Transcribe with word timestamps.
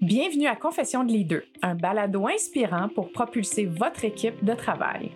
Bienvenue 0.00 0.46
à 0.46 0.54
Confession 0.54 1.02
de 1.02 1.12
Leader, 1.12 1.42
un 1.62 1.74
balado 1.74 2.26
inspirant 2.28 2.88
pour 2.88 3.10
propulser 3.10 3.66
votre 3.66 4.04
équipe 4.04 4.44
de 4.44 4.52
travail. 4.52 5.10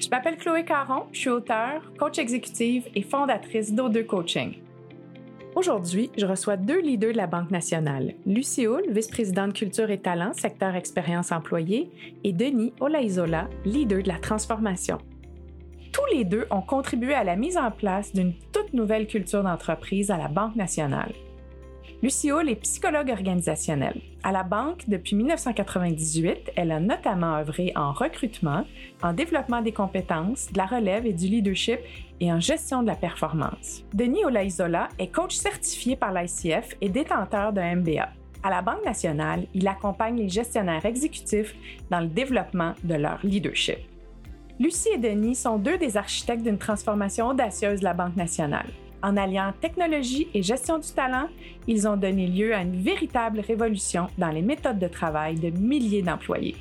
Je 0.00 0.08
m'appelle 0.08 0.36
Chloé 0.36 0.64
Caron, 0.64 1.04
je 1.12 1.18
suis 1.18 1.30
auteure, 1.30 1.92
coach 1.98 2.18
exécutive 2.18 2.86
et 2.94 3.02
fondatrice 3.02 3.72
d'O2 3.72 4.06
Coaching. 4.06 4.54
Aujourd'hui, 5.56 6.10
je 6.16 6.26
reçois 6.26 6.56
deux 6.56 6.80
leaders 6.80 7.12
de 7.12 7.16
la 7.16 7.26
Banque 7.26 7.50
nationale, 7.50 8.14
Lucie 8.26 8.66
Hull, 8.66 8.84
vice-présidente 8.88 9.52
culture 9.52 9.90
et 9.90 10.00
talent, 10.00 10.32
secteur 10.32 10.74
expérience 10.74 11.32
employée, 11.32 11.90
et 12.22 12.32
Denis 12.32 12.72
Olaizola, 12.80 13.48
leader 13.64 14.02
de 14.02 14.08
la 14.08 14.18
transformation. 14.18 14.98
Tous 15.92 16.06
les 16.12 16.24
deux 16.24 16.46
ont 16.50 16.62
contribué 16.62 17.14
à 17.14 17.24
la 17.24 17.36
mise 17.36 17.56
en 17.56 17.70
place 17.70 18.12
d'une 18.12 18.34
toute 18.52 18.72
nouvelle 18.74 19.06
culture 19.06 19.42
d'entreprise 19.42 20.10
à 20.10 20.18
la 20.18 20.28
Banque 20.28 20.56
nationale. 20.56 21.12
Lucie 22.04 22.30
Hull 22.30 22.50
est 22.50 22.56
psychologue 22.56 23.08
organisationnelle. 23.08 23.98
À 24.22 24.30
la 24.30 24.42
banque, 24.42 24.86
depuis 24.88 25.16
1998, 25.16 26.50
elle 26.54 26.70
a 26.70 26.78
notamment 26.78 27.36
œuvré 27.36 27.72
en 27.76 27.92
recrutement, 27.92 28.66
en 29.02 29.14
développement 29.14 29.62
des 29.62 29.72
compétences, 29.72 30.52
de 30.52 30.58
la 30.58 30.66
relève 30.66 31.06
et 31.06 31.14
du 31.14 31.28
leadership 31.28 31.78
et 32.20 32.30
en 32.30 32.40
gestion 32.40 32.82
de 32.82 32.88
la 32.88 32.94
performance. 32.94 33.84
Denis 33.94 34.22
Olaizola 34.22 34.90
est 34.98 35.14
coach 35.14 35.34
certifié 35.34 35.96
par 35.96 36.12
l'ICF 36.12 36.76
et 36.82 36.90
détenteur 36.90 37.54
d'un 37.54 37.76
MBA. 37.76 38.10
À 38.42 38.50
la 38.50 38.60
Banque 38.60 38.84
nationale, 38.84 39.46
il 39.54 39.66
accompagne 39.66 40.18
les 40.18 40.28
gestionnaires 40.28 40.84
exécutifs 40.84 41.54
dans 41.90 42.00
le 42.00 42.08
développement 42.08 42.74
de 42.84 42.96
leur 42.96 43.18
leadership. 43.24 43.78
Lucie 44.60 44.90
et 44.90 44.98
Denis 44.98 45.36
sont 45.36 45.56
deux 45.56 45.78
des 45.78 45.96
architectes 45.96 46.42
d'une 46.42 46.58
transformation 46.58 47.28
audacieuse 47.28 47.80
de 47.80 47.84
la 47.84 47.94
Banque 47.94 48.16
nationale. 48.16 48.68
En 49.04 49.18
alliant 49.18 49.52
technologie 49.60 50.28
et 50.32 50.42
gestion 50.42 50.78
du 50.78 50.88
talent, 50.88 51.28
ils 51.66 51.86
ont 51.86 51.98
donné 51.98 52.26
lieu 52.26 52.54
à 52.54 52.62
une 52.62 52.80
véritable 52.80 53.40
révolution 53.40 54.06
dans 54.16 54.30
les 54.30 54.40
méthodes 54.40 54.78
de 54.78 54.88
travail 54.88 55.34
de 55.34 55.50
milliers 55.50 56.00
d'employés. 56.00 56.56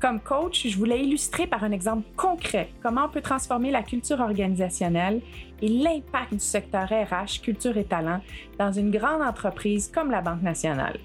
Comme 0.00 0.20
coach, 0.20 0.66
je 0.66 0.78
voulais 0.78 1.04
illustrer 1.04 1.46
par 1.46 1.62
un 1.62 1.70
exemple 1.70 2.08
concret 2.16 2.70
comment 2.82 3.04
on 3.04 3.08
peut 3.10 3.20
transformer 3.20 3.70
la 3.70 3.82
culture 3.82 4.20
organisationnelle 4.20 5.20
et 5.60 5.68
l'impact 5.68 6.32
du 6.32 6.38
secteur 6.38 6.88
RH, 6.88 7.42
culture 7.42 7.76
et 7.76 7.84
talent 7.84 8.22
dans 8.58 8.72
une 8.72 8.90
grande 8.90 9.20
entreprise 9.20 9.92
comme 9.94 10.10
la 10.10 10.22
Banque 10.22 10.42
nationale. 10.42 10.98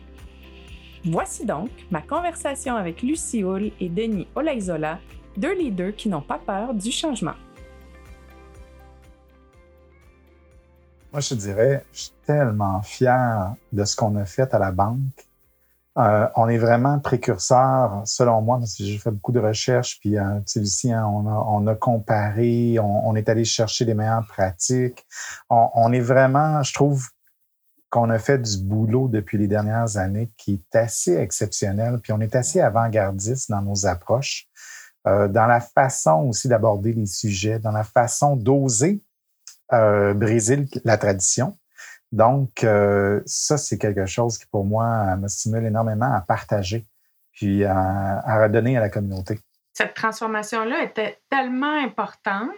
Voici 1.03 1.45
donc 1.45 1.69
ma 1.91 2.01
conversation 2.01 2.77
avec 2.77 3.01
Lucie 3.01 3.43
Hull 3.43 3.71
et 3.81 3.89
Denis 3.89 4.27
Olaizola, 4.35 4.99
deux 5.35 5.53
leaders 5.53 5.97
qui 5.97 6.07
n'ont 6.07 6.21
pas 6.21 6.39
peur 6.39 6.73
du 6.73 6.91
changement. 6.91 7.35
Moi, 11.11 11.21
je 11.21 11.33
dirais, 11.33 11.85
je 11.91 12.01
suis 12.01 12.13
tellement 12.25 12.81
fier 12.81 13.55
de 13.71 13.83
ce 13.83 13.95
qu'on 13.95 14.15
a 14.15 14.25
fait 14.25 14.53
à 14.53 14.59
la 14.59 14.71
banque. 14.71 15.27
Euh, 15.97 16.27
on 16.35 16.47
est 16.47 16.59
vraiment 16.59 16.99
précurseur, 16.99 18.03
selon 18.05 18.41
moi, 18.41 18.59
parce 18.59 18.77
que 18.77 18.83
j'ai 18.83 18.97
fait 18.99 19.11
beaucoup 19.11 19.31
de 19.31 19.39
recherches, 19.39 19.99
puis 19.99 20.17
euh, 20.17 20.39
tu 20.47 20.63
sais, 20.65 20.91
hein, 20.91 21.05
on, 21.05 21.67
a, 21.67 21.75
comparé, 21.75 22.77
on, 22.79 23.15
est 23.15 23.27
allé 23.27 23.43
chercher 23.43 23.85
les 23.85 23.95
meilleures 23.95 24.25
pratiques. 24.27 25.05
On, 25.49 25.69
on 25.73 25.91
est 25.91 25.99
vraiment, 25.99 26.61
je 26.61 26.73
trouve, 26.73 27.09
qu'on 27.89 28.09
a 28.09 28.19
fait 28.19 28.37
du 28.37 28.57
boulot 28.59 29.07
depuis 29.07 29.37
les 29.37 29.47
dernières 29.47 29.97
années 29.97 30.29
qui 30.37 30.53
est 30.53 30.77
assez 30.77 31.15
exceptionnel, 31.15 31.99
puis 32.01 32.13
on 32.13 32.21
est 32.21 32.35
assez 32.35 32.61
avant-gardiste 32.61 33.49
dans 33.49 33.61
nos 33.61 33.85
approches, 33.85 34.47
euh, 35.07 35.27
dans 35.27 35.47
la 35.47 35.59
façon 35.59 36.27
aussi 36.29 36.47
d'aborder 36.47 36.93
les 36.93 37.07
sujets, 37.07 37.59
dans 37.59 37.71
la 37.71 37.83
façon 37.83 38.35
d'oser 38.35 39.01
euh, 39.73 40.13
briser 40.13 40.65
la 40.83 40.97
tradition. 40.97 41.57
Donc, 42.11 42.63
euh, 42.63 43.21
ça, 43.25 43.57
c'est 43.57 43.77
quelque 43.77 44.05
chose 44.05 44.37
qui, 44.37 44.45
pour 44.47 44.65
moi, 44.65 45.15
me 45.17 45.27
stimule 45.27 45.65
énormément 45.65 46.11
à 46.11 46.21
partager 46.21 46.87
puis 47.31 47.63
à, 47.63 48.41
redonner 48.41 48.77
à 48.77 48.81
la 48.81 48.89
communauté. 48.89 49.39
Cette 49.73 49.93
transformation-là 49.93 50.83
était 50.83 51.19
tellement 51.29 51.81
importante. 51.81 52.51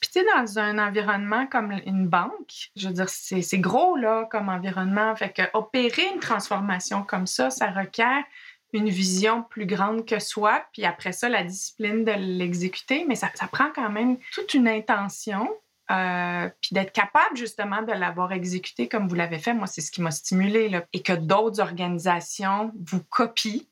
Puis, 0.00 0.10
tu 0.10 0.20
sais, 0.20 0.26
dans 0.36 0.58
un 0.58 0.78
environnement 0.78 1.46
comme 1.46 1.72
une 1.84 2.06
banque, 2.08 2.70
je 2.76 2.88
veux 2.88 2.94
dire, 2.94 3.08
c'est 3.08 3.58
gros, 3.58 3.96
là, 3.96 4.26
comme 4.30 4.48
environnement. 4.48 5.14
Fait 5.16 5.34
opérer 5.52 6.06
une 6.14 6.20
transformation 6.20 7.02
comme 7.02 7.26
ça, 7.26 7.50
ça 7.50 7.70
requiert 7.70 8.24
une 8.72 8.88
vision 8.88 9.42
plus 9.42 9.66
grande 9.66 10.06
que 10.06 10.18
soi, 10.18 10.64
puis 10.72 10.84
après 10.84 11.12
ça, 11.12 11.28
la 11.28 11.42
discipline 11.42 12.04
de 12.04 12.12
l'exécuter. 12.12 13.04
Mais 13.08 13.16
ça, 13.16 13.28
ça 13.34 13.48
prend 13.48 13.70
quand 13.74 13.90
même 13.90 14.16
toute 14.32 14.54
une 14.54 14.68
intention 14.68 15.48
euh, 15.90 16.50
puis 16.60 16.70
d'être 16.72 16.92
capable 16.92 17.36
justement 17.36 17.82
de 17.82 17.92
l'avoir 17.92 18.32
exécuté 18.32 18.88
comme 18.88 19.08
vous 19.08 19.14
l'avez 19.14 19.38
fait, 19.38 19.54
moi, 19.54 19.66
c'est 19.66 19.80
ce 19.80 19.90
qui 19.90 20.02
m'a 20.02 20.10
stimulé. 20.10 20.70
Et 20.92 21.02
que 21.02 21.14
d'autres 21.14 21.60
organisations 21.60 22.72
vous 22.86 23.02
copient 23.04 23.62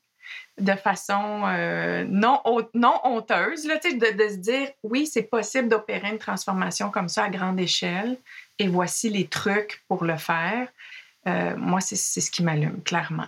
de 0.57 0.73
façon 0.73 1.43
euh, 1.45 2.03
non, 2.09 2.41
honteuse, 2.43 3.65
là, 3.65 3.77
de, 3.77 4.23
de 4.23 4.29
se 4.29 4.37
dire, 4.37 4.69
oui, 4.83 5.05
c'est 5.05 5.23
possible 5.23 5.69
d'opérer 5.69 6.09
une 6.09 6.17
transformation 6.17 6.89
comme 6.89 7.09
ça 7.09 7.25
à 7.25 7.29
grande 7.29 7.59
échelle 7.59 8.17
et 8.59 8.67
voici 8.67 9.09
les 9.09 9.27
trucs 9.27 9.83
pour 9.87 10.03
le 10.03 10.17
faire. 10.17 10.67
Euh, 11.27 11.55
moi, 11.57 11.81
c'est 11.81 11.95
ce 11.95 12.31
qui 12.31 12.43
m'allume, 12.43 12.81
clairement. 12.83 13.27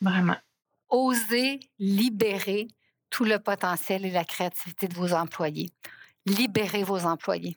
Vraiment. 0.00 0.36
Oser 0.88 1.60
libérer 1.78 2.66
tout 3.10 3.24
le 3.24 3.38
potentiel 3.38 4.04
et 4.04 4.10
la 4.10 4.24
créativité 4.24 4.88
de 4.88 4.94
vos 4.94 5.12
employés. 5.12 5.70
Libérer 6.26 6.82
vos 6.82 7.04
employés. 7.04 7.56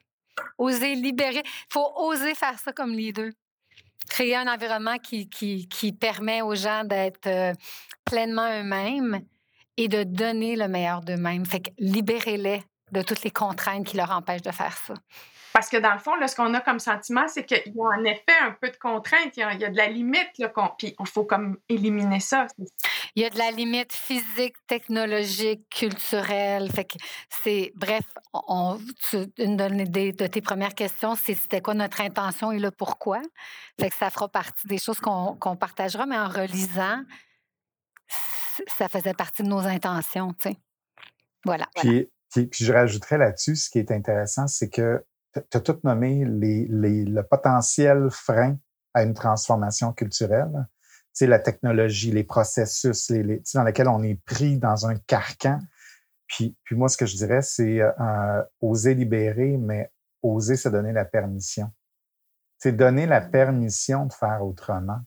Oser 0.58 0.96
libérer. 0.96 1.44
Il 1.46 1.74
faut 1.74 1.92
oser 1.96 2.36
faire 2.36 2.58
ça 2.60 2.74
comme 2.74 2.92
leader. 2.92 3.32
Créer 4.10 4.36
un 4.36 4.48
environnement 4.48 4.98
qui, 4.98 5.30
qui, 5.30 5.68
qui 5.68 5.94
permet 5.94 6.42
aux 6.42 6.56
gens 6.56 6.84
d'être 6.84 7.28
euh, 7.28 7.54
pleinement 8.06 8.60
eux-mêmes 8.60 9.22
et 9.78 9.88
de 9.88 10.04
donner 10.04 10.56
le 10.56 10.68
meilleur 10.68 11.02
d'eux-mêmes. 11.02 11.46
Fait 11.46 11.62
que 11.62 11.70
libérez-les 11.80 12.62
de 12.92 13.02
toutes 13.02 13.24
les 13.24 13.32
contraintes 13.32 13.88
qui 13.88 13.98
leur 13.98 14.12
empêchent 14.12 14.44
de 14.44 14.52
faire 14.52 14.78
ça. 14.78 14.94
Parce 15.54 15.70
que 15.70 15.78
dans 15.78 15.94
le 15.94 16.00
fond, 16.00 16.16
là, 16.16 16.28
ce 16.28 16.36
qu'on 16.36 16.54
a 16.56 16.62
comme 16.62 16.80
sentiment, 16.80 17.28
c'est 17.28 17.46
qu'il 17.46 17.74
y 17.74 17.80
a 17.80 17.84
en 17.84 18.04
effet 18.04 18.38
un 18.42 18.56
peu 18.60 18.70
de 18.70 18.76
contrainte, 18.76 19.38
il 19.38 19.40
y 19.40 19.44
a, 19.44 19.70
de 19.70 19.78
la 19.78 19.88
limite, 19.88 20.32
là, 20.40 20.52
puis 20.78 20.96
il 21.00 21.08
faut 21.08 21.26
comme 21.26 21.58
éliminer 21.70 22.20
ça. 22.20 22.48
Il 23.16 23.22
y 23.22 23.26
a 23.26 23.30
de 23.30 23.38
la 23.38 23.52
limite 23.52 23.94
physique, 23.94 24.56
technologique, 24.66 25.70
culturelle. 25.70 26.70
C'est, 27.30 27.72
bref, 27.76 28.06
on, 28.34 28.80
une 29.38 29.56
de, 29.56 30.28
tes 30.28 30.42
premières 30.42 30.74
questions, 30.74 31.16
c'est 31.16 31.36
c'était 31.36 31.62
quoi 31.62 31.76
notre 31.76 32.02
intention 32.02 32.52
et 32.52 32.58
le 32.58 32.72
pourquoi. 32.72 33.22
Ça 34.00 34.10
fera 34.10 34.30
partie 34.30 34.68
des 34.68 34.80
choses 34.80 35.00
qu'on, 35.00 35.56
partagera, 35.56 36.08
mais 36.08 36.18
en 36.18 36.28
relisant, 36.28 37.04
ça 38.68 38.90
faisait 38.90 39.14
partie 39.14 39.44
de 39.44 39.48
nos 39.48 39.60
intentions, 39.60 40.34
tu. 40.40 40.50
Voilà. 41.46 41.68
Puis, 41.76 42.10
puis, 42.32 42.48
puis 42.48 42.66
je 42.66 42.74
rajouterais 42.74 43.18
là-dessus, 43.20 43.58
ce 43.58 43.70
qui 43.70 43.78
est 43.78 43.92
intéressant, 43.92 44.48
c'est 44.48 44.70
que 44.70 45.06
tu 45.34 45.58
as 45.58 45.62
tout 45.62 45.80
nommé 45.84 46.26
les, 46.26 46.66
les, 46.68 47.06
le 47.06 47.24
potentiel 47.24 48.08
frein 48.10 48.58
à 48.94 49.04
une 49.04 49.14
transformation 49.14 49.94
culturelle. 49.94 50.68
C'est 51.14 51.28
la 51.28 51.40
technologie, 51.40 52.12
les 52.12 52.24
processus 52.24 53.10
les, 53.10 53.42
dans 53.54 53.64
lesquels 53.64 53.88
on 53.88 54.04
est 54.04 54.20
pris 54.26 54.58
dans 54.58 54.88
un 54.88 54.96
carcan. 54.96 55.60
Puis, 56.28 56.58
puis 56.64 56.76
moi, 56.76 56.90
ce 56.90 56.98
que 56.98 57.06
je 57.06 57.16
dirais, 57.16 57.42
c'est 57.42 57.82
euh, 57.82 58.44
oser 58.62 58.96
libérer, 58.96 59.58
mais 59.58 59.92
oser 60.24 60.56
se 60.56 60.70
donner 60.70 60.92
la 60.92 61.06
permission. 61.06 61.72
C'est 62.58 62.72
donner 62.72 63.06
la 63.06 63.22
permission 63.22 64.08
de 64.08 64.14
faire 64.14 64.44
autrement. 64.44 65.00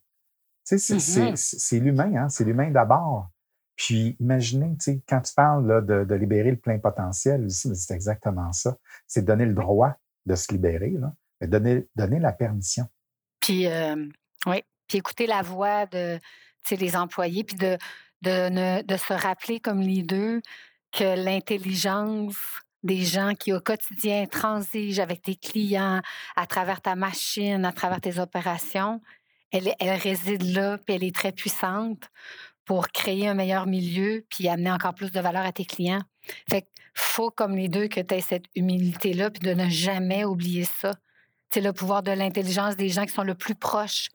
C'est 0.63 0.77
mm-hmm. 0.77 1.81
l'humain, 1.81 2.15
hein? 2.17 2.29
c'est 2.29 2.45
l'humain 2.45 2.71
d'abord. 2.71 3.31
Puis 3.77 4.17
imaginez, 4.21 4.77
quand 5.09 5.21
tu 5.21 5.35
parles 5.35 5.67
là, 5.67 5.81
de, 5.81 6.05
de, 6.05 6.15
libérer 6.15 6.51
le 6.51 6.57
plein 6.57 6.79
potentiel, 6.79 7.51
c'est 7.51 7.95
exactement 7.95 8.53
ça. 8.53 8.77
C'est 9.07 9.23
donner 9.23 9.45
le 9.45 9.55
droit 9.55 9.97
de 10.25 10.35
se 10.35 10.51
libérer, 10.53 10.91
là, 10.91 11.13
mais 11.41 11.47
donner, 11.47 11.87
donner 11.95 12.19
la 12.19 12.33
permission. 12.33 12.87
Puis, 13.41 13.67
euh, 13.67 14.09
oui, 14.47 14.63
puis 14.89 14.99
écouter 14.99 15.27
la 15.27 15.43
voix 15.43 15.87
de 15.87 16.19
les 16.75 16.97
employés, 16.97 17.45
puis 17.45 17.57
de, 17.57 17.79
de, 18.23 18.97
se 18.97 19.13
rappeler 19.13 19.61
comme 19.61 19.81
les 19.81 20.03
deux 20.03 20.41
que 20.93 21.25
l'intelligence 21.25 22.37
des 22.83 23.03
gens 23.03 23.35
qui 23.35 23.53
au 23.53 23.61
quotidien 23.61 24.27
transigent 24.27 25.03
avec 25.03 25.23
tes 25.23 25.37
clients, 25.37 26.01
à 26.37 26.47
travers 26.47 26.81
ta 26.81 26.95
machine, 26.95 27.65
à 27.65 27.73
travers 27.73 28.01
tes 28.01 28.19
opérations, 28.19 29.01
elle, 29.53 29.75
elle 29.79 29.99
réside 29.99 30.43
là, 30.43 30.79
puis 30.79 30.97
elle 30.97 31.05
est 31.05 31.15
très 31.15 31.33
puissante 31.33 32.11
pour 32.65 32.89
créer 32.89 33.29
un 33.29 33.35
meilleur 33.35 33.67
milieu, 33.67 34.25
puis 34.29 34.49
amener 34.49 34.71
encore 34.71 34.95
plus 34.95 35.13
de 35.13 35.21
valeur 35.21 35.47
à 35.47 35.53
tes 35.53 35.65
clients. 35.65 36.03
Fait 36.49 36.63
que 36.63 36.67
faut, 36.95 37.31
comme 37.31 37.57
les 37.57 37.69
deux, 37.69 37.89
que 37.89 38.01
tu 38.01 38.15
aies 38.15 38.21
cette 38.21 38.47
humilité-là, 38.55 39.31
puis 39.31 39.41
de 39.41 39.55
ne 39.55 39.69
jamais 39.69 40.25
oublier 40.25 40.65
ça. 40.65 40.93
C'est 41.53 41.61
le 41.61 41.73
pouvoir 41.73 42.03
de 42.03 42.11
l'intelligence 42.11 42.77
des 42.77 42.89
gens 42.89 43.05
qui 43.05 43.13
sont 43.13 43.23
le 43.23 43.35
plus 43.35 43.55
proches 43.55 44.09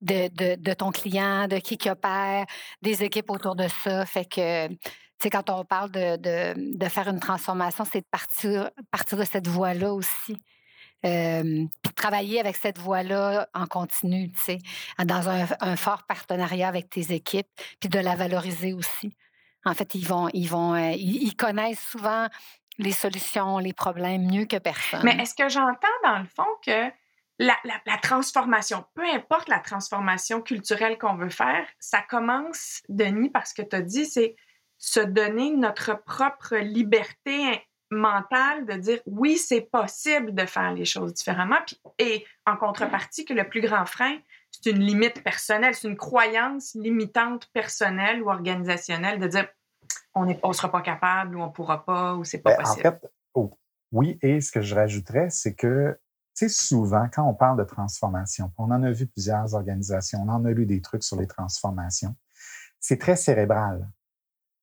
de, 0.00 0.54
de, 0.56 0.74
ton 0.74 0.90
client, 0.90 1.48
de 1.48 1.58
qui 1.58 1.76
qui 1.76 1.90
opère, 1.90 2.46
des 2.82 3.02
équipes 3.02 3.30
autour 3.30 3.56
de 3.56 3.68
ça. 3.68 4.06
Fait 4.06 4.24
que, 4.24 4.68
tu 4.68 5.30
quand 5.30 5.50
on 5.50 5.64
parle 5.64 5.90
de, 5.90 6.16
de, 6.16 6.78
de 6.78 6.88
faire 6.88 7.08
une 7.08 7.20
transformation, 7.20 7.84
c'est 7.84 8.00
de 8.00 8.06
partir, 8.10 8.70
partir 8.90 9.18
de 9.18 9.24
cette 9.24 9.48
voie-là 9.48 9.92
aussi. 9.92 10.40
Euh, 11.04 11.64
puis 11.82 11.92
travailler 11.94 12.40
avec 12.40 12.56
cette 12.56 12.78
voie-là 12.78 13.48
en 13.54 13.66
continu, 13.66 14.32
tu 14.32 14.40
sais, 14.40 14.58
dans 15.04 15.28
un, 15.28 15.76
fort 15.76 16.02
partenariat 16.04 16.66
avec 16.66 16.90
tes 16.90 17.12
équipes, 17.12 17.46
puis 17.78 17.88
de 17.88 18.00
la 18.00 18.16
valoriser 18.16 18.72
aussi. 18.72 19.16
En 19.64 19.74
fait, 19.74 19.94
ils 19.94 20.06
vont, 20.06 20.28
ils 20.32 20.48
vont, 20.48 20.74
euh, 20.74 20.92
ils, 20.96 21.36
connaissent 21.36 21.82
souvent 21.82 22.26
les 22.78 22.90
solutions, 22.90 23.58
les 23.58 23.72
problèmes 23.72 24.26
mieux 24.26 24.46
que 24.46 24.56
personne. 24.56 25.02
Mais 25.04 25.16
est-ce 25.22 25.34
que 25.34 25.48
j'entends 25.48 25.88
dans 26.02 26.18
le 26.18 26.26
fond 26.26 26.46
que 26.66 26.88
la, 27.38 27.56
la, 27.64 27.96
transformation, 27.98 28.84
peu 28.94 29.04
importe 29.04 29.48
la 29.48 29.60
transformation 29.60 30.42
culturelle 30.42 30.98
qu'on 30.98 31.14
veut 31.14 31.28
faire, 31.28 31.66
ça 31.78 32.02
commence, 32.08 32.82
Denis, 32.88 33.30
parce 33.30 33.52
que 33.52 33.62
tu 33.62 33.76
as 33.76 33.82
dit, 33.82 34.06
c'est 34.06 34.34
se 34.76 35.00
donner 35.00 35.50
notre 35.50 36.02
propre 36.04 36.56
liberté 36.56 37.62
mentale 37.90 38.66
de 38.66 38.74
dire 38.74 39.00
oui, 39.06 39.36
c'est 39.36 39.62
possible 39.62 40.34
de 40.34 40.46
faire 40.46 40.72
les 40.72 40.84
choses 40.84 41.14
différemment. 41.14 41.58
et 41.98 42.24
en 42.46 42.56
contrepartie, 42.56 43.24
que 43.24 43.34
le 43.34 43.48
plus 43.48 43.60
grand 43.60 43.86
frein, 43.86 44.18
c'est 44.50 44.70
une 44.70 44.80
limite 44.80 45.22
personnelle, 45.22 45.74
c'est 45.74 45.88
une 45.88 45.96
croyance 45.96 46.74
limitante 46.74 47.48
personnelle 47.52 48.22
ou 48.22 48.30
organisationnelle 48.30 49.18
de 49.18 49.26
dire 49.26 49.48
on 50.14 50.26
ne 50.26 50.52
sera 50.52 50.70
pas 50.70 50.82
capable 50.82 51.36
ou 51.36 51.42
on 51.42 51.46
ne 51.46 51.52
pourra 51.52 51.84
pas 51.84 52.14
ou 52.14 52.24
c'est 52.24 52.38
pas 52.38 52.56
ben, 52.56 52.62
possible. 52.62 52.88
En 52.88 52.90
fait, 52.90 53.12
oh, 53.34 53.58
oui, 53.92 54.18
et 54.22 54.40
ce 54.40 54.52
que 54.52 54.60
je 54.60 54.74
rajouterais, 54.74 55.30
c'est 55.30 55.54
que 55.54 55.98
sais, 56.38 56.48
souvent, 56.48 57.08
quand 57.12 57.24
on 57.24 57.34
parle 57.34 57.58
de 57.58 57.64
transformation, 57.64 58.52
on 58.58 58.70
en 58.70 58.82
a 58.82 58.90
vu 58.90 59.06
plusieurs 59.06 59.54
organisations, 59.54 60.20
on 60.22 60.28
en 60.28 60.44
a 60.44 60.50
lu 60.50 60.66
des 60.66 60.80
trucs 60.80 61.04
sur 61.04 61.18
les 61.18 61.26
transformations, 61.26 62.14
c'est 62.80 62.98
très 62.98 63.16
cérébral 63.16 63.88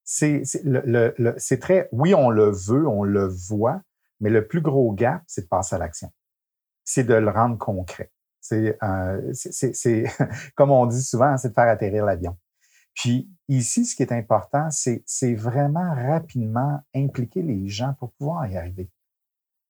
c'est 0.05 1.59
très, 1.59 1.89
oui, 1.91 2.13
on 2.13 2.29
le 2.29 2.51
veut, 2.51 2.87
on 2.87 3.03
le 3.03 3.27
voit, 3.27 3.81
mais 4.19 4.29
le 4.29 4.47
plus 4.47 4.61
gros 4.61 4.93
gap, 4.93 5.23
c'est 5.27 5.41
de 5.41 5.47
passer 5.47 5.75
à 5.75 5.79
l'action. 5.79 6.11
C'est 6.83 7.03
de 7.03 7.15
le 7.15 7.29
rendre 7.29 7.57
concret. 7.57 8.11
C'est, 8.39 8.77
euh, 8.83 9.33
comme 10.55 10.69
on 10.69 10.85
dit 10.85 11.01
souvent, 11.01 11.35
c'est 11.37 11.49
de 11.49 11.53
faire 11.53 11.67
atterrir 11.67 12.05
l'avion. 12.05 12.37
Puis 12.93 13.29
ici, 13.49 13.85
ce 13.85 13.95
qui 13.95 14.03
est 14.03 14.11
important, 14.11 14.69
c'est 14.69 15.35
vraiment 15.35 15.93
rapidement 15.95 16.79
impliquer 16.95 17.41
les 17.41 17.67
gens 17.67 17.95
pour 17.99 18.13
pouvoir 18.13 18.47
y 18.47 18.55
arriver. 18.55 18.89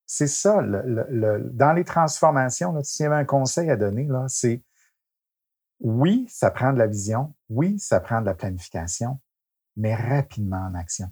C'est 0.07 0.27
ça, 0.27 0.61
dans 0.61 1.73
les 1.73 1.83
transformations, 1.83 2.73
là, 2.73 2.83
s'il 2.83 3.03
y 3.03 3.07
avait 3.07 3.15
un 3.15 3.25
conseil 3.25 3.69
à 3.71 3.75
donner, 3.75 4.05
là, 4.05 4.25
c'est 4.27 4.63
oui, 5.79 6.25
ça 6.29 6.51
prend 6.51 6.73
de 6.73 6.77
la 6.77 6.87
vision, 6.87 7.33
oui, 7.49 7.79
ça 7.79 7.99
prend 7.99 8.21
de 8.21 8.25
la 8.25 8.33
planification, 8.33 9.19
mais 9.75 9.95
rapidement 9.95 10.61
en 10.69 10.75
action. 10.75 11.11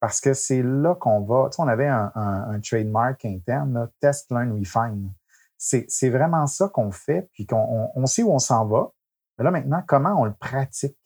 Parce 0.00 0.20
que 0.20 0.34
c'est 0.34 0.62
là 0.62 0.94
qu'on 0.94 1.20
va. 1.22 1.48
Tu 1.50 1.56
sais, 1.56 1.62
on 1.62 1.68
avait 1.68 1.86
un, 1.86 2.12
un, 2.14 2.60
trademark 2.60 3.24
interne, 3.24 3.88
test, 4.00 4.30
learn, 4.30 4.52
refine. 4.52 5.12
C'est 5.56 6.10
vraiment 6.10 6.46
ça 6.46 6.68
qu'on 6.68 6.90
fait, 6.90 7.30
puis 7.32 7.46
qu'on 7.46 7.90
on, 7.94 8.06
sait 8.06 8.22
où 8.22 8.30
on 8.30 8.38
s'en 8.38 8.66
va. 8.66 8.92
Mais 9.38 9.44
là, 9.44 9.50
maintenant, 9.50 9.82
comment 9.86 10.20
on 10.20 10.24
le 10.24 10.34
pratique? 10.34 10.98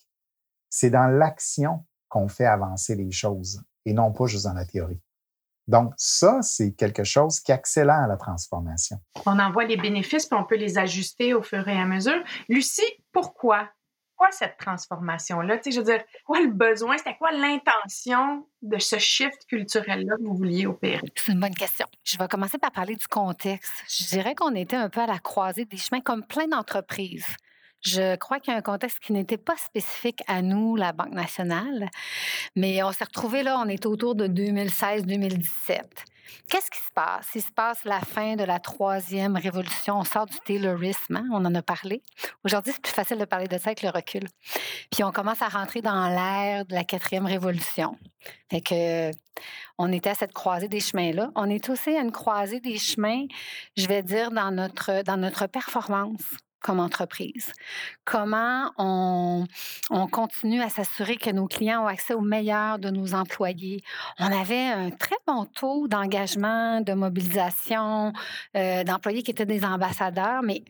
C'est 0.69 0.91
dans 0.91 1.07
l'action 1.07 1.85
qu'on 2.09 2.27
fait 2.27 2.47
avancer 2.47 2.97
les 2.97 3.13
choses 3.13 3.63
et 3.85 3.93
non 3.93 4.11
pas 4.13 4.27
juste 4.27 4.47
dans 4.47 4.55
la 4.55 4.65
théorie. 4.65 5.01
Donc, 5.69 5.93
ça, 5.99 6.41
c'est 6.41 6.73
quelque 6.73 7.05
chose 7.05 7.41
qui 7.41 7.53
accélère 7.53 8.09
la 8.09 8.17
transformation. 8.17 8.97
On 9.27 9.39
en 9.39 9.53
voit 9.53 9.65
les 9.65 9.77
bénéfices, 9.77 10.27
puis 10.27 10.39
on 10.39 10.45
peut 10.45 10.57
les 10.57 10.79
ajuster 10.79 11.35
au 11.35 11.43
fur 11.43 11.69
et 11.69 11.79
à 11.79 11.85
mesure. 11.85 12.25
Lucie, 12.49 12.83
pourquoi? 13.13 13.69
Quoi 14.17 14.33
cette 14.33 14.57
transformation-là? 14.57 15.59
Tu 15.59 15.65
sais, 15.65 15.71
je 15.71 15.81
veux 15.81 15.85
dire, 15.85 16.03
quoi 16.25 16.41
le 16.41 16.51
besoin? 16.51 16.97
C'était 16.99 17.17
quoi 17.17 17.31
l'intention 17.31 18.47
de 18.63 18.79
ce 18.79 18.99
shift 18.99 19.47
culturel-là 19.47 20.17
que 20.17 20.23
vous 20.23 20.35
vouliez 20.35 20.67
opérer? 20.67 21.03
C'est 21.15 21.33
une 21.33 21.39
bonne 21.39 21.55
question. 21.55 21.87
Je 22.03 22.19
vais 22.19 22.27
commencer 22.27 22.59
par 22.59 22.73
parler 22.73 22.97
du 22.97 23.07
contexte. 23.07 23.71
Je 23.89 24.07
dirais 24.07 24.35
qu'on 24.35 24.55
était 24.57 24.75
un 24.75 24.89
peu 24.89 25.03
à 25.03 25.07
la 25.07 25.19
croisée 25.19 25.67
des 25.67 25.77
chemins, 25.77 26.01
comme 26.01 26.25
plein 26.25 26.49
d'entreprises. 26.49 27.27
Je 27.81 28.17
crois 28.17 28.41
qu'il 28.41 28.53
y 28.53 28.57
a 28.57 28.59
un 28.59 28.63
contexte 28.63 28.99
qui 28.99 29.13
n'était 29.13 29.39
pas 29.39 29.57
spécifique 29.57 30.23
à 30.27 30.43
nous, 30.43 30.75
la 30.77 30.93
Banque 30.93 31.13
nationale, 31.13 31.89
mais 32.57 32.83
on 32.83 32.93
s'est 32.93 33.05
retrouvés 33.05 33.43
là, 33.43 33.59
on 33.65 33.69
était 33.69 33.87
autour 33.87 34.15
de 34.15 34.27
2016-2017. 34.27 35.83
Qu'est-ce 36.49 36.71
qui 36.71 36.79
se 36.79 36.93
passe? 36.95 37.29
Il 37.35 37.43
se 37.43 37.53
passe 37.53 37.85
la 37.85 38.01
fin 38.01 38.37
de 38.37 38.45
la 38.45 38.59
troisième 38.59 39.37
révolution. 39.37 39.99
On 39.99 40.05
sort 40.05 40.27
du 40.27 40.39
Taylorisme, 40.45 41.17
hein? 41.17 41.27
on 41.33 41.45
en 41.45 41.55
a 41.55 41.63
parlé. 41.63 42.03
Aujourd'hui, 42.45 42.73
c'est 42.73 42.83
plus 42.83 42.93
facile 42.93 43.19
de 43.19 43.25
parler 43.25 43.49
de 43.49 43.57
ça 43.59 43.69
avec 43.69 43.83
le 43.83 43.91
recul. 43.91 44.25
Puis 44.91 45.05
on 45.05 45.13
commence 45.13 45.43
à 45.43 45.49
rentrer 45.49 45.81
dans 45.81 46.09
l'ère 46.09 46.65
de 46.67 46.75
la 46.75 46.85
quatrième 46.85 47.27
révolution. 47.27 47.97
Fait 48.51 48.61
que 48.61 49.11
on 49.79 49.93
était 49.93 50.11
à 50.11 50.15
cette 50.15 50.33
croisée 50.33 50.69
des 50.69 50.81
chemins-là. 50.81 51.31
On 51.35 51.49
est 51.49 51.69
aussi 51.69 51.91
à 51.91 52.01
une 52.01 52.13
croisée 52.13 52.61
des 52.61 52.79
chemins, 52.79 53.25
je 53.77 53.87
vais 53.87 54.03
dire, 54.03 54.31
dans 54.31 54.51
notre, 54.51 55.03
dans 55.03 55.17
notre 55.17 55.47
performance 55.47 56.25
comme 56.61 56.81
entreprise? 56.81 57.53
Comment 58.05 58.73
on, 58.79 59.47
continue 60.11 60.63
à 60.63 60.69
s'assurer 60.69 61.17
que 61.17 61.31
nos 61.31 61.47
clients 61.47 61.85
ont 61.85 61.87
accès 61.87 62.15
au 62.15 62.21
meilleur 62.21 62.79
de 62.79 62.91
nos 62.91 63.15
employés? 63.15 63.83
On 64.19 64.27
avait 64.27 64.67
un 64.67 64.91
très 64.91 65.17
bon 65.27 65.45
taux 65.45 65.89
d'engagement, 65.89 66.81
de 66.81 66.93
mobilisation, 66.93 68.13
euh, 68.57 68.85
d'employés 68.85 69.23
qui 69.23 69.31
étaient 69.31 69.47
des 69.47 69.65
ambassadeurs, 69.65 70.43
mais 70.43 70.65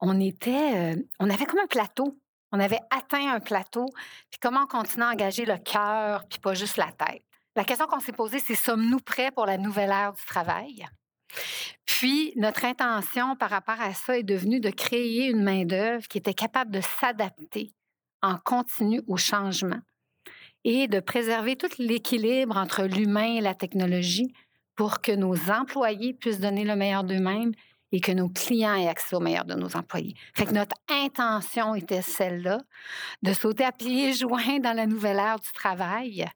on 0.00 0.20
était, 0.20 0.94
euh, 0.94 1.02
on 1.20 1.30
avait 1.30 1.46
comme 1.46 1.60
un 1.60 1.66
plateau. 1.66 2.16
On 2.52 2.60
avait 2.60 2.80
atteint 2.90 3.32
un 3.34 3.40
plateau. 3.40 3.86
Puis 4.30 4.38
comment 4.40 4.62
on 4.62 4.66
continue 4.66 5.04
à 5.04 5.10
engager 5.10 5.44
le 5.44 5.58
cœur, 5.58 6.24
puis 6.28 6.38
pas 6.38 6.54
juste 6.54 6.76
la 6.76 6.92
tête? 6.92 7.22
La 7.56 7.64
question 7.64 7.86
qu'on 7.86 8.00
s'est 8.00 8.12
posée, 8.12 8.38
c'est 8.38 8.54
sommes-nous 8.54 9.00
prêts 9.00 9.30
pour 9.30 9.46
la 9.46 9.56
nouvelle 9.56 9.90
ère 9.90 10.12
du 10.12 10.24
travail? 10.26 10.86
Puis, 11.84 12.32
notre 12.36 12.64
intention 12.64 13.36
par 13.36 13.50
rapport 13.50 13.80
à 13.80 13.94
ça 13.94 14.18
est 14.18 14.22
devenue 14.22 14.60
de 14.60 14.70
créer 14.70 15.28
une 15.28 15.42
main-d'œuvre 15.42 16.06
qui 16.08 16.18
était 16.18 16.34
capable 16.34 16.70
de 16.70 16.80
s'adapter 16.80 17.72
en 18.22 18.36
continu 18.38 19.02
au 19.06 19.16
changement 19.16 19.80
et 20.64 20.88
de 20.88 21.00
préserver 21.00 21.56
tout 21.56 21.70
l'équilibre 21.78 22.56
entre 22.56 22.84
l'humain 22.84 23.36
et 23.36 23.40
la 23.40 23.54
technologie 23.54 24.32
pour 24.74 25.00
que 25.00 25.12
nos 25.12 25.50
employés 25.50 26.12
puissent 26.12 26.40
donner 26.40 26.64
le 26.64 26.76
meilleur 26.76 27.04
d'eux-mêmes 27.04 27.52
et 27.92 28.00
que 28.00 28.12
nos 28.12 28.28
clients 28.28 28.74
aient 28.74 28.88
accès 28.88 29.14
au 29.14 29.20
meilleur 29.20 29.44
de 29.44 29.54
nos 29.54 29.76
employés. 29.76 30.14
Fait 30.34 30.50
notre 30.50 30.76
intention 30.90 31.74
était 31.74 32.02
celle-là, 32.02 32.58
de 33.22 33.32
sauter 33.32 33.64
à 33.64 33.72
pieds 33.72 34.12
joints 34.12 34.58
dans 34.58 34.76
la 34.76 34.86
nouvelle 34.86 35.18
ère 35.18 35.38
du 35.38 35.52
travail. 35.52 36.26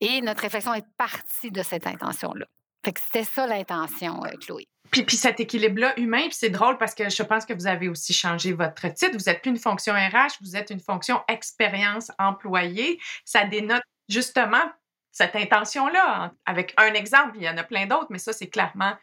Et 0.00 0.20
notre 0.20 0.42
réflexion 0.42 0.74
est 0.74 0.86
partie 0.96 1.50
de 1.50 1.62
cette 1.62 1.86
intention-là. 1.86 2.46
Fait 2.86 2.92
que 2.92 3.00
c'était 3.00 3.24
ça 3.24 3.48
l'intention, 3.48 4.24
euh, 4.24 4.30
Chloé. 4.40 4.68
Puis, 4.92 5.02
puis 5.02 5.16
cet 5.16 5.40
équilibre-là 5.40 5.98
humain, 5.98 6.22
puis 6.28 6.36
c'est 6.38 6.50
drôle 6.50 6.78
parce 6.78 6.94
que 6.94 7.10
je 7.10 7.22
pense 7.24 7.44
que 7.44 7.52
vous 7.52 7.66
avez 7.66 7.88
aussi 7.88 8.12
changé 8.12 8.52
votre 8.52 8.86
titre. 8.92 9.18
Vous 9.18 9.24
n'êtes 9.28 9.42
plus 9.42 9.50
une 9.50 9.58
fonction 9.58 9.92
RH, 9.92 10.34
vous 10.40 10.54
êtes 10.54 10.70
une 10.70 10.78
fonction 10.78 11.20
expérience 11.26 12.12
employée. 12.20 13.00
Ça 13.24 13.42
dénote 13.42 13.82
justement 14.08 14.62
cette 15.10 15.34
intention-là. 15.34 16.32
Avec 16.44 16.74
un 16.76 16.94
exemple, 16.94 17.32
il 17.34 17.42
y 17.42 17.48
en 17.48 17.56
a 17.56 17.64
plein 17.64 17.86
d'autres, 17.86 18.06
mais 18.10 18.20
ça, 18.20 18.32
c'est 18.32 18.46
clairement 18.46 18.94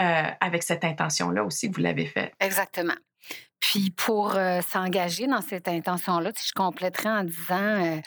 euh, 0.00 0.30
avec 0.40 0.64
cette 0.64 0.82
intention-là 0.82 1.44
aussi 1.44 1.70
que 1.70 1.76
vous 1.76 1.82
l'avez 1.82 2.06
fait. 2.06 2.34
Exactement. 2.40 2.96
Puis 3.60 3.92
pour 3.92 4.34
euh, 4.34 4.60
s'engager 4.62 5.28
dans 5.28 5.42
cette 5.42 5.68
intention-là, 5.68 6.32
je 6.34 6.52
compléterais 6.52 7.10
en 7.10 7.22
disant, 7.22 8.00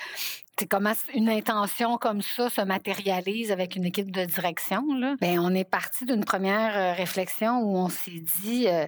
c'est 0.58 0.68
comment 0.68 0.94
une 1.14 1.30
intention 1.30 1.98
comme 1.98 2.22
ça 2.22 2.50
se 2.50 2.62
matérialise 2.62 3.52
avec 3.52 3.76
une 3.76 3.86
équipe 3.86 4.12
de 4.12 4.26
direction. 4.26 4.84
Là? 4.96 5.16
Bien, 5.20 5.42
on 5.42 5.54
est 5.54 5.70
parti 5.70 6.06
d'une 6.06 6.24
première 6.24 6.78
euh, 6.78 6.94
réflexion 6.94 7.60
où 7.60 7.78
on 7.78 7.90
s'est 7.90 8.24
dit 8.42 8.68
euh, 8.68 8.86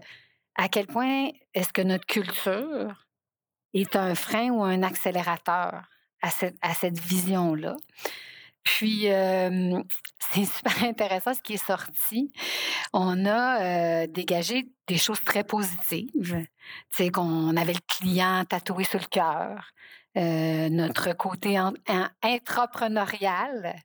à 0.55 0.69
quel 0.69 0.85
point 0.85 1.29
est-ce 1.53 1.73
que 1.73 1.81
notre 1.81 2.05
culture 2.05 3.07
est 3.73 3.95
un 3.95 4.13
frein 4.15 4.49
ou 4.49 4.63
un 4.63 4.83
accélérateur 4.83 5.83
à 6.21 6.29
cette, 6.29 6.55
à 6.61 6.73
cette 6.75 6.99
vision-là? 6.99 7.75
Puis, 8.63 9.11
euh, 9.11 9.81
c'est 10.19 10.45
super 10.45 10.83
intéressant 10.83 11.33
ce 11.33 11.41
qui 11.41 11.53
est 11.53 11.65
sorti. 11.65 12.31
On 12.93 13.25
a 13.25 14.05
dégagé 14.07 14.67
des 14.87 14.97
choses 14.97 15.23
très 15.23 15.43
positives. 15.43 16.45
Sais, 16.91 17.09
qu'on 17.09 17.57
avait 17.57 17.73
le 17.73 17.79
client 17.87 18.45
tatoué 18.45 18.83
sur 18.83 18.99
le 18.99 19.07
cœur, 19.07 19.71
euh, 20.17 20.69
notre 20.69 21.11
côté 21.13 21.59
entrepreneurial. 21.59 23.75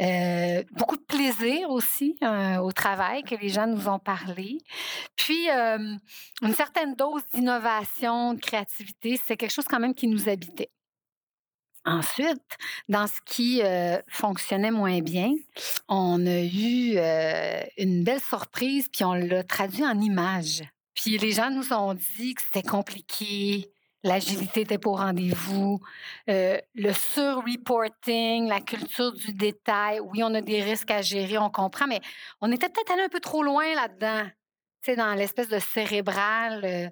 Euh, 0.00 0.62
beaucoup 0.72 0.96
de 0.96 1.02
plaisir 1.02 1.68
aussi 1.68 2.16
euh, 2.22 2.56
au 2.56 2.72
travail 2.72 3.22
que 3.24 3.34
les 3.34 3.50
gens 3.50 3.66
nous 3.66 3.86
ont 3.86 3.98
parlé. 3.98 4.56
Puis, 5.16 5.50
une 5.50 6.00
certaine 6.54 6.94
dose 6.94 7.20
d'innovation, 7.34 8.32
de 8.34 8.40
créativité, 8.40 9.20
c'est 9.22 9.36
quelque 9.36 9.52
chose 9.52 9.66
quand 9.66 9.80
même 9.80 9.94
qui 9.94 10.06
nous 10.06 10.30
habitait. 10.30 10.70
Ensuite, 11.84 12.56
dans 12.88 13.06
ce 13.06 13.20
qui 13.26 13.60
fonctionnait 14.08 14.70
moins 14.70 15.00
bien, 15.00 15.34
on 15.88 16.24
a 16.26 16.40
eu 16.40 16.96
une 17.76 18.02
belle 18.04 18.22
surprise, 18.22 18.88
puis 18.88 19.04
on 19.04 19.12
l'a 19.12 19.44
traduit 19.44 19.84
en 19.84 20.00
images. 20.00 20.62
Puis 20.94 21.18
les 21.18 21.32
gens 21.32 21.50
nous 21.50 21.72
ont 21.72 21.94
dit 21.94 22.34
que 22.34 22.42
c'était 22.42 22.66
compliqué, 22.66 23.70
L'agilité 24.02 24.62
était 24.62 24.78
pour 24.78 24.98
rendez-vous. 24.98 25.78
Euh, 26.30 26.58
le 26.74 26.92
sur-reporting, 26.92 28.48
la 28.48 28.60
culture 28.60 29.12
du 29.12 29.34
détail. 29.34 30.00
Oui, 30.00 30.22
on 30.22 30.34
a 30.34 30.40
des 30.40 30.62
risques 30.62 30.90
à 30.90 31.02
gérer, 31.02 31.36
on 31.36 31.50
comprend, 31.50 31.86
mais 31.86 32.00
on 32.40 32.50
était 32.50 32.68
peut-être 32.68 32.92
allé 32.92 33.02
un 33.02 33.08
peu 33.08 33.20
trop 33.20 33.42
loin 33.42 33.74
là-dedans. 33.74 34.30
dans 34.96 35.14
l'espèce 35.14 35.48
de 35.48 35.58
cérébral, 35.58 36.64
euh, 36.64 36.88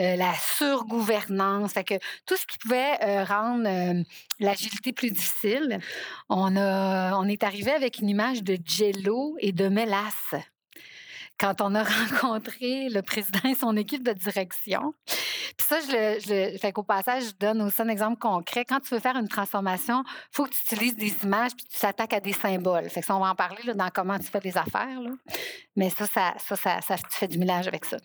euh, 0.00 0.16
la 0.16 0.32
surgouvernance, 0.34 1.72
fait 1.72 1.82
que 1.82 1.98
tout 2.26 2.36
ce 2.36 2.46
qui 2.46 2.58
pouvait 2.58 2.96
euh, 3.02 3.24
rendre 3.24 4.04
l'agilité 4.38 4.92
plus 4.92 5.10
difficile. 5.10 5.80
On, 6.28 6.56
a, 6.56 7.18
on 7.18 7.26
est 7.26 7.42
arrivé 7.42 7.72
avec 7.72 7.98
une 7.98 8.08
image 8.08 8.44
de 8.44 8.56
jello 8.64 9.34
et 9.40 9.50
de 9.50 9.68
mélasse 9.68 10.36
quand 11.42 11.60
on 11.60 11.74
a 11.74 11.82
rencontré 12.20 12.88
le 12.88 13.02
président 13.02 13.50
et 13.50 13.54
son 13.56 13.76
équipe 13.76 14.04
de 14.04 14.12
direction. 14.12 14.94
Puis 15.56 15.66
ça, 15.68 15.80
je, 15.80 16.58
fais 16.58 16.72
qu'au 16.72 16.82
passage, 16.82 17.24
je 17.24 17.32
donne 17.38 17.62
aussi 17.62 17.80
un 17.82 17.88
exemple 17.88 18.18
concret. 18.18 18.64
Quand 18.64 18.80
tu 18.80 18.94
veux 18.94 19.00
faire 19.00 19.16
une 19.16 19.28
transformation, 19.28 20.04
faut 20.30 20.44
que 20.44 20.50
tu 20.50 20.62
utilises 20.62 20.96
des 20.96 21.14
images 21.24 21.52
puis 21.56 21.66
tu 21.66 21.78
t'attaques 21.78 22.14
à 22.14 22.20
des 22.20 22.32
symboles. 22.32 22.88
Fait 22.88 23.00
que 23.00 23.06
ça, 23.06 23.16
on 23.16 23.20
va 23.20 23.30
en 23.30 23.34
parler 23.34 23.62
là, 23.64 23.74
dans 23.74 23.90
comment 23.90 24.18
tu 24.18 24.26
fais 24.26 24.40
les 24.42 24.56
affaires. 24.56 25.00
Mais 25.76 25.90
ça, 25.90 26.06
ça, 26.06 26.56
ça, 26.56 26.96
tu 26.96 27.16
fais 27.18 27.28
du 27.28 27.38
mélange 27.38 27.66
avec 27.66 27.84
ça. 27.84 27.96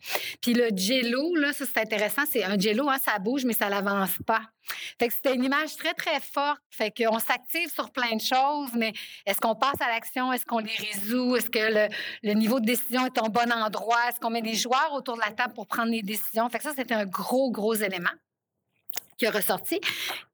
Puis 0.42 0.54
le 0.54 0.70
jello, 0.76 1.36
là, 1.36 1.54
ça, 1.54 1.66
c'est 1.66 1.82
intéressant. 1.82 2.24
C'est 2.30 2.44
un 2.44 2.58
jello, 2.58 2.90
hein, 2.90 2.98
ça 3.04 3.20
bouge, 3.20 3.44
mais 3.46 3.54
ça 3.54 3.70
n'avance 3.70 4.18
pas. 4.26 4.42
Fait 5.00 5.08
que 5.08 5.14
c'était 5.14 5.36
une 5.36 5.44
image 5.44 5.76
très, 5.76 5.94
très 5.94 6.20
forte. 6.20 6.62
Fait 6.70 6.92
qu'on 6.92 7.20
s'active 7.20 7.72
sur 7.74 7.92
plein 7.92 8.16
de 8.16 8.22
choses, 8.22 8.72
mais 8.74 8.94
est-ce 9.26 9.40
qu'on 9.40 9.56
passe 9.56 9.80
à 9.82 9.88
l'action? 9.88 10.32
Est-ce 10.34 10.46
qu'on 10.46 10.60
les 10.60 10.76
résout? 10.76 11.36
Est-ce 11.36 11.50
que 11.50 11.88
le, 12.24 12.34
niveau 12.34 12.60
de 12.60 12.66
décision 12.66 13.06
est 13.06 13.18
au 13.20 13.30
bon 13.30 13.52
endroit? 13.52 13.98
Est-ce 14.10 14.20
qu'on 14.20 14.30
met 14.30 14.42
des 14.42 14.54
joueurs 14.54 14.92
autour 14.94 15.16
de 15.16 15.22
la 15.22 15.32
table 15.32 15.54
pour 15.54 15.68
prendre 15.68 15.92
les 15.92 16.04
décisions? 16.04 16.48
Fait 16.50 16.58
que 16.58 16.64
ça, 16.64 16.74
c'était 16.76 16.94
un 16.94 17.06
gros, 17.06 17.47
gros 17.52 17.76
élément 17.76 18.10
qui 19.18 19.26
a 19.26 19.32
ressorti. 19.32 19.80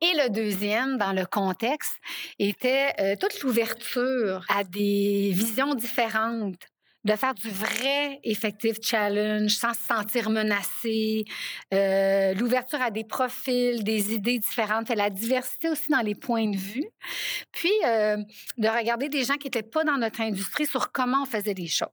Et 0.01 0.11
le 0.15 0.29
deuxième, 0.29 0.97
dans 0.97 1.13
le 1.13 1.25
contexte, 1.25 1.93
était 2.37 2.93
euh, 2.99 3.15
toute 3.15 3.41
l'ouverture 3.41 4.45
à 4.49 4.63
des 4.65 5.31
visions 5.33 5.73
différentes 5.73 6.67
de 7.03 7.15
faire 7.15 7.33
du 7.33 7.49
vrai 7.49 8.19
effective 8.23 8.77
challenge 8.81 9.51
sans 9.51 9.73
se 9.73 9.81
sentir 9.81 10.29
menacé, 10.29 11.25
euh, 11.73 12.33
l'ouverture 12.33 12.81
à 12.81 12.91
des 12.91 13.03
profils, 13.03 13.83
des 13.83 14.13
idées 14.13 14.39
différentes, 14.39 14.89
la 14.89 15.09
diversité 15.09 15.69
aussi 15.69 15.91
dans 15.91 15.99
les 15.99 16.15
points 16.15 16.49
de 16.49 16.55
vue, 16.55 16.87
puis 17.51 17.73
euh, 17.85 18.17
de 18.57 18.67
regarder 18.67 19.09
des 19.09 19.25
gens 19.25 19.35
qui 19.35 19.47
n'étaient 19.47 19.63
pas 19.63 19.83
dans 19.83 19.97
notre 19.97 20.21
industrie 20.21 20.65
sur 20.65 20.91
comment 20.91 21.23
on 21.23 21.25
faisait 21.25 21.53
les 21.53 21.67
choses. 21.67 21.89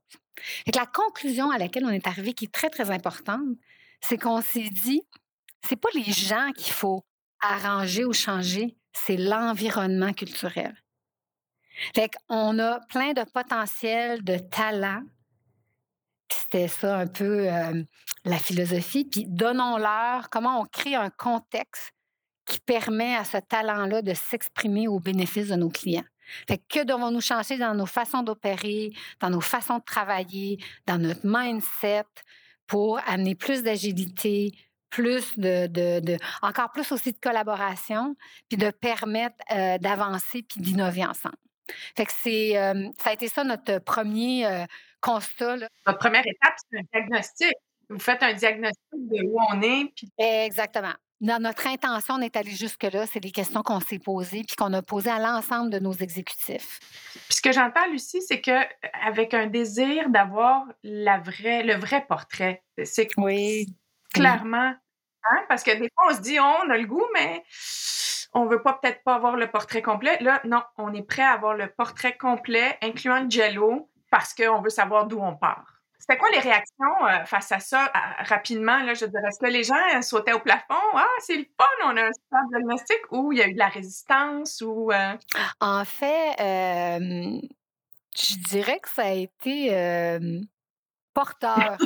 Et 0.65 0.71
la 0.75 0.85
conclusion 0.85 1.51
à 1.51 1.57
laquelle 1.57 1.85
on 1.85 1.89
est 1.89 2.07
arrivé, 2.07 2.33
qui 2.33 2.45
est 2.45 2.51
très, 2.51 2.69
très 2.69 2.89
importante, 2.89 3.41
c'est 4.01 4.17
qu'on 4.17 4.41
s'est 4.41 4.69
dit, 4.69 5.01
c'est 5.67 5.75
pas 5.75 5.89
les 5.93 6.11
gens 6.11 6.51
qu'il 6.55 6.73
faut 6.73 7.05
arranger 7.39 8.05
ou 8.05 8.13
changer, 8.13 8.75
c'est 8.93 9.17
l'environnement 9.17 10.13
culturel. 10.13 10.75
Fait 11.95 12.09
qu'on 12.27 12.59
a 12.59 12.79
plein 12.89 13.13
de 13.13 13.23
potentiel, 13.23 14.23
de 14.23 14.37
talent. 14.37 15.03
C'était 16.29 16.67
ça 16.67 16.97
un 16.97 17.07
peu 17.07 17.51
euh, 17.51 17.83
la 18.25 18.37
philosophie. 18.37 19.05
Puis 19.05 19.25
donnons-leur 19.27 20.29
comment 20.29 20.61
on 20.61 20.65
crée 20.65 20.95
un 20.95 21.09
contexte 21.09 21.93
qui 22.45 22.59
permet 22.59 23.15
à 23.15 23.23
ce 23.23 23.37
talent-là 23.37 24.01
de 24.01 24.13
s'exprimer 24.13 24.87
au 24.87 24.99
bénéfice 24.99 25.49
de 25.49 25.55
nos 25.55 25.69
clients. 25.69 26.03
Fait 26.47 26.57
que 26.57 26.83
devons-nous 26.83 27.21
changer 27.21 27.57
dans 27.57 27.75
nos 27.75 27.85
façons 27.85 28.23
d'opérer, 28.23 28.91
dans 29.19 29.29
nos 29.29 29.41
façons 29.41 29.77
de 29.77 29.83
travailler, 29.83 30.59
dans 30.85 30.97
notre 30.97 31.21
mindset? 31.23 32.05
Pour 32.71 33.01
amener 33.05 33.35
plus 33.35 33.63
d'agilité, 33.63 34.53
plus 34.89 35.37
de, 35.37 35.67
de, 35.67 36.17
encore 36.41 36.71
plus 36.71 36.89
aussi 36.93 37.11
de 37.11 37.17
collaboration, 37.21 38.15
puis 38.47 38.57
de 38.57 38.69
permettre 38.69 39.35
euh, 39.51 39.77
d'avancer 39.77 40.41
puis 40.43 40.61
d'innover 40.61 41.03
ensemble. 41.03 41.35
Fait 41.97 42.05
que 42.05 42.13
c'est, 42.13 42.57
euh, 42.57 42.87
ça 42.97 43.09
a 43.09 43.13
été 43.13 43.27
ça 43.27 43.43
notre 43.43 43.79
premier 43.79 44.45
euh, 44.45 44.63
constat. 45.01 45.57
Notre 45.85 45.99
première 45.99 46.23
étape, 46.25 46.53
c'est 46.71 46.79
un 46.79 46.83
diagnostic. 46.93 47.53
Vous 47.89 47.99
faites 47.99 48.23
un 48.23 48.33
diagnostic 48.35 48.79
de 48.93 49.21
où 49.25 49.37
on 49.49 49.61
est. 49.61 49.91
Puis... 49.93 50.09
Exactement. 50.17 50.93
Dans 51.21 51.39
notre 51.39 51.67
intention, 51.67 52.15
on 52.15 52.21
est 52.21 52.35
allé 52.35 52.49
jusque-là. 52.49 53.05
C'est 53.05 53.19
des 53.19 53.29
questions 53.29 53.61
qu'on 53.61 53.79
s'est 53.79 53.99
posées 53.99 54.43
puis 54.43 54.55
qu'on 54.55 54.73
a 54.73 54.81
posées 54.81 55.11
à 55.11 55.19
l'ensemble 55.19 55.69
de 55.69 55.77
nos 55.77 55.93
exécutifs. 55.93 56.79
Puis 57.13 57.35
ce 57.35 57.41
que 57.43 57.51
j'entends, 57.51 57.85
Lucie, 57.91 58.23
c'est 58.23 58.41
que 58.41 58.59
avec 59.05 59.35
un 59.35 59.45
désir 59.45 60.09
d'avoir 60.09 60.65
la 60.81 61.19
vraie, 61.19 61.61
le 61.61 61.75
vrai 61.75 62.03
portrait. 62.07 62.63
C'est 62.83 63.07
oui. 63.17 63.67
clairement, 64.15 64.73
hein, 65.23 65.43
parce 65.47 65.61
que 65.61 65.71
des 65.71 65.91
fois, 65.93 66.11
on 66.11 66.15
se 66.15 66.21
dit, 66.21 66.39
on 66.39 66.69
a 66.71 66.77
le 66.77 66.87
goût, 66.87 67.05
mais 67.13 67.43
on 68.33 68.47
veut 68.47 68.63
pas 68.63 68.79
peut-être 68.81 69.03
pas 69.03 69.13
avoir 69.13 69.35
le 69.35 69.45
portrait 69.45 69.83
complet. 69.83 70.17
Là, 70.21 70.41
non, 70.45 70.63
on 70.79 70.91
est 70.91 71.03
prêt 71.03 71.21
à 71.21 71.33
avoir 71.33 71.53
le 71.53 71.67
portrait 71.67 72.17
complet, 72.17 72.79
incluant 72.81 73.21
le 73.21 73.29
jello, 73.29 73.91
parce 74.09 74.33
qu'on 74.33 74.61
veut 74.61 74.71
savoir 74.71 75.05
d'où 75.05 75.19
on 75.19 75.35
part. 75.35 75.70
C'était 76.01 76.17
quoi 76.17 76.29
les 76.31 76.39
réactions 76.39 77.05
euh, 77.05 77.23
face 77.25 77.51
à 77.51 77.59
ça 77.59 77.91
rapidement? 78.19 78.81
Là, 78.81 78.95
je 78.95 79.05
dirais, 79.05 79.27
est-ce 79.27 79.39
que 79.39 79.51
les 79.51 79.63
gens 79.63 79.75
euh, 79.95 80.01
sautaient 80.01 80.33
au 80.33 80.39
plafond? 80.39 80.73
Ah, 80.95 81.05
c'est 81.19 81.37
le 81.37 81.45
fun, 81.57 81.65
on 81.85 81.95
a 81.95 82.01
un 82.01 82.11
super 82.11 82.39
diagnostic 82.49 82.97
ou 83.11 83.31
il 83.31 83.37
y 83.37 83.43
a 83.43 83.47
eu 83.47 83.53
de 83.53 83.59
la 83.59 83.67
résistance? 83.67 84.61
ou 84.61 84.91
euh? 84.91 85.15
En 85.59 85.85
fait, 85.85 86.33
je 86.39 88.35
dirais 88.49 88.79
que 88.79 88.89
ça 88.89 89.03
a 89.03 89.11
été 89.11 89.69
porteur. 91.13 91.77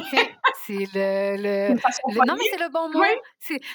c'est 0.66 0.88
le, 0.94 1.36
le, 1.38 1.74
non, 2.26 2.36
mais 2.38 2.46
c'est 2.50 2.60
le 2.60 2.72
bon 2.72 2.90
mot. 2.90 3.04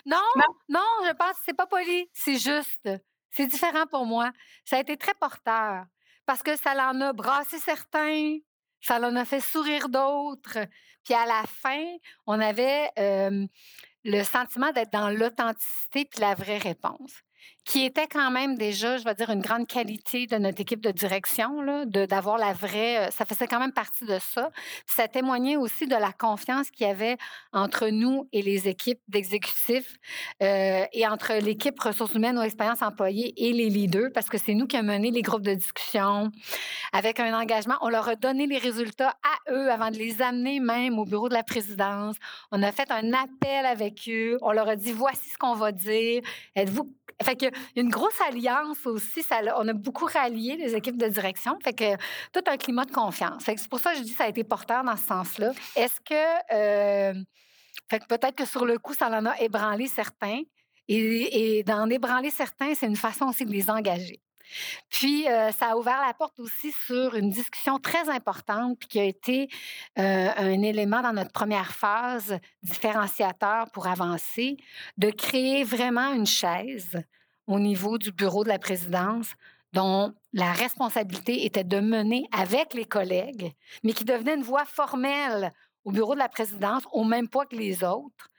Non, 0.06 0.22
non, 0.70 0.86
je 1.06 1.12
pense 1.12 1.32
que 1.32 1.42
c'est 1.44 1.56
pas 1.56 1.66
poli. 1.66 2.08
C'est 2.14 2.38
juste. 2.38 2.88
C'est 3.30 3.46
différent 3.46 3.86
pour 3.90 4.06
moi. 4.06 4.30
Ça 4.64 4.78
a 4.78 4.80
été 4.80 4.96
très 4.96 5.14
porteur 5.14 5.84
parce 6.30 6.42
que 6.42 6.56
ça 6.56 6.74
l'en 6.74 7.00
a 7.00 7.12
brassé 7.12 7.58
certains, 7.58 8.38
ça 8.80 8.98
l'en 8.98 9.14
a 9.16 9.24
fait 9.24 9.40
sourire 9.40 9.88
d'autres. 9.88 10.58
Puis 11.04 11.14
à 11.14 11.26
la 11.26 11.44
fin, 11.46 11.84
on 12.26 12.40
avait 12.40 12.90
le 14.04 14.22
sentiment 14.24 14.72
d'être 14.72 14.92
dans 14.92 15.10
l'authenticité 15.10 16.04
puis 16.04 16.20
la 16.20 16.34
vraie 16.34 16.58
réponse 16.58 17.22
qui 17.64 17.84
était 17.84 18.06
quand 18.06 18.30
même 18.30 18.56
déjà, 18.56 18.96
je 18.96 19.04
vais 19.04 19.14
dire, 19.14 19.30
une 19.30 19.42
grande 19.42 19.66
qualité 19.66 20.26
de 20.26 20.36
notre 20.36 20.60
équipe 20.60 20.80
de 20.80 20.90
direction, 20.90 21.62
d'avoir 21.86 22.38
la 22.38 22.52
vraie, 22.52 23.08
euh, 23.08 23.10
ça 23.10 23.24
faisait 23.24 23.46
quand 23.46 23.60
même 23.60 23.72
partie 23.72 24.04
de 24.04 24.18
ça. 24.18 24.50
ça 24.86 25.08
témoignait 25.08 25.56
aussi 25.56 25.86
de 25.86 25.94
la 25.94 26.12
confiance 26.12 26.70
qu'il 26.70 26.86
y 26.86 26.90
avait 26.90 27.16
entre 27.52 27.88
nous 27.88 28.28
et 28.32 28.42
les 28.42 28.68
équipes 28.68 29.00
d'exécutifs 29.08 29.96
euh, 30.42 30.84
et 30.92 31.06
entre 31.06 31.34
l'équipe 31.34 31.78
ressources 31.78 32.14
humaines 32.14 32.38
ou 32.38 32.42
expérience 32.42 32.82
employée 32.82 33.34
et 33.36 33.52
les 33.52 33.68
leaders, 33.68 34.10
parce 34.12 34.28
que 34.28 34.38
c'est 34.38 34.54
nous 34.54 34.66
qui 34.66 34.76
avons 34.76 34.88
mené 34.88 35.10
les 35.10 35.22
groupes 35.22 35.42
de 35.42 35.54
discussion 35.54 36.30
avec 36.92 37.20
un 37.20 37.38
engagement. 37.38 37.76
On 37.82 37.88
leur 37.88 38.08
a 38.08 38.16
donné 38.16 38.46
les 38.46 38.58
résultats 38.58 39.14
à 39.22 39.52
eux 39.52 39.70
avant 39.70 39.90
de 39.90 39.96
les 39.96 40.22
amener 40.22 40.60
même 40.60 40.98
au 40.98 41.04
bureau 41.04 41.28
de 41.28 41.34
la 41.34 41.42
présidence. 41.42 42.16
On 42.50 42.62
a 42.62 42.72
fait 42.72 42.90
un 42.90 43.12
appel 43.12 43.66
avec 43.66 44.08
eux. 44.08 44.38
On 44.42 44.52
leur 44.52 44.68
a 44.68 44.76
dit, 44.76 44.92
voici 44.92 45.30
ce 45.30 45.38
qu'on 45.38 45.54
va 45.54 45.72
dire. 45.72 46.22
Êtes-vous 46.56 46.92
fait 47.22 47.36
une 47.76 47.88
grosse 47.88 48.20
alliance 48.28 48.84
aussi. 48.86 49.24
On 49.56 49.68
a 49.68 49.72
beaucoup 49.72 50.06
rallié 50.06 50.56
les 50.56 50.74
équipes 50.74 50.96
de 50.96 51.08
direction. 51.08 51.58
Fait 51.62 51.72
que 51.72 51.96
tout 52.32 52.44
un 52.46 52.56
climat 52.56 52.84
de 52.84 52.92
confiance. 52.92 53.42
c'est 53.44 53.68
pour 53.68 53.80
ça 53.80 53.92
que 53.92 53.98
je 53.98 54.02
dis 54.02 54.12
que 54.12 54.18
ça 54.18 54.24
a 54.24 54.28
été 54.28 54.44
porteur 54.44 54.84
dans 54.84 54.96
ce 54.96 55.06
sens-là. 55.06 55.52
Est-ce 55.76 56.00
que. 56.00 56.54
Euh, 56.54 57.14
fait 57.88 57.98
que 57.98 58.06
peut-être 58.06 58.36
que 58.36 58.44
sur 58.44 58.64
le 58.64 58.78
coup, 58.78 58.94
ça 58.94 59.08
en 59.08 59.26
a 59.26 59.36
ébranlé 59.40 59.86
certains. 59.86 60.42
Et, 60.88 61.58
et 61.58 61.62
d'en 61.62 61.88
ébranler 61.88 62.30
certains, 62.30 62.74
c'est 62.74 62.86
une 62.86 62.96
façon 62.96 63.26
aussi 63.26 63.44
de 63.44 63.52
les 63.52 63.70
engager. 63.70 64.20
Puis, 64.88 65.28
euh, 65.28 65.52
ça 65.52 65.72
a 65.72 65.76
ouvert 65.76 66.00
la 66.06 66.14
porte 66.14 66.38
aussi 66.38 66.72
sur 66.86 67.14
une 67.14 67.30
discussion 67.30 67.78
très 67.78 68.08
importante, 68.08 68.78
puis 68.78 68.88
qui 68.88 69.00
a 69.00 69.04
été 69.04 69.48
euh, 69.98 70.28
un 70.36 70.62
élément 70.62 71.02
dans 71.02 71.12
notre 71.12 71.32
première 71.32 71.72
phase 71.72 72.38
différenciateur 72.62 73.70
pour 73.72 73.86
avancer, 73.86 74.56
de 74.96 75.10
créer 75.10 75.64
vraiment 75.64 76.12
une 76.12 76.26
chaise 76.26 77.02
au 77.50 77.58
niveau 77.58 77.98
du 77.98 78.12
bureau 78.12 78.44
de 78.44 78.48
la 78.48 78.58
présidence 78.58 79.34
dont 79.72 80.14
la 80.32 80.52
responsabilité 80.52 81.44
était 81.44 81.64
de 81.64 81.80
mener 81.80 82.28
avec 82.32 82.74
les 82.74 82.84
collègues, 82.84 83.52
mais 83.84 83.92
qui 83.92 84.04
devenait 84.04 84.34
une 84.34 84.42
voix 84.42 84.64
formelle 84.64 85.52
au 85.84 85.92
bureau 85.92 86.14
de 86.14 86.18
la 86.18 86.28
présidence, 86.28 86.84
au 86.92 87.04
même 87.04 87.28
poids 87.28 87.46
que 87.46 87.56
les 87.56 87.82
autres, 87.84 88.30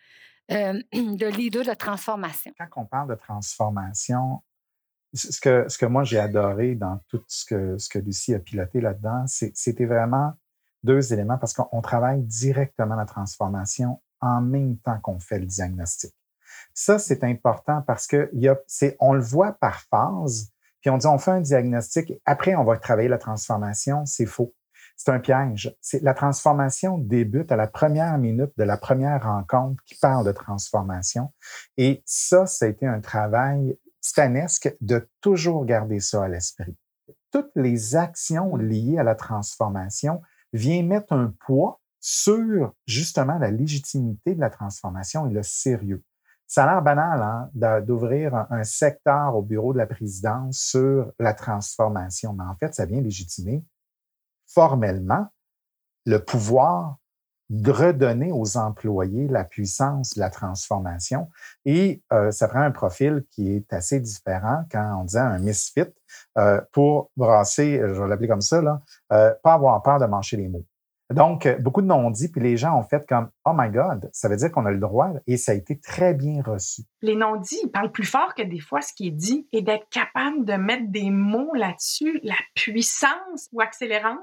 euh, 0.51 0.82
de 0.94 1.25
leader 1.27 1.65
de 1.65 1.74
transformation. 1.74 2.53
Quand 2.58 2.82
on 2.82 2.86
parle 2.86 3.10
de 3.10 3.15
transformation, 3.15 4.41
ce 5.13 5.39
que, 5.41 5.68
ce 5.68 5.77
que 5.77 5.86
moi 5.86 6.03
j'ai 6.03 6.20
adoré 6.20 6.75
dans 6.75 7.00
tout 7.10 7.24
ce 7.27 7.46
que, 7.46 7.77
ce 7.77 7.89
que 7.89 8.00
Lucie 8.00 8.34
a 8.34 8.39
piloté 8.39 8.80
là-dedans, 8.80 9.25
c'était 9.27 9.86
vraiment 9.86 10.34
deux 10.84 11.13
éléments 11.13 11.38
parce 11.38 11.53
qu'on 11.53 11.82
travaille 11.82 12.24
directement 12.24 12.96
la 12.96 13.06
transformation 13.06 14.01
en 14.22 14.41
même 14.41 14.77
temps 14.77 15.00
qu'on 15.00 15.20
fait 15.20 15.39
le 15.39 15.46
diagnostic. 15.46 16.13
Ça, 16.74 17.00
c'est 17.00 17.24
important 17.24 17.84
parce 17.86 18.08
que 18.08 18.30
y 18.34 18.48
a, 18.48 18.58
on 19.00 19.13
le 19.13 19.22
voit 19.22 19.54
par 19.54 19.82
phase, 19.82 20.51
puis 20.82 20.90
on 20.90 20.98
dit 20.98 21.08
on 21.08 21.18
fait 21.18 21.32
un 21.32 21.42
diagnostic, 21.42 22.13
après 22.25 22.56
on 22.56 22.63
va 22.63 22.78
travailler 22.78 23.10
la 23.10 23.18
transformation, 23.18 24.06
c'est 24.06 24.25
faux. 24.25 24.54
C'est 24.98 25.12
un 25.12 25.20
piège. 25.20 25.75
La 26.01 26.13
transformation 26.13 27.00
débute 27.00 27.51
à 27.51 27.56
la 27.56 27.66
première 27.66 28.18
minute 28.20 28.51
de 28.58 28.63
la 28.63 28.78
première 28.78 29.24
rencontre 29.24 29.82
qui 29.86 29.96
parle 29.96 30.25
de 30.25 30.32
transformation. 30.32 31.34
Et 31.78 32.04
ça, 32.06 32.46
ça 32.46 32.66
a 32.66 32.68
été 32.68 32.86
un 32.86 33.00
travail 33.00 33.80
stanesque 34.00 34.75
de 34.80 35.10
toujours 35.22 35.66
garder 35.66 36.00
ça 36.00 36.25
à 36.25 36.28
l'esprit. 36.28 36.78
Toutes 37.32 37.51
les 37.56 37.96
actions 37.96 38.56
liées 38.56 39.00
à 39.00 39.04
la 39.04 39.16
transformation 39.16 40.22
viennent 40.54 40.88
mettre 40.88 41.13
un 41.13 41.34
poids 41.46 41.82
sur 42.00 42.74
justement 42.86 43.38
la 43.38 43.51
légitimité 43.51 44.36
de 44.36 44.40
la 44.40 44.50
transformation 44.50 45.28
et 45.28 45.34
le 45.34 45.44
sérieux. 45.44 46.04
Ça 46.51 46.65
a 46.65 46.74
l'air 46.74 46.81
banal 46.81 47.22
hein, 47.22 47.79
d'ouvrir 47.79 48.36
un, 48.50 48.65
secteur 48.65 49.38
au 49.38 49.41
bureau 49.41 49.72
de 49.72 49.77
la 49.77 49.86
présidence 49.86 50.58
sur 50.58 51.10
la 51.17 51.34
transformation, 51.34 52.34
mais 52.34 52.43
en 52.43 52.58
fait, 52.58 52.75
ça 52.75 52.86
vient 52.86 53.00
légitimer 53.00 53.63
formellement 54.48 55.27
le 56.05 56.17
pouvoir 56.17 56.98
de 57.50 57.72
redonner 57.72 58.34
aux 58.34 58.58
employés 58.58 59.29
la 59.29 59.46
puissance 59.46 60.15
de 60.15 60.20
la 60.20 60.29
transformation. 60.29 61.29
Et 61.63 62.03
euh, 62.12 62.31
ça 62.31 62.50
prend 62.50 62.60
un 62.60 62.72
profil 62.72 63.24
qui 63.31 63.55
est 63.55 63.72
assez 63.72 64.01
différent 64.01 64.65
quand 64.70 65.00
on 65.00 65.05
dit 65.05 65.17
un 65.17 65.39
misfit 65.39 65.88
euh, 66.38 66.60
pour 66.74 67.12
brasser, 67.15 67.79
je 67.79 68.01
vais 68.01 68.08
l'appeler 68.10 68.27
comme 68.27 68.41
ça, 68.41 68.81
euh, 69.13 69.34
pas 69.41 69.53
avoir 69.53 69.81
peur 69.84 70.00
de 70.00 70.05
manger 70.05 70.36
les 70.36 70.50
mots. 70.50 70.65
Donc, 71.13 71.48
beaucoup 71.60 71.82
de 71.82 71.88
non-dits, 71.88 72.32
puis 72.32 72.41
les 72.41 72.58
gens 72.58 72.77
ont 72.77 72.84
fait 72.84 73.06
comme 73.08 73.30
Oh 73.46 73.51
my 73.56 73.70
God, 73.70 74.10
ça 74.13 74.30
veut 74.30 74.36
dire 74.36 74.51
qu'on 74.51 74.65
a 74.65 74.72
le 74.72 74.80
droit 74.80 75.10
et 75.27 75.38
ça 75.38 75.51
a 75.51 75.56
été 75.56 75.80
très 75.80 76.13
bien 76.13 76.41
reçu. 76.41 76.84
Les 77.01 77.15
non-dits, 77.15 77.60
ils 77.63 77.72
parlent 77.72 77.91
plus 77.91 78.06
fort 78.06 78.34
que 78.36 78.44
des 78.44 78.60
fois 78.60 78.82
ce 78.82 78.94
qui 78.94 79.08
est 79.08 79.12
dit 79.12 79.48
et 79.51 79.62
d'être 79.62 79.88
capable 79.89 80.46
de 80.46 80.53
mettre 80.53 80.89
des 80.89 81.10
mots 81.10 81.53
là-dessus, 81.53 82.20
la 82.24 82.36
puissance 82.56 83.50
ou 83.51 83.62
accélérante 83.62 84.20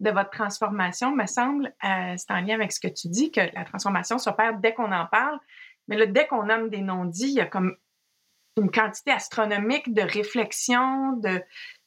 de 0.00 0.10
votre 0.10 0.30
transformation, 0.30 1.14
me 1.14 1.26
semble, 1.26 1.72
euh, 1.84 2.14
c'est 2.16 2.30
en 2.30 2.40
lien 2.40 2.54
avec 2.54 2.72
ce 2.72 2.80
que 2.80 2.92
tu 2.92 3.08
dis, 3.08 3.30
que 3.30 3.40
la 3.54 3.64
transformation 3.64 4.18
s'opère 4.18 4.58
dès 4.58 4.74
qu'on 4.74 4.92
en 4.92 5.06
parle. 5.06 5.38
Mais 5.88 5.96
là, 5.96 6.06
dès 6.06 6.26
qu'on 6.26 6.44
nomme 6.44 6.68
des 6.68 6.80
non-dits, 6.80 7.28
il 7.28 7.34
y 7.34 7.40
a 7.40 7.46
comme 7.46 7.76
une 8.56 8.70
quantité 8.70 9.10
astronomique 9.10 9.92
de 9.92 10.02
réflexion, 10.02 11.12
de, 11.16 11.42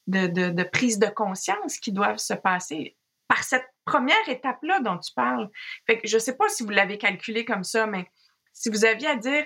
de, 0.08 0.28
de, 0.50 0.64
prise 0.64 1.00
de 1.00 1.08
conscience 1.08 1.78
qui 1.78 1.92
doivent 1.92 2.18
se 2.18 2.34
passer 2.34 2.98
par 3.28 3.44
cette 3.44 3.68
première 3.88 4.28
étape-là 4.28 4.82
dont 4.82 4.98
tu 4.98 5.12
parles. 5.14 5.50
Fait 5.88 6.00
que 6.00 6.08
je 6.08 6.16
ne 6.16 6.20
sais 6.20 6.36
pas 6.36 6.48
si 6.50 6.64
vous 6.64 6.70
l'avez 6.70 6.98
calculé 6.98 7.46
comme 7.46 7.64
ça, 7.64 7.88
mais 7.88 8.08
si 8.54 8.70
vous 8.70 8.86
aviez 8.86 9.08
à 9.08 9.16
dire 9.16 9.46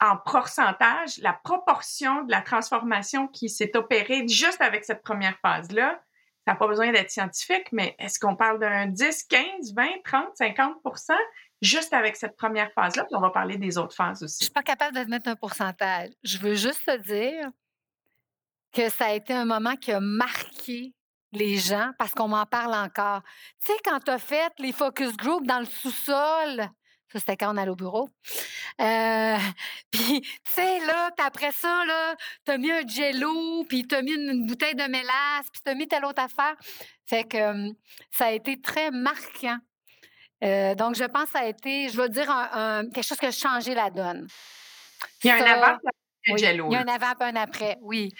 en 0.00 0.18
pourcentage 0.18 1.18
la 1.18 1.32
proportion 1.32 2.24
de 2.24 2.30
la 2.30 2.42
transformation 2.42 3.28
qui 3.28 3.48
s'est 3.48 3.76
opérée 3.76 4.28
juste 4.28 4.60
avec 4.60 4.84
cette 4.84 5.02
première 5.02 5.38
phase-là, 5.40 6.00
ça 6.46 6.52
n'a 6.52 6.58
pas 6.58 6.68
besoin 6.68 6.92
d'être 6.92 7.10
scientifique, 7.10 7.66
mais 7.72 7.96
est-ce 7.98 8.20
qu'on 8.20 8.36
parle 8.36 8.60
d'un 8.60 8.86
10, 8.86 9.24
15, 9.24 9.74
20, 9.74 9.86
30, 10.04 10.36
50 10.36 10.76
juste 11.62 11.92
avec 11.92 12.14
cette 12.16 12.36
première 12.36 12.70
phase-là? 12.72 13.04
Puis 13.04 13.16
on 13.16 13.20
va 13.20 13.30
parler 13.30 13.56
des 13.56 13.78
autres 13.78 13.96
phases 13.96 14.22
aussi. 14.22 14.36
Je 14.40 14.44
ne 14.44 14.46
suis 14.46 14.52
pas 14.52 14.62
capable 14.62 14.96
de 14.96 15.10
mettre 15.10 15.28
un 15.28 15.34
pourcentage. 15.34 16.10
Je 16.22 16.38
veux 16.38 16.54
juste 16.54 16.84
te 16.84 16.96
dire 16.98 17.50
que 18.72 18.90
ça 18.90 19.06
a 19.06 19.14
été 19.14 19.32
un 19.32 19.46
moment 19.46 19.74
qui 19.74 19.90
a 19.90 20.00
marqué 20.00 20.92
les 21.32 21.56
gens 21.56 21.90
parce 21.98 22.12
qu'on 22.12 22.28
m'en 22.28 22.46
parle 22.46 22.74
encore. 22.74 23.22
Tu 23.64 23.72
sais, 23.72 23.78
quand 23.84 24.00
tu 24.00 24.10
as 24.10 24.18
fait 24.18 24.52
les 24.58 24.72
focus 24.72 25.16
group 25.16 25.46
dans 25.46 25.60
le 25.60 25.66
sous-sol, 25.66 26.70
ça, 27.12 27.20
c'était 27.20 27.36
quand 27.36 27.54
on 27.54 27.56
allait 27.56 27.70
au 27.70 27.76
bureau. 27.76 28.08
Euh, 28.80 29.36
puis, 29.90 30.20
tu 30.20 30.30
sais, 30.44 30.80
là, 30.86 31.10
après 31.24 31.52
ça, 31.52 31.84
là, 31.86 32.16
t'as 32.44 32.58
mis 32.58 32.70
un 32.70 32.86
jello, 32.86 33.64
puis 33.68 33.86
t'as 33.86 34.02
mis 34.02 34.12
une, 34.12 34.46
bouteille 34.46 34.74
de 34.74 34.84
mélasse, 34.84 35.46
puis 35.52 35.60
t'as 35.62 35.74
mis 35.74 35.86
telle 35.86 36.04
autre 36.04 36.22
affaire. 36.22 36.56
Fait 37.06 37.24
que 37.24 37.70
ça 38.10 38.26
a 38.26 38.30
été 38.32 38.60
très 38.60 38.90
marquant. 38.90 39.58
Euh, 40.44 40.74
donc, 40.74 40.96
je 40.96 41.04
pense 41.04 41.24
que 41.24 41.30
ça 41.30 41.40
a 41.40 41.46
été, 41.46 41.88
je 41.88 41.96
veux 41.96 42.08
dire, 42.08 42.26
quelque 42.92 43.06
chose 43.06 43.18
qui 43.18 43.26
a 43.26 43.30
changé 43.30 43.74
la 43.74 43.90
donne. 43.90 44.26
Il 45.22 45.28
y 45.28 45.30
a 45.30 45.36
un 45.36 45.62
avant 45.62 45.78
jello. 46.36 46.66
Il 46.70 46.74
y 46.74 46.76
a 46.76 46.80
un 46.80 46.88
avant 46.88 47.26
et 47.26 47.30
un 47.30 47.36
après, 47.36 47.78
oui. 47.80 48.12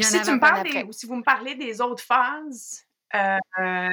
si, 0.00 0.22
tu 0.22 0.30
me 0.32 0.40
parles 0.40 0.66
si 0.92 1.06
vous 1.06 1.16
me 1.16 1.22
parlez 1.22 1.54
des 1.54 1.80
autres 1.80 2.02
phases 2.02 2.84
euh, 3.14 3.90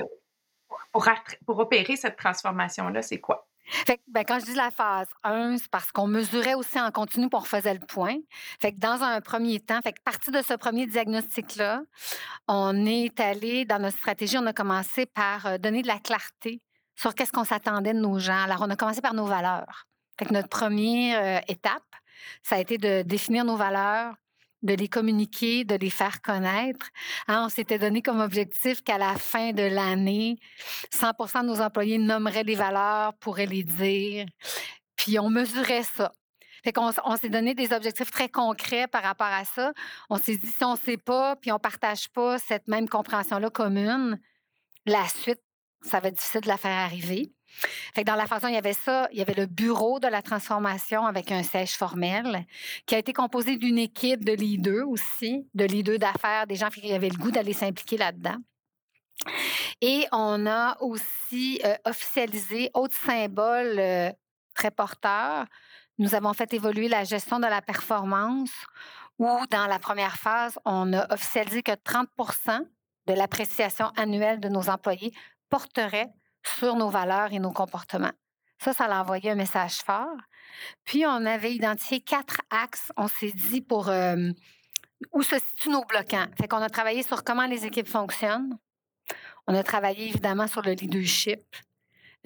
pour, 0.92 1.08
pour 1.46 1.60
opérer 1.60 1.96
cette 1.96 2.18
transformation-là, 2.18 3.01
c'est 3.01 3.20
quoi? 3.20 3.48
Fait 3.72 4.01
ben, 4.08 4.24
quand 4.25 4.40
je 4.40 4.46
dis 4.46 4.54
la 4.54 4.72
phase 4.72 5.08
1, 5.24 5.58
c'est 5.58 5.70
parce 5.70 5.92
qu'on 5.92 6.08
mesurait 6.08 6.56
aussi 6.56 6.80
en 6.80 6.92
continu 6.92 7.30
pour 7.30 7.48
faisait 7.48 7.74
le 7.74 7.80
point. 7.80 8.17
Fait 8.60 8.74
que 8.74 8.80
dans 8.80 9.02
un 9.02 9.22
premier 9.22 9.60
temps, 9.60 9.80
fait 9.82 9.93
que 9.93 10.02
partir 10.04 10.34
de 10.34 10.41
ce 10.41 10.54
premier 10.56 10.88
diagnostic-là, 10.88 11.82
on 12.48 12.86
est 12.86 13.17
allé 13.19 13.65
dans 13.65 13.80
notre 13.80 13.98
stratégie, 13.98 14.38
on 14.38 14.45
a 14.45 14.54
commencé 14.54 15.06
par 15.06 15.45
euh, 15.45 15.58
donner 15.58 15.84
de 15.84 15.88
la 15.88 16.00
clarté 16.00 16.62
sur 16.95 17.15
qu'est-ce 17.15 17.32
qu'on 17.32 17.45
s'attendait 17.45 17.93
de 17.93 18.00
nos 18.00 18.19
gens. 18.19 18.43
Alors, 18.43 18.62
on 18.62 18.69
a 18.69 18.76
commencé 18.76 19.02
par 19.02 19.13
nos 19.13 19.26
valeurs. 19.26 19.88
Fait 20.19 20.26
que 20.26 20.34
notre 20.34 20.50
première 20.50 21.39
euh, 21.39 21.41
étape, 21.48 21.82
ça 22.43 22.55
a 22.55 22.60
été 22.60 22.77
de 22.77 23.01
définir 23.03 23.45
nos 23.45 23.55
valeurs, 23.55 24.15
de 24.63 24.73
les 24.73 24.88
communiquer, 24.88 25.63
de 25.63 25.75
les 25.75 25.89
faire 25.89 26.21
connaître. 26.21 26.89
Hein, 27.27 27.43
on 27.45 27.49
s'était 27.49 27.79
donné 27.79 28.01
comme 28.01 28.19
objectif 28.19 28.84
qu'à 28.84 28.97
la 28.97 29.15
fin 29.15 29.53
de 29.53 29.63
l'année, 29.63 30.38
100 30.93 31.41
de 31.41 31.47
nos 31.47 31.62
employés 31.62 31.97
nommeraient 31.97 32.43
les 32.43 32.55
valeurs, 32.55 33.13
pourraient 33.15 33.45
les 33.47 33.63
dire. 33.63 34.25
Puis 34.95 35.17
on 35.19 35.29
mesurait 35.29 35.84
ça. 35.84 36.12
Fait 36.63 36.73
qu'on 36.73 36.91
on 37.05 37.17
s'est 37.17 37.29
donné 37.29 37.55
des 37.55 37.73
objectifs 37.73 38.12
très 38.12 38.29
concrets 38.29 38.88
par 38.88 39.01
rapport 39.01 39.27
à 39.27 39.45
ça. 39.45 39.73
On 40.10 40.17
s'est 40.17 40.38
dit, 40.38 40.47
si 40.47 40.63
on 40.63 40.73
ne 40.73 40.77
sait 40.77 40.97
pas, 40.97 41.36
puis 41.36 41.51
on 41.51 41.55
ne 41.55 41.60
partage 41.60 42.10
pas 42.10 42.38
cette 42.38 42.67
même 42.67 42.88
compréhension-là 42.88 43.49
commune, 43.49 44.19
la 44.86 45.07
suite, 45.07 45.41
ça 45.81 45.99
va 45.99 46.10
être 46.10 46.17
difficile 46.17 46.41
de 46.41 46.47
la 46.47 46.57
faire 46.57 46.77
arriver. 46.77 47.31
Dans 48.06 48.16
la 48.16 48.26
façon, 48.26 48.48
il 48.48 48.54
y 48.54 48.58
avait 48.58 48.74
ça, 48.74 49.08
il 49.12 49.20
y 49.20 49.22
avait 49.22 49.34
le 49.34 49.46
bureau 49.46 50.00
de 50.00 50.08
la 50.08 50.22
transformation 50.22 51.06
avec 51.06 51.32
un 51.32 51.44
siège 51.44 51.74
formel 51.74 52.46
qui 52.86 52.96
a 52.96 52.98
été 52.98 53.14
composé 53.14 53.58
d'une 53.58 53.78
équipe 53.78 54.24
de 54.24 54.34
leaders 54.34 54.88
aussi, 54.88 55.48
de 55.54 55.66
leaders 55.66 56.00
d'affaires, 56.00 56.48
des 56.48 56.56
gens 56.56 56.70
qui 56.70 56.92
avaient 56.94 57.10
le 57.10 57.18
goût 57.18 57.32
d'aller 57.32 57.54
s'impliquer 57.54 57.98
là-dedans. 57.98 58.38
Et 59.82 60.08
on 60.12 60.46
a 60.48 60.78
aussi 60.82 61.60
euh, 61.66 61.76
officialisé, 61.86 62.70
autre 62.74 62.96
symbole 62.96 63.80
euh, 63.80 64.12
très 64.56 64.72
porteur, 64.72 65.46
nous 65.98 66.16
avons 66.16 66.34
fait 66.34 66.54
évoluer 66.54 66.88
la 66.88 67.04
gestion 67.04 67.40
de 67.40 67.46
la 67.46 67.62
performance 67.62 68.52
où, 69.20 69.28
dans 69.52 69.68
la 69.68 69.78
première 69.78 70.18
phase, 70.18 70.58
on 70.66 70.94
a 70.94 71.14
officialisé 71.14 71.62
que 71.62 71.74
30% 71.74 72.66
de 73.08 73.14
l'appréciation 73.14 73.92
annuelle 73.98 74.40
de 74.40 74.50
nos 74.50 74.70
employés 74.70 75.14
porterait 75.50 76.12
sur 76.43 76.75
nos 76.75 76.89
valeurs 76.89 77.34
et 77.34 77.39
nos 77.39 77.51
comportements. 77.51 78.12
Ça, 78.60 78.73
ça 78.73 78.86
a 78.86 79.01
envoyé 79.01 79.32
un 79.32 79.36
message 79.36 79.77
fort. 79.77 80.17
Puis, 80.86 81.06
on 81.06 81.25
avait 81.25 81.54
identifié 81.54 81.99
quatre 82.01 82.41
axes, 82.51 82.91
on 82.97 83.08
s'est 83.08 83.32
dit, 83.32 83.62
pour 83.62 83.89
où 85.12 85.23
se 85.23 85.36
situent 85.39 85.69
nos 85.69 85.84
bloquants. 85.86 86.27
Fait 86.39 86.47
qu'on 86.47 86.62
a 86.62 86.69
travaillé 86.69 87.04
sur 87.04 87.23
comment 87.23 87.45
les 87.45 87.65
équipes 87.65 87.88
fonctionnent. 87.88 88.58
On 89.47 89.56
a 89.56 89.63
travaillé 89.63 90.10
évidemment 90.10 90.47
sur 90.47 90.62
le 90.62 90.73
leadership, 90.73 91.41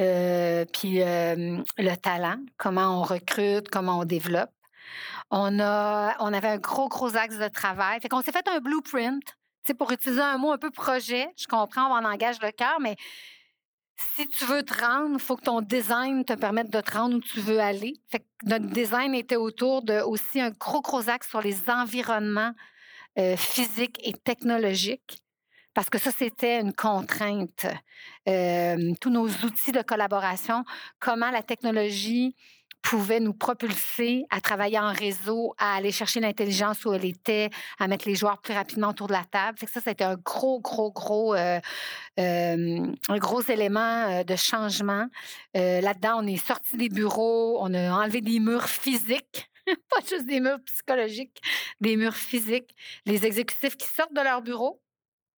euh, 0.01 0.65
puis 0.73 0.99
le 0.99 1.95
talent, 1.95 2.39
comment 2.57 2.99
on 2.99 3.03
recrute, 3.03 3.69
comment 3.69 3.99
on 3.99 4.05
développe. 4.05 4.51
On, 5.31 5.59
a, 5.59 6.09
avait 6.09 6.47
un 6.47 6.57
gros, 6.57 6.87
gros 6.87 7.15
axe 7.15 7.37
de 7.37 7.47
travail. 7.47 7.99
Fait 8.01 8.09
qu'on 8.09 8.21
s'est 8.21 8.31
fait 8.31 8.47
un 8.47 8.59
blueprint. 8.59 9.23
pour 9.77 9.91
utiliser 9.91 10.21
un 10.21 10.37
mot 10.37 10.51
un 10.51 10.57
peu 10.57 10.69
projet, 10.69 11.27
je 11.37 11.47
comprends, 11.47 11.87
on 11.87 12.05
en 12.05 12.05
engage 12.05 12.39
le 12.41 12.51
cœur, 12.51 12.79
mais 12.79 12.95
si 13.95 14.27
tu 14.27 14.45
veux 14.45 14.63
te 14.63 14.73
rendre, 14.73 15.11
il 15.13 15.19
faut 15.19 15.35
que 15.35 15.43
ton 15.43 15.61
design 15.61 16.25
te 16.25 16.33
permette 16.33 16.69
de 16.69 16.81
te 16.81 16.91
rendre 16.91 17.17
où 17.17 17.21
tu 17.21 17.39
veux 17.39 17.59
aller. 17.59 17.93
Fait 18.09 18.25
notre 18.43 18.67
design 18.67 19.15
était 19.15 19.35
autour 19.35 19.83
de 19.83 20.01
aussi 20.01 20.41
un 20.41 20.51
gros, 20.51 20.81
gros 20.81 21.09
axe 21.09 21.29
sur 21.29 21.41
les 21.41 21.69
environnements 21.69 22.51
euh, 23.17 23.37
physiques 23.37 23.99
et 24.03 24.13
technologiques. 24.13 25.21
Parce 25.73 25.89
que 25.89 25.97
ça, 25.97 26.11
c'était 26.11 26.61
une 26.61 26.73
contrainte. 26.73 27.65
Euh, 28.29 28.93
tous 29.01 29.09
nos 29.09 29.27
outils 29.27 29.73
de 29.73 29.81
collaboration, 29.81 30.63
comment 30.99 31.31
la 31.31 31.43
technologie 31.43 32.35
pouvait 32.85 33.19
nous 33.19 33.33
propulser 33.33 34.25
à 34.29 34.39
travailler 34.39 34.77
en 34.77 34.93
réseau, 34.93 35.55
à 35.57 35.75
aller 35.75 35.91
chercher 35.91 36.19
l'intelligence 36.19 36.85
où 36.85 36.93
elle 36.93 37.03
était, 37.03 37.49
à 37.79 37.87
mettre 37.87 38.07
les 38.07 38.13
joueurs 38.13 38.39
plus 38.39 38.53
rapidement 38.53 38.89
autour 38.89 39.07
de 39.07 39.13
la 39.13 39.23
table. 39.23 39.57
Ça, 39.67 39.81
c'était 39.81 40.03
un 40.03 40.15
gros, 40.15 40.61
gros, 40.61 40.91
gros, 40.91 41.33
euh, 41.33 41.59
euh, 42.19 42.85
un 43.09 43.17
gros 43.17 43.41
élément 43.41 43.79
euh, 43.79 44.23
de 44.23 44.35
changement. 44.35 45.07
Là-dedans, 45.55 46.19
on 46.21 46.27
est 46.27 46.45
sorti 46.45 46.77
des 46.77 46.89
bureaux, 46.89 47.57
on 47.59 47.73
a 47.73 47.91
enlevé 47.91 48.21
des 48.21 48.39
murs 48.39 48.69
physiques. 48.69 49.49
pas 49.89 50.01
juste 50.07 50.27
des 50.27 50.39
murs 50.39 50.59
psychologiques, 50.65 51.41
des 51.81 51.97
murs 51.97 52.15
physiques. 52.15 52.75
Les 53.07 53.25
exécutifs 53.25 53.77
qui 53.77 53.87
sortent 53.87 54.13
de 54.13 54.21
leur 54.21 54.43
bureau, 54.43 54.79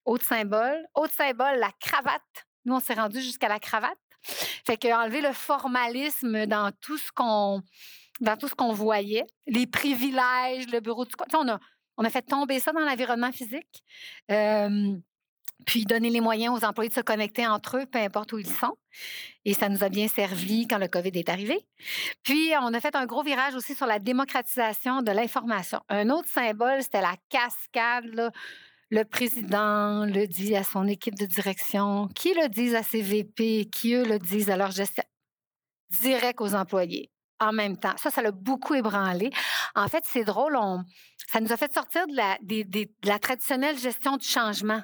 autre 0.03 0.25
symbole. 0.25 0.85
Autre 0.95 1.13
symbole, 1.13 1.59
la 1.59 1.71
cravate. 1.79 2.21
Nous, 2.65 2.75
on 2.75 2.81
s'est 2.81 2.95
rendu 2.95 3.21
jusqu'à 3.21 3.47
la 3.47 3.59
cravate. 3.59 3.97
Fait 4.23 4.77
que 4.77 4.87
enlever 4.87 5.21
le 5.21 5.33
formalisme 5.33 6.45
dans 6.45 6.71
tout 6.81 6.97
ce 6.97 7.11
qu'on 7.11 7.61
dans 8.19 8.35
tout 8.35 8.47
ce 8.47 8.55
qu'on 8.55 8.73
voyait, 8.73 9.25
les 9.45 9.67
privilèges, 9.67 10.67
le 10.71 10.79
bureau 10.79 11.05
du 11.05 11.11
on 11.35 11.47
a 11.47 11.59
on 11.97 12.03
a 12.03 12.09
fait 12.09 12.21
tomber 12.21 12.59
ça 12.59 12.71
dans 12.71 12.79
l'environnement 12.79 13.31
physique. 13.31 13.83
puis 15.65 15.85
donner 15.85 16.09
les 16.09 16.21
moyens 16.21 16.55
aux 16.55 16.65
employés 16.65 16.89
de 16.89 16.93
se 16.93 17.01
connecter 17.01 17.45
entre 17.47 17.77
eux, 17.77 17.85
peu 17.85 17.99
importe 17.99 18.31
où 18.31 18.37
ils 18.37 18.49
sont. 18.49 18.77
Et 19.43 19.53
ça 19.53 19.69
nous 19.69 19.83
a 19.83 19.89
bien 19.89 20.07
servi 20.07 20.67
quand 20.67 20.77
le 20.77 20.87
COVID 20.87 21.11
est 21.13 21.29
arrivé. 21.29 21.67
Puis, 22.23 22.51
on 22.61 22.73
a 22.73 22.79
fait 22.79 22.95
un 22.95 23.05
gros 23.05 23.23
virage 23.23 23.55
aussi 23.55 23.73
sur 23.73 23.87
la 23.87 23.99
démocratisation 23.99 25.01
de 25.01 25.11
l'information. 25.11 25.81
Un 25.89 26.09
autre 26.09 26.29
symbole, 26.29 26.83
c'était 26.83 27.01
la 27.01 27.15
cascade, 27.29 28.31
le 28.89 29.03
président 29.03 30.05
le 30.05 30.25
dit 30.27 30.55
à 30.55 30.63
son 30.63 30.87
équipe 30.87 31.15
de 31.15 31.25
direction, 31.25 32.07
qui 32.15 32.33
le 32.33 32.47
disent 32.47 32.75
à 32.75 32.83
ses 32.83 33.01
VP, 33.01 33.65
qui 33.71 33.93
eux 33.93 34.05
le 34.05 34.19
disent 34.19 34.49
à 34.49 34.57
leur 34.57 34.71
gestion, 34.71 35.03
direct 36.01 36.41
aux 36.41 36.55
employés 36.55 37.11
en 37.39 37.53
même 37.53 37.77
temps. 37.77 37.95
Ça, 37.97 38.09
ça 38.09 38.21
l'a 38.21 38.31
beaucoup 38.31 38.73
ébranlé. 38.73 39.29
En 39.75 39.87
fait, 39.87 40.03
c'est 40.05 40.23
drôle, 40.23 40.57
ça 41.27 41.39
nous 41.39 41.51
a 41.51 41.57
fait 41.57 41.71
sortir 41.71 42.07
de 42.07 42.15
la, 42.15 42.37
de 42.41 42.87
la 43.07 43.19
traditionnelle 43.19 43.77
gestion 43.77 44.17
du 44.17 44.25
changement. 44.25 44.81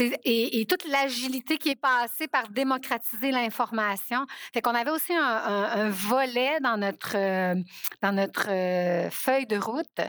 Et, 0.00 0.66
toute 0.68 0.84
l'agilité 0.86 1.58
qui 1.58 1.70
est 1.70 1.80
passée 1.80 2.28
par 2.28 2.48
démocratiser 2.48 3.30
l'information. 3.30 4.26
Fait 4.54 4.60
qu'on 4.60 4.74
avait 4.74 4.90
aussi 4.90 5.12
un, 5.14 5.90
volet 5.90 6.60
dans 6.60 6.76
notre, 6.76 7.16
euh, 7.16 7.54
dans 8.00 8.12
notre 8.12 8.48
euh, 8.48 9.10
feuille 9.10 9.46
de 9.46 9.56
route 9.56 10.00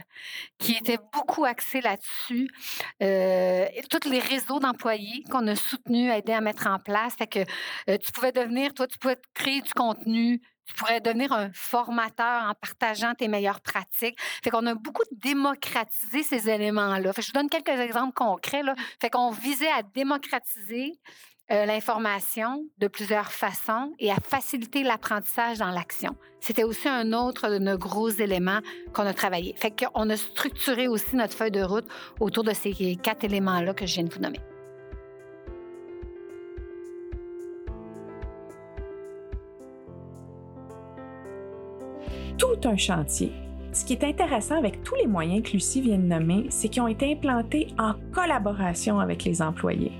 qui 0.60 0.74
était 0.74 1.00
beaucoup 1.12 1.46
axé 1.46 1.82
là-dessus. 1.82 2.50
Euh, 3.02 3.66
tous 3.90 4.10
les 4.10 4.20
réseaux 4.20 4.60
d'employés 4.60 5.24
qu'on 5.30 5.48
a 5.48 5.56
soutenus, 5.56 6.12
aidés 6.12 6.34
à 6.34 6.42
mettre 6.42 6.68
en 6.68 6.80
place. 6.80 7.16
Fait 7.16 7.28
que 7.28 7.98
tu 7.98 8.12
pouvais 8.12 8.32
devenir, 8.32 8.74
toi, 8.74 8.88
tu 8.88 8.98
pouvais 8.98 9.18
créer 9.34 9.62
du 9.62 9.74
contenu 9.74 10.42
tu 10.66 10.74
pourrais 10.76 11.02
devenir 11.02 11.32
un 11.34 11.52
formateur 11.54 12.44
en 12.44 12.54
partageant 12.54 13.14
tes 13.16 13.28
meilleures 13.28 13.62
pratiques. 13.62 14.18
Fait 14.44 14.50
qu'on 14.50 14.66
a 14.66 14.76
beaucoup 14.76 15.04
démocratisé 15.12 16.24
ces 16.24 16.50
éléments-là. 16.50 17.12
je 17.18 17.28
vous 17.28 17.34
donne 17.34 17.50
quelques 17.50 17.80
exemples 17.80 18.14
concrets. 18.14 18.64
Là. 18.64 18.76
Fait 19.02 19.10
qu'on 19.10 19.32
visait 19.32 19.72
à 19.72 19.84
démocratiser 19.84 21.00
euh, 21.52 21.66
l'information 21.66 22.66
de 22.78 22.88
plusieurs 22.88 23.32
façons 23.32 23.92
et 24.00 24.12
à 24.12 24.16
faciliter 24.16 24.84
l'apprentissage 24.84 25.58
dans 25.58 25.72
l'action. 25.72 26.16
C'était 26.40 26.64
aussi 26.64 26.88
un 26.88 27.12
autre 27.12 27.50
de 27.50 27.58
nos 27.58 27.78
gros 27.78 28.10
éléments 28.10 28.60
qu'on 28.94 29.06
a 29.06 29.14
travaillé. 29.14 29.54
Fait 29.58 29.72
qu'on 29.72 30.10
a 30.10 30.16
structuré 30.16 30.88
aussi 30.88 31.18
notre 31.18 31.34
feuille 31.34 31.52
de 31.52 31.64
route 31.64 31.86
autour 32.22 32.46
de 32.46 32.54
ces 32.54 32.96
quatre 32.96 33.26
éléments-là 33.26 33.74
que 33.74 33.86
je 33.86 33.96
viens 33.96 34.04
de 34.06 34.14
vous 34.14 34.22
nommer. 34.22 34.40
Tout 42.38 42.68
un 42.68 42.78
chantier. 42.78 43.32
Ce 43.74 43.84
qui 43.84 43.94
est 43.94 44.04
intéressant 44.04 44.56
avec 44.56 44.84
tous 44.84 44.94
les 44.96 45.08
moyens 45.08 45.42
que 45.42 45.54
Lucie 45.54 45.82
vient 45.82 45.98
de 45.98 46.04
nommer, 46.04 46.46
c'est 46.50 46.70
qu'ils 46.70 46.84
ont 46.84 46.88
été 46.88 47.12
implantés 47.12 47.70
en 47.80 47.94
collaboration 48.12 49.00
avec 49.00 49.24
les 49.24 49.42
employés. 49.42 49.92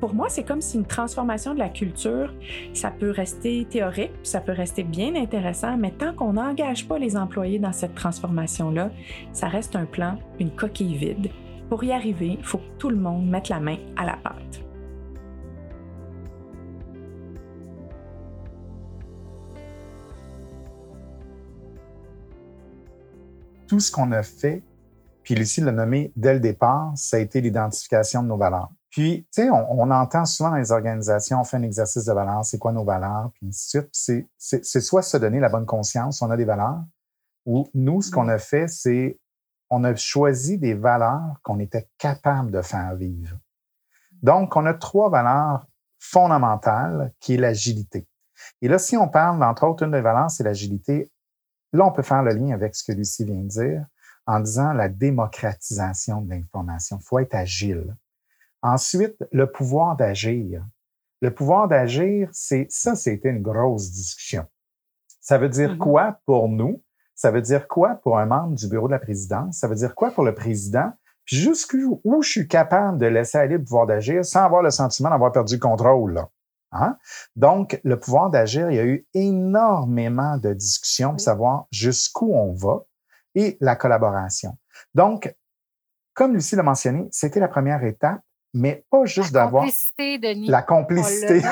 Pour 0.00 0.14
moi, 0.14 0.28
c'est 0.28 0.42
comme 0.42 0.60
si 0.60 0.78
une 0.78 0.84
transformation 0.84 1.54
de 1.54 1.60
la 1.60 1.68
culture, 1.68 2.34
ça 2.72 2.90
peut 2.90 3.10
rester 3.10 3.66
théorique, 3.70 4.10
ça 4.24 4.40
peut 4.40 4.52
rester 4.52 4.82
bien 4.82 5.14
intéressant, 5.14 5.76
mais 5.76 5.92
tant 5.92 6.12
qu'on 6.12 6.32
n'engage 6.32 6.88
pas 6.88 6.98
les 6.98 7.16
employés 7.16 7.60
dans 7.60 7.72
cette 7.72 7.94
transformation-là, 7.94 8.90
ça 9.32 9.46
reste 9.46 9.76
un 9.76 9.86
plan, 9.86 10.18
une 10.40 10.50
coquille 10.50 10.96
vide. 10.96 11.30
Pour 11.68 11.84
y 11.84 11.92
arriver, 11.92 12.36
il 12.38 12.44
faut 12.44 12.58
que 12.58 12.78
tout 12.78 12.90
le 12.90 12.96
monde 12.96 13.28
mette 13.28 13.48
la 13.48 13.60
main 13.60 13.76
à 13.96 14.04
la 14.04 14.16
pâte. 14.16 14.63
Tout 23.66 23.80
ce 23.80 23.90
qu'on 23.90 24.12
a 24.12 24.22
fait, 24.22 24.62
puis 25.22 25.34
Lucie 25.34 25.60
l'a 25.60 25.72
nommé 25.72 26.12
dès 26.16 26.34
le 26.34 26.40
départ, 26.40 26.92
ça 26.96 27.16
a 27.16 27.20
été 27.20 27.40
l'identification 27.40 28.22
de 28.22 28.28
nos 28.28 28.36
valeurs. 28.36 28.70
Puis, 28.90 29.26
tu 29.34 29.42
sais, 29.42 29.50
on, 29.50 29.90
entend 29.90 30.24
souvent 30.24 30.50
dans 30.50 30.56
les 30.56 30.70
organisations, 30.70 31.40
on 31.40 31.44
fait 31.44 31.56
un 31.56 31.62
exercice 31.62 32.04
de 32.04 32.12
valeurs, 32.12 32.44
c'est 32.44 32.58
quoi 32.58 32.72
nos 32.72 32.84
valeurs, 32.84 33.30
puis 33.34 33.48
ainsi 33.48 33.76
de 33.76 33.88
suite. 33.90 34.28
C'est 34.38 34.80
soit 34.80 35.02
se 35.02 35.16
donner 35.16 35.40
la 35.40 35.48
bonne 35.48 35.66
conscience, 35.66 36.22
on 36.22 36.30
a 36.30 36.36
des 36.36 36.44
valeurs, 36.44 36.84
ou 37.44 37.66
nous, 37.74 38.02
ce 38.02 38.12
qu'on 38.12 38.28
a 38.28 38.38
fait, 38.38 38.68
c'est 38.68 39.18
on 39.68 39.82
a 39.82 39.96
choisi 39.96 40.58
des 40.58 40.74
valeurs 40.74 41.40
qu'on 41.42 41.58
était 41.58 41.88
capable 41.98 42.52
de 42.52 42.62
faire 42.62 42.94
vivre. 42.94 43.36
Donc, 44.22 44.54
on 44.54 44.64
a 44.64 44.74
trois 44.74 45.10
valeurs 45.10 45.66
fondamentales 45.98 47.12
qui 47.18 47.34
est 47.34 47.38
l'agilité. 47.38 48.06
Et 48.62 48.68
là, 48.68 48.78
si 48.78 48.96
on 48.96 49.08
parle, 49.08 49.42
entre 49.42 49.66
autres, 49.66 49.84
une 49.84 49.90
des 49.90 50.02
valeurs, 50.02 50.30
c'est 50.30 50.44
l'agilité 50.44 51.10
Là, 51.74 51.86
on 51.86 51.90
peut 51.90 52.02
faire 52.02 52.22
le 52.22 52.32
lien 52.32 52.54
avec 52.54 52.76
ce 52.76 52.84
que 52.84 52.96
Lucie 52.96 53.24
vient 53.24 53.42
de 53.42 53.48
dire 53.48 53.84
en 54.26 54.38
disant 54.38 54.72
la 54.72 54.88
démocratisation 54.88 56.22
de 56.22 56.30
l'information. 56.30 56.98
Il 57.00 57.04
faut 57.04 57.18
être 57.18 57.34
agile. 57.34 57.96
Ensuite, 58.62 59.16
le 59.32 59.50
pouvoir 59.50 59.96
d'agir. 59.96 60.64
Le 61.20 61.34
pouvoir 61.34 61.66
d'agir, 61.66 62.28
c'est 62.32 62.66
ça, 62.70 62.94
c'était 62.94 63.30
une 63.30 63.42
grosse 63.42 63.90
discussion. 63.90 64.46
Ça 65.20 65.36
veut 65.36 65.48
dire 65.48 65.74
mm-hmm. 65.74 65.78
quoi 65.78 66.20
pour 66.26 66.48
nous? 66.48 66.80
Ça 67.16 67.32
veut 67.32 67.42
dire 67.42 67.66
quoi 67.66 67.96
pour 67.96 68.18
un 68.18 68.26
membre 68.26 68.54
du 68.54 68.68
bureau 68.68 68.86
de 68.86 68.92
la 68.92 69.00
présidence? 69.00 69.58
Ça 69.58 69.66
veut 69.66 69.74
dire 69.74 69.96
quoi 69.96 70.12
pour 70.12 70.24
le 70.24 70.34
président? 70.34 70.92
Puis 71.24 71.36
jusqu'où 71.36 72.00
je 72.22 72.28
suis 72.28 72.46
capable 72.46 72.98
de 72.98 73.06
laisser 73.06 73.38
aller 73.38 73.56
le 73.56 73.64
pouvoir 73.64 73.86
d'agir 73.86 74.24
sans 74.24 74.44
avoir 74.44 74.62
le 74.62 74.70
sentiment 74.70 75.10
d'avoir 75.10 75.32
perdu 75.32 75.54
le 75.54 75.60
contrôle. 75.60 76.14
Là? 76.14 76.28
Hein? 76.74 76.96
Donc, 77.36 77.80
le 77.84 77.98
pouvoir 77.98 78.30
d'agir, 78.30 78.70
il 78.70 78.76
y 78.76 78.80
a 78.80 78.84
eu 78.84 79.06
énormément 79.14 80.36
de 80.38 80.52
discussions 80.52 81.10
pour 81.12 81.20
savoir 81.20 81.66
jusqu'où 81.70 82.34
on 82.34 82.52
va 82.52 82.80
et 83.34 83.56
la 83.60 83.76
collaboration. 83.76 84.58
Donc, 84.94 85.34
comme 86.14 86.34
Lucie 86.34 86.56
l'a 86.56 86.62
mentionné, 86.62 87.08
c'était 87.10 87.40
la 87.40 87.48
première 87.48 87.82
étape, 87.84 88.20
mais 88.52 88.84
pas 88.90 89.04
juste 89.04 89.32
d'avoir... 89.32 89.64
La 89.64 89.68
complicité, 89.68 90.18
Denis. 90.18 90.48
La 90.48 90.62
complicité. 90.62 91.42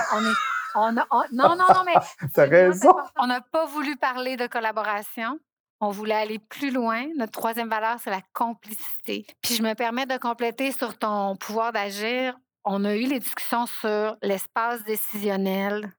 non, 0.93 0.93
non, 1.33 1.57
non, 1.57 1.85
mais... 1.85 1.95
T'as 2.35 2.47
raison. 2.47 2.95
On 3.19 3.27
n'a 3.27 3.41
pas 3.41 3.67
voulu 3.67 3.97
parler 3.97 4.37
de 4.37 4.47
collaboration. 4.47 5.39
On 5.81 5.91
voulait 5.91 6.15
aller 6.15 6.39
plus 6.39 6.71
loin. 6.71 7.07
Notre 7.17 7.33
troisième 7.33 7.69
valeur, 7.69 7.97
c'est 8.03 8.11
la 8.11 8.23
complicité. 8.33 9.27
Puis 9.43 9.55
je 9.55 9.63
me 9.63 9.75
permets 9.75 10.07
de 10.07 10.17
compléter 10.17 10.71
sur 10.71 10.97
ton 10.97 11.37
pouvoir 11.37 11.73
d'agir 11.73 12.39
on 12.65 12.85
a 12.85 12.95
eu 12.95 13.07
les 13.07 13.19
discussions 13.19 13.67
sur 13.67 14.17
l'espace 14.23 14.85
décisionnel. 14.85 15.93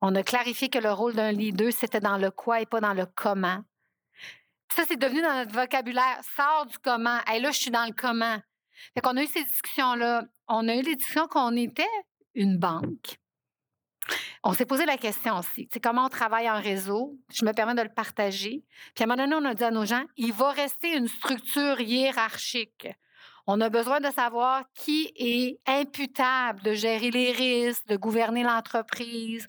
On 0.00 0.14
a 0.14 0.22
clarifié 0.22 0.68
que 0.68 0.78
le 0.78 0.92
rôle 0.92 1.14
d'un 1.14 1.32
leader, 1.32 1.72
c'était 1.72 2.00
dans 2.00 2.18
le 2.18 2.30
quoi 2.30 2.60
et 2.60 2.66
pas 2.66 2.80
dans 2.80 2.94
le 2.94 3.06
comment. 3.06 3.62
Ça, 4.74 4.84
c'est 4.86 4.98
devenu 4.98 5.22
dans 5.22 5.34
notre 5.34 5.52
vocabulaire. 5.52 6.20
Sors 6.36 6.66
du 6.66 6.76
comment. 6.78 7.18
Et 7.32 7.40
là, 7.40 7.50
je 7.50 7.58
suis 7.58 7.70
dans 7.70 7.86
le 7.86 7.92
comment. 7.92 8.38
Fait 8.94 9.00
qu'on 9.00 9.16
a 9.16 9.22
eu 9.22 9.26
ces 9.26 9.44
discussions-là. 9.44 10.24
On 10.48 10.68
a 10.68 10.74
eu 10.76 10.82
les 10.82 10.96
discussions 10.96 11.28
qu'on 11.28 11.56
était 11.56 11.84
une 12.34 12.58
banque. 12.58 13.18
On 14.44 14.52
s'est 14.52 14.66
posé 14.66 14.86
la 14.86 14.96
question 14.96 15.38
aussi. 15.38 15.68
C'est 15.72 15.80
comment 15.80 16.04
on 16.04 16.08
travaille 16.08 16.48
en 16.48 16.60
réseau? 16.60 17.18
Je 17.32 17.44
me 17.44 17.52
permets 17.52 17.74
de 17.74 17.82
le 17.82 17.92
partager. 17.92 18.64
Puis 18.94 19.02
à 19.02 19.04
un 19.04 19.08
moment 19.08 19.24
donné, 19.24 19.34
on 19.34 19.50
a 19.50 19.54
dit 19.54 19.64
à 19.64 19.70
nos 19.70 19.84
gens, 19.84 20.04
il 20.16 20.32
va 20.32 20.50
rester 20.50 20.96
une 20.96 21.08
structure 21.08 21.80
hiérarchique. 21.80 22.88
On 23.46 23.60
a 23.60 23.68
besoin 23.68 24.00
de 24.00 24.10
savoir 24.10 24.64
qui 24.74 25.12
est 25.16 25.60
imputable 25.66 26.62
de 26.62 26.72
gérer 26.72 27.10
les 27.10 27.30
risques, 27.30 27.86
de 27.86 27.96
gouverner 27.96 28.42
l'entreprise. 28.42 29.48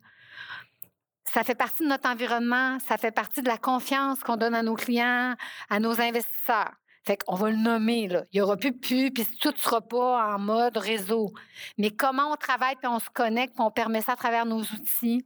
Ça 1.25 1.43
fait 1.43 1.55
partie 1.55 1.83
de 1.83 1.89
notre 1.89 2.07
environnement, 2.07 2.77
ça 2.79 2.97
fait 2.97 3.11
partie 3.11 3.41
de 3.41 3.47
la 3.47 3.57
confiance 3.57 4.19
qu'on 4.19 4.37
donne 4.37 4.55
à 4.55 4.61
nos 4.61 4.75
clients, 4.75 5.35
à 5.69 5.79
nos 5.79 5.99
investisseurs. 5.99 6.73
Fait 7.07 7.17
qu'on 7.17 7.35
va 7.35 7.49
le 7.49 7.55
nommer, 7.55 8.07
là. 8.07 8.23
Il 8.31 8.37
n'y 8.37 8.41
aura 8.41 8.57
plus 8.57 8.73
puis 8.73 9.11
tout 9.39 9.51
ne 9.51 9.57
sera 9.57 9.81
pas 9.81 10.35
en 10.35 10.39
mode 10.39 10.77
réseau. 10.77 11.31
Mais 11.77 11.89
comment 11.89 12.33
on 12.33 12.35
travaille, 12.35 12.75
puis 12.75 12.87
on 12.87 12.99
se 12.99 13.09
connecte, 13.09 13.55
puis 13.55 13.63
on 13.63 13.71
permet 13.71 14.01
ça 14.01 14.11
à 14.11 14.15
travers 14.17 14.45
nos 14.45 14.59
outils, 14.59 15.25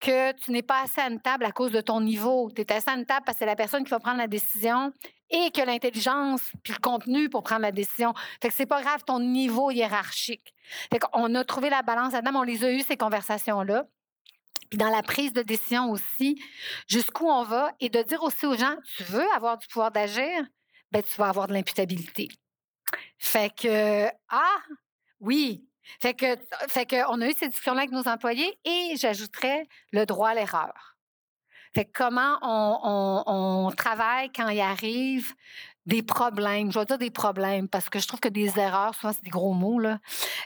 que 0.00 0.32
tu 0.32 0.50
n'es 0.50 0.62
pas 0.62 0.82
assez 0.82 1.00
à 1.00 1.08
une 1.08 1.20
table 1.20 1.44
à 1.44 1.52
cause 1.52 1.72
de 1.72 1.82
ton 1.82 2.00
niveau. 2.00 2.50
Tu 2.56 2.62
es 2.62 2.72
assez 2.72 2.88
à 2.88 2.94
une 2.94 3.04
table 3.04 3.22
parce 3.26 3.36
que 3.36 3.40
c'est 3.40 3.46
la 3.46 3.56
personne 3.56 3.84
qui 3.84 3.90
va 3.90 4.00
prendre 4.00 4.18
la 4.18 4.28
décision 4.28 4.92
et 5.30 5.50
que 5.50 5.62
l'intelligence, 5.62 6.40
puis 6.62 6.72
le 6.72 6.80
contenu 6.80 7.28
pour 7.28 7.42
prendre 7.42 7.62
la 7.62 7.72
décision. 7.72 8.14
Fait 8.42 8.48
que 8.48 8.54
c'est 8.54 8.66
pas 8.66 8.82
grave 8.82 9.04
ton 9.04 9.20
niveau 9.20 9.70
hiérarchique. 9.70 10.54
Fait 10.92 10.98
qu'on 10.98 11.34
a 11.34 11.44
trouvé 11.44 11.70
la 11.70 11.82
balance 11.82 12.12
là-dedans, 12.12 12.40
on 12.40 12.42
les 12.42 12.64
a 12.64 12.72
eu, 12.72 12.80
ces 12.80 12.96
conversations-là. 12.96 13.86
Puis 14.68 14.78
dans 14.78 14.90
la 14.90 15.02
prise 15.02 15.32
de 15.32 15.42
décision 15.42 15.90
aussi, 15.90 16.40
jusqu'où 16.86 17.26
on 17.26 17.42
va, 17.42 17.72
et 17.80 17.88
de 17.88 18.02
dire 18.02 18.22
aussi 18.22 18.46
aux 18.46 18.56
gens, 18.56 18.76
tu 18.96 19.02
veux 19.04 19.28
avoir 19.32 19.58
du 19.58 19.66
pouvoir 19.66 19.90
d'agir? 19.90 20.44
ben, 20.90 21.02
tu 21.02 21.16
vas 21.16 21.28
avoir 21.28 21.46
de 21.46 21.52
l'imputabilité. 21.52 22.28
Fait 23.18 23.54
que, 23.54 24.08
ah, 24.28 24.62
oui. 25.20 25.64
Fait 26.00 26.14
que, 26.14 26.36
fait 26.68 26.86
que, 26.86 27.08
on 27.10 27.20
a 27.20 27.28
eu 27.28 27.32
cette 27.32 27.50
discussion-là 27.50 27.82
avec 27.82 27.92
nos 27.92 28.06
employés 28.08 28.58
et 28.64 28.94
j'ajouterais 28.96 29.66
le 29.92 30.06
droit 30.06 30.30
à 30.30 30.34
l'erreur. 30.34 30.96
Fait 31.74 31.84
que 31.84 31.90
comment 31.94 32.38
on, 32.42 33.70
travaille 33.76 34.30
quand 34.32 34.48
il 34.48 34.60
arrive 34.60 35.34
des 35.86 36.02
problèmes? 36.02 36.72
Je 36.72 36.78
vais 36.78 36.84
dire 36.84 36.98
des 36.98 37.10
problèmes 37.10 37.68
parce 37.68 37.88
que 37.88 37.98
je 37.98 38.08
trouve 38.08 38.20
que 38.20 38.28
des 38.28 38.58
erreurs, 38.58 38.94
souvent, 38.94 39.12
c'est 39.12 39.24
des 39.24 39.30
gros 39.30 39.52
mots. 39.52 39.78
Là. 39.78 39.98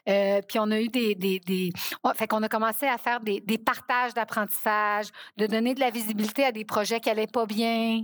Euh, 0.08 0.42
puis 0.46 0.58
on 0.58 0.70
a 0.70 0.80
eu 0.80 0.88
des. 0.88 1.14
des, 1.14 1.40
des... 1.40 1.72
fait 2.14 2.26
qu'on 2.26 2.42
a 2.42 2.48
commencé 2.48 2.86
à 2.86 2.98
faire 2.98 3.20
des, 3.20 3.40
des 3.40 3.58
partages 3.58 4.12
d'apprentissage, 4.14 5.06
de 5.36 5.46
donner 5.46 5.74
de 5.74 5.80
la 5.80 5.90
visibilité 5.90 6.44
à 6.44 6.52
des 6.52 6.64
projets 6.64 7.00
qui 7.00 7.08
n'allaient 7.08 7.26
pas 7.26 7.46
bien. 7.46 8.02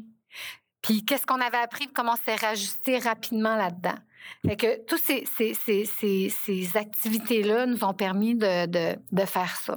Puis 0.83 1.05
qu'est-ce 1.05 1.27
qu'on 1.27 1.41
avait 1.41 1.59
appris, 1.59 1.89
comment 1.89 2.17
s'est 2.17 2.37
rajusté 2.37 2.99
rapidement 2.99 3.57
là-dedans? 3.57 3.99
Fait 4.47 4.57
que 4.57 4.85
toutes 4.85 5.03
ces, 5.03 5.25
ces, 5.37 5.55
ces, 5.55 6.31
ces 6.31 6.77
activités-là 6.77 7.67
nous 7.67 7.85
ont 7.85 7.93
permis 7.93 8.35
de, 8.35 8.67
de, 8.67 8.99
de, 9.13 9.25
faire 9.27 9.55
ça. 9.57 9.77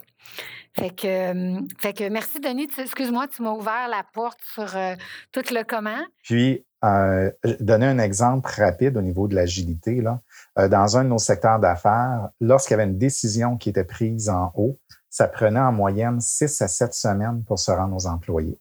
Fait 0.78 0.90
que, 0.90 1.62
fait 1.80 1.94
que 1.94 2.10
merci, 2.10 2.40
Denis. 2.40 2.70
Excuse-moi, 2.78 3.28
tu 3.28 3.42
m'as 3.42 3.52
ouvert 3.52 3.88
la 3.90 4.04
porte 4.14 4.40
sur 4.54 4.76
euh, 4.76 4.96
tout 5.32 5.44
le 5.52 5.64
comment. 5.64 6.02
Puis, 6.24 6.66
euh, 6.84 7.32
donner 7.60 7.88
un 7.88 8.00
exemple 8.00 8.50
rapide 8.58 8.98
au 8.98 9.02
niveau 9.02 9.28
de 9.28 9.36
l'agilité. 9.36 10.02
Là. 10.02 10.20
Euh, 10.58 10.68
dans 10.68 10.98
un 10.98 11.04
de 11.04 11.10
nos 11.10 11.18
secteurs 11.18 11.60
d'affaires, 11.60 12.30
lorsqu'il 12.40 12.72
y 12.72 12.76
avait 12.76 12.90
une 12.90 12.98
décision 12.98 13.58
qui 13.58 13.70
était 13.70 13.84
prise 13.84 14.30
en 14.30 14.52
haut, 14.56 14.80
ça 15.10 15.28
prenait 15.28 15.60
en 15.60 15.72
moyenne 15.72 16.20
six 16.20 16.62
à 16.62 16.68
sept 16.68 16.94
semaines 16.94 17.44
pour 17.46 17.60
se 17.60 17.72
rendre 17.72 17.96
aux 17.96 18.08
employés. 18.08 18.60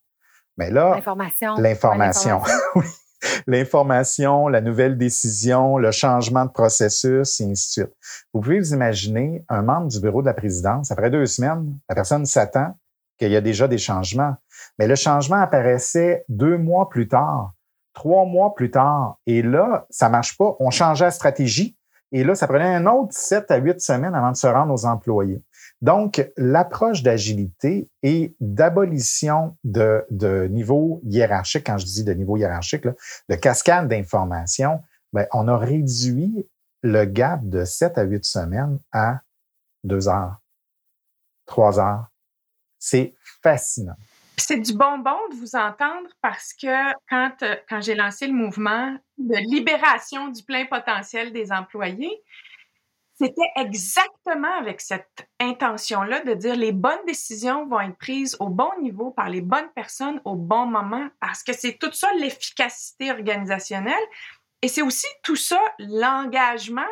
Mais 0.57 0.71
là, 0.71 0.95
l'information. 0.97 1.55
L'information. 1.57 2.43
oui 2.75 2.85
l'information, 3.47 4.49
la 4.49 4.61
nouvelle 4.61 4.99
décision, 4.99 5.79
le 5.79 5.91
changement 5.91 6.45
de 6.45 6.51
processus, 6.51 7.41
et 7.41 7.45
ainsi 7.45 7.81
de 7.81 7.85
suite. 7.85 7.97
Vous 8.33 8.41
pouvez 8.41 8.59
vous 8.59 8.73
imaginer 8.73 9.45
un 9.49 9.63
membre 9.63 9.89
du 9.89 10.01
bureau 10.01 10.23
de 10.23 10.27
la 10.27 10.35
présidence, 10.35 10.91
après 10.91 11.11
deux 11.11 11.27
semaines, 11.27 11.79
la 11.89 11.95
personne 11.95 12.27
s'attend 12.27 12.75
qu'il 13.19 13.31
y 13.31 13.37
a 13.37 13.41
déjà 13.41 13.69
des 13.69 13.79
changements. 13.79 14.35
Mais 14.79 14.87
le 14.87 14.95
changement 14.95 15.37
apparaissait 15.37 16.25
deux 16.29 16.59
mois 16.59 16.89
plus 16.89 17.09
tard, 17.09 17.53
trois 17.95 18.25
mois 18.25 18.55
plus 18.55 18.71
tard. 18.71 19.19
Et 19.27 19.43
là, 19.43 19.87
ça 19.91 20.09
marche 20.09 20.37
pas. 20.37 20.57
On 20.61 20.71
changeait 20.71 21.05
la 21.05 21.11
stratégie. 21.11 21.77
Et 22.11 22.25
là, 22.25 22.35
ça 22.35 22.47
prenait 22.47 22.75
un 22.75 22.87
autre 22.87 23.13
sept 23.13 23.51
à 23.51 23.57
huit 23.57 23.81
semaines 23.81 24.15
avant 24.15 24.33
de 24.33 24.37
se 24.37 24.47
rendre 24.47 24.73
aux 24.73 24.85
employés. 24.85 25.43
Donc, 25.83 26.25
l'approche 26.37 27.03
d'agilité 27.03 27.89
et 28.05 28.35
d'abolition 28.41 29.57
de, 29.65 30.05
de 30.11 30.47
niveau 30.47 31.01
hiérarchique, 31.05 31.67
quand 31.67 31.77
je 31.77 31.85
dis 31.85 32.05
de 32.05 32.13
niveau 32.13 32.37
hiérarchique, 32.37 32.85
de 32.85 33.35
cascade 33.35 33.89
d'informations, 33.89 34.81
ben, 35.13 35.27
on 35.33 35.49
a 35.49 35.59
réduit 35.59 36.49
le 36.83 37.05
gap 37.05 37.41
de 37.43 37.65
7 37.65 37.99
à 37.99 38.03
8 38.05 38.25
semaines 38.25 38.79
à 38.93 39.21
2 39.83 40.09
heures, 40.09 40.37
3 41.47 41.81
heures. 41.81 42.07
C'est 42.79 43.15
fascinant. 43.43 43.97
C'est 44.37 44.59
du 44.59 44.75
bonbon 44.75 45.19
de 45.31 45.37
vous 45.37 45.57
entendre 45.57 46.09
parce 46.21 46.53
que 46.55 46.93
quand, 47.09 47.43
euh, 47.43 47.57
quand 47.69 47.81
j'ai 47.81 47.95
lancé 47.95 48.27
le 48.27 48.33
mouvement 48.33 48.97
de 49.19 49.37
libération 49.51 50.29
du 50.29 50.43
plein 50.43 50.65
potentiel 50.67 51.33
des 51.33 51.53
employés, 51.53 52.23
c'était 53.23 53.51
exactement 53.57 54.53
avec 54.59 54.81
cette 54.81 55.29
intention-là 55.39 56.21
de 56.21 56.35
dire 56.35 56.57
les 56.57 56.73
bonnes 56.73 57.05
décisions 57.07 57.67
vont 57.67 57.81
être 57.81 57.97
prises 57.97 58.37
au 58.41 58.49
bon 58.49 58.71
niveau 58.81 59.11
par 59.13 59.29
les 59.29 59.41
bonnes 59.41 59.71
personnes 59.75 60.21
au 60.25 60.35
bon 60.35 60.67
moment 60.67 61.09
parce 61.21 61.43
que 61.43 61.53
c'est 61.53 61.79
tout 61.79 61.93
ça 61.93 62.13
l'efficacité 62.15 63.13
organisationnelle 63.13 63.95
et 64.61 64.69
c'est 64.69 64.83
aussi 64.83 65.07
tout 65.23 65.37
ça 65.37 65.61
l'engagement 65.79 66.83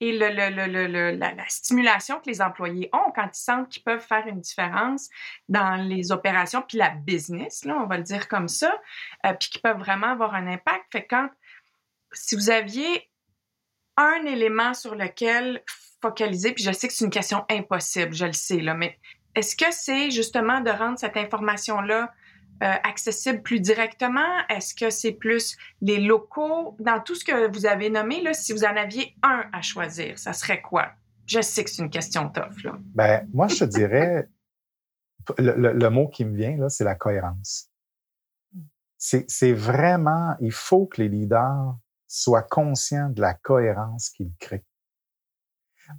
et 0.00 0.12
le, 0.18 1.16
la, 1.16 1.48
stimulation 1.48 2.18
que 2.20 2.28
les 2.28 2.42
employés 2.42 2.90
ont 2.92 3.12
quand 3.14 3.28
ils 3.32 3.40
sentent 3.40 3.68
qu'ils 3.68 3.82
peuvent 3.82 4.04
faire 4.04 4.26
une 4.26 4.40
différence 4.40 5.08
dans 5.48 5.76
les 5.76 6.12
opérations, 6.12 6.62
puis 6.62 6.78
la 6.78 6.90
business, 6.90 7.64
là, 7.64 7.78
on 7.80 7.86
va 7.86 7.96
le 7.96 8.02
dire 8.02 8.28
comme 8.28 8.48
ça, 8.48 8.76
euh, 9.24 9.32
puis 9.34 9.50
qu'ils 9.50 9.62
peuvent 9.62 9.78
vraiment 9.78 10.08
avoir 10.08 10.34
un 10.34 10.48
impact. 10.48 10.84
Fait 10.90 11.06
quand, 11.06 11.30
si 12.12 12.34
vous 12.34 12.50
aviez 12.50 13.08
un 13.96 14.24
élément 14.26 14.74
sur 14.74 14.94
lequel 14.94 15.62
focaliser, 16.00 16.52
puis 16.52 16.64
je 16.64 16.72
sais 16.72 16.88
que 16.88 16.94
c'est 16.94 17.04
une 17.04 17.10
question 17.10 17.44
impossible, 17.50 18.14
je 18.14 18.26
le 18.26 18.32
sais, 18.32 18.60
là, 18.60 18.74
mais 18.74 18.98
est-ce 19.34 19.56
que 19.56 19.72
c'est 19.72 20.10
justement 20.10 20.60
de 20.60 20.70
rendre 20.70 20.98
cette 20.98 21.16
information-là 21.16 22.12
euh, 22.62 22.72
accessible 22.84 23.42
plus 23.42 23.60
directement? 23.60 24.20
Est-ce 24.48 24.74
que 24.74 24.90
c'est 24.90 25.12
plus 25.12 25.56
les 25.80 26.00
locaux? 26.00 26.76
Dans 26.78 27.00
tout 27.00 27.14
ce 27.14 27.24
que 27.24 27.50
vous 27.50 27.66
avez 27.66 27.90
nommé, 27.90 28.22
là, 28.22 28.32
si 28.32 28.52
vous 28.52 28.64
en 28.64 28.76
aviez 28.76 29.16
un 29.22 29.44
à 29.52 29.60
choisir, 29.60 30.18
ça 30.18 30.32
serait 30.32 30.62
quoi? 30.62 30.92
Je 31.26 31.40
sais 31.40 31.64
que 31.64 31.70
c'est 31.70 31.82
une 31.82 31.90
question 31.90 32.28
tough. 32.28 32.62
Là. 32.62 32.78
Ben, 32.94 33.26
moi, 33.32 33.48
je 33.48 33.60
te 33.60 33.64
dirais, 33.64 34.28
le, 35.38 35.72
le, 35.72 35.90
mot 35.90 36.06
qui 36.06 36.24
me 36.24 36.36
vient, 36.36 36.56
là, 36.56 36.68
c'est 36.68 36.84
la 36.84 36.94
cohérence. 36.94 37.70
C'est 38.98 39.52
vraiment, 39.52 40.34
il 40.40 40.52
faut 40.52 40.86
que 40.86 41.02
les 41.02 41.08
leaders 41.08 41.76
soient 42.06 42.42
conscients 42.42 43.08
de 43.10 43.20
la 43.20 43.34
cohérence 43.34 44.10
qu'ils 44.10 44.34
créent. 44.38 44.64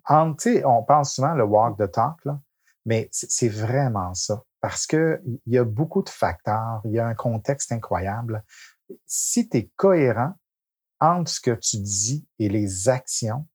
En, 0.08 0.36
on 0.66 0.84
pense 0.84 1.16
souvent 1.16 1.34
le 1.34 1.44
walk 1.44 1.78
the 1.78 1.92
talk, 1.92 2.24
là, 2.26 2.40
mais 2.86 3.10
c'est 3.12 3.50
vraiment 3.50 4.14
ça. 4.14 4.42
Parce 4.62 4.88
que 4.88 5.22
il 5.26 5.54
y 5.54 5.58
a 5.58 5.64
beaucoup 5.64 6.02
de 6.02 6.10
facteurs, 6.10 6.82
il 6.86 6.92
y 6.92 7.00
a 7.00 7.06
un 7.06 7.14
contexte 7.14 7.72
incroyable. 7.72 8.44
Si 9.06 9.48
tu 9.50 9.58
es 9.58 9.72
cohérent 9.76 10.34
entre 11.00 11.30
ce 11.30 11.40
que 11.40 11.52
tu 11.52 11.78
dis 11.78 12.28
et 12.40 12.50
les 12.50 12.90
actions, 12.90 13.48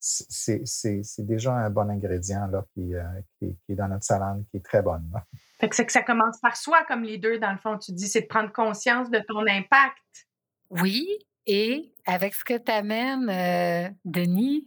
c'est 0.00 1.26
déjà 1.26 1.54
un 1.54 1.70
bon 1.70 1.90
ingrédient 1.90 2.46
là, 2.46 2.64
qui, 2.72 2.94
euh, 2.94 3.02
qui, 3.38 3.56
qui, 3.66 3.72
est 3.72 3.74
dans 3.74 3.88
notre 3.88 4.04
salade, 4.04 4.44
qui 4.50 4.58
est 4.58 4.64
très 4.64 4.82
bonne. 4.82 5.10
Fait 5.60 5.68
que 5.68 5.74
c'est 5.74 5.86
que 5.86 5.92
ça 5.92 6.02
commence 6.02 6.38
par 6.40 6.56
soi, 6.56 6.84
comme 6.86 7.02
les 7.02 7.18
deux, 7.18 7.38
dans 7.38 7.50
le 7.50 7.58
fond. 7.58 7.78
Tu 7.78 7.92
dis, 7.92 8.08
c'est 8.08 8.22
de 8.22 8.26
prendre 8.26 8.52
conscience 8.52 9.10
de 9.10 9.18
ton 9.18 9.44
impact. 9.46 10.28
Oui, 10.70 11.06
et 11.48 11.94
avec 12.06 12.34
ce 12.34 12.44
que 12.44 12.56
tu 12.56 12.70
amènes, 12.70 13.28
euh, 13.28 13.88
Denis, 14.04 14.66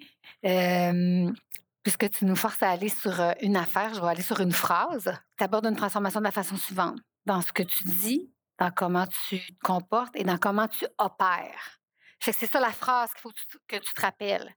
puisque 1.84 2.10
tu 2.10 2.26
nous 2.26 2.36
forces 2.36 2.62
à 2.63 2.72
aller 2.72 2.89
sur 2.89 3.13
une 3.41 3.56
affaire, 3.56 3.94
je 3.94 4.02
vais 4.02 4.08
aller 4.08 4.24
sur 4.24 4.39
une 4.39 4.52
phrase. 4.52 5.13
Tu 5.38 5.44
abordes 5.44 5.67
une 5.67 5.76
transformation 5.76 6.20
de 6.20 6.26
la 6.26 6.32
façon 6.32 6.58
suivante. 6.58 7.00
Dans 7.26 7.41
ce 7.41 7.54
que 7.54 7.62
tu 7.62 7.84
dis, 7.84 8.34
dans 8.58 8.72
comment 8.72 9.06
tu 9.06 9.39
te 9.39 9.60
comportes 9.63 10.15
et 10.15 10.24
dans 10.24 10.38
comment 10.38 10.67
tu 10.67 10.86
opères. 10.98 11.80
C'est 12.20 12.34
ça 12.34 12.60
la 12.60 12.72
phrase 12.72 13.12
qu'il 13.13 13.22
faut 13.22 13.32
que 13.67 13.78
tu, 13.78 13.94
te 13.94 14.02
rappelles. 14.02 14.56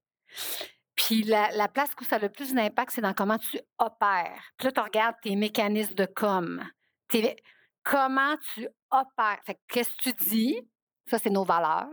Puis 0.97 1.23
la, 1.25 1.69
place 1.69 1.91
où 2.01 2.05
ça 2.05 2.17
a 2.17 2.19
le 2.19 2.29
plus 2.29 2.55
d'impact, 2.55 2.93
c'est 2.93 3.01
dans 3.01 3.15
comment 3.15 3.39
tu 3.39 3.59
opères. 3.79 4.43
Puis 4.57 4.67
là, 4.67 4.73
tu 4.73 4.81
regardes 4.81 5.17
tes 5.23 5.37
mécanismes 5.37 5.95
de 5.95 6.07
com. 6.07 6.63
comment 7.83 8.37
tu 8.55 8.67
opères. 8.91 9.41
Qu'est-ce 9.69 9.91
que 9.91 10.11
tu 10.11 10.25
dis? 10.25 10.61
Ça, 11.11 11.19
c'est 11.19 11.31
nos 11.31 11.45
valeurs. 11.45 11.89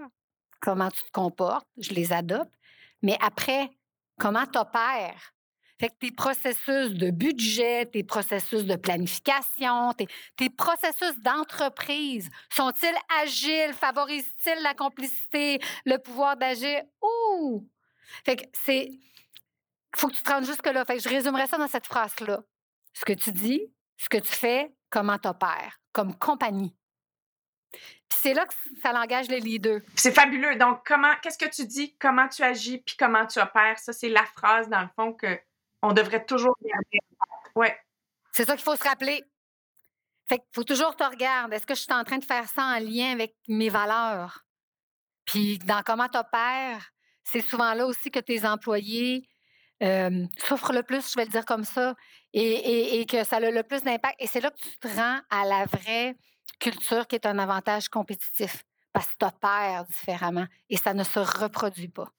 Comment 0.61 0.91
tu 0.91 1.03
te 1.03 1.11
comportes, 1.11 1.67
je 1.77 1.93
les 1.93 2.13
adopte. 2.13 2.53
Mais 3.01 3.17
après, 3.19 3.71
comment 4.19 4.45
tu 4.45 4.59
opères. 4.59 5.33
Fait 5.79 5.89
que 5.89 5.95
tes 5.95 6.11
processus 6.11 6.91
de 6.91 7.09
budget, 7.09 7.87
tes 7.87 8.03
processus 8.03 8.65
de 8.65 8.75
planification, 8.75 9.93
tes, 9.93 10.49
processus 10.51 11.19
d'entreprise, 11.21 12.29
sont-ils 12.51 12.95
agiles? 13.23 13.73
Favorisent-ils 13.73 14.61
la 14.61 14.75
complicité, 14.75 15.59
le 15.85 15.97
pouvoir 15.97 16.37
d'agir? 16.37 16.83
Ouh! 17.01 17.67
Fait 18.23 18.35
que 18.35 18.43
c'est. 18.53 18.91
faut 19.95 20.07
que 20.09 20.13
tu 20.13 20.21
te 20.21 20.31
rendes 20.31 20.45
jusque-là. 20.45 20.85
Fait 20.85 20.97
que 20.97 21.01
je 21.01 21.09
résumerai 21.09 21.47
ça 21.47 21.57
dans 21.57 21.67
cette 21.67 21.87
phrase-là. 21.87 22.43
Ce 22.93 23.03
que 23.03 23.13
tu 23.13 23.31
dis, 23.31 23.63
ce 23.97 24.07
que 24.07 24.17
tu 24.17 24.31
fais, 24.31 24.71
comment 24.91 25.17
tu 25.17 25.29
opères, 25.29 25.79
comme 25.93 26.15
compagnie 26.15 26.75
c'est 28.09 28.33
là 28.33 28.45
que 28.45 28.53
ça 28.81 28.91
engage 28.91 29.27
les 29.27 29.39
leaders. 29.39 29.81
C'est 29.95 30.11
fabuleux. 30.11 30.55
Donc, 30.55 30.81
comment, 30.85 31.13
qu'est-ce 31.21 31.37
que 31.37 31.49
tu 31.49 31.65
dis, 31.65 31.95
comment 31.97 32.27
tu 32.27 32.43
agis, 32.43 32.77
puis 32.77 32.95
comment 32.97 33.25
tu 33.25 33.39
opères? 33.39 33.79
Ça, 33.79 33.93
c'est 33.93 34.09
la 34.09 34.25
phrase, 34.25 34.69
dans 34.69 34.81
le 34.81 34.89
fond, 34.95 35.13
que 35.13 35.39
on 35.81 35.93
devrait 35.93 36.25
toujours 36.25 36.55
garder. 36.63 36.99
Ouais. 37.55 37.75
C'est 38.31 38.45
ça 38.45 38.55
qu'il 38.55 38.63
faut 38.63 38.75
se 38.75 38.83
rappeler. 38.83 39.23
Fait 40.29 40.37
qu'il 40.37 40.47
faut 40.53 40.63
toujours 40.63 40.95
te 40.95 41.03
regarder. 41.03 41.55
Est-ce 41.55 41.65
que 41.65 41.73
je 41.73 41.81
suis 41.81 41.93
en 41.93 42.03
train 42.03 42.19
de 42.19 42.25
faire 42.25 42.47
ça 42.47 42.63
en 42.63 42.79
lien 42.79 43.11
avec 43.11 43.35
mes 43.47 43.69
valeurs? 43.69 44.45
Puis, 45.25 45.57
dans 45.59 45.81
comment 45.81 46.07
tu 46.07 46.17
opères, 46.17 46.91
c'est 47.23 47.41
souvent 47.41 47.73
là 47.73 47.85
aussi 47.85 48.11
que 48.11 48.19
tes 48.19 48.45
employés 48.45 49.27
euh, 49.81 50.25
souffrent 50.37 50.73
le 50.73 50.83
plus, 50.83 51.11
je 51.11 51.15
vais 51.15 51.25
le 51.25 51.31
dire 51.31 51.45
comme 51.45 51.63
ça, 51.63 51.95
et, 52.33 52.99
et 52.99 53.05
que 53.05 53.23
ça 53.23 53.37
a 53.37 53.39
le 53.39 53.63
plus 53.63 53.81
d'impact. 53.83 54.15
Et 54.19 54.27
c'est 54.27 54.41
là 54.41 54.51
que 54.51 54.59
tu 54.59 54.77
te 54.77 54.87
rends 54.87 55.19
à 55.29 55.45
la 55.45 55.65
vraie 55.65 56.15
culture 56.59 57.07
qui 57.07 57.15
est 57.15 57.25
un 57.25 57.39
avantage 57.39 57.89
compétitif 57.89 58.63
parce 58.93 59.07
que 59.07 59.17
tu 59.19 59.25
opères 59.25 59.85
différemment 59.85 60.45
et 60.69 60.77
ça 60.77 60.93
ne 60.93 61.03
se 61.03 61.19
reproduit 61.19 61.87
pas. 61.87 62.11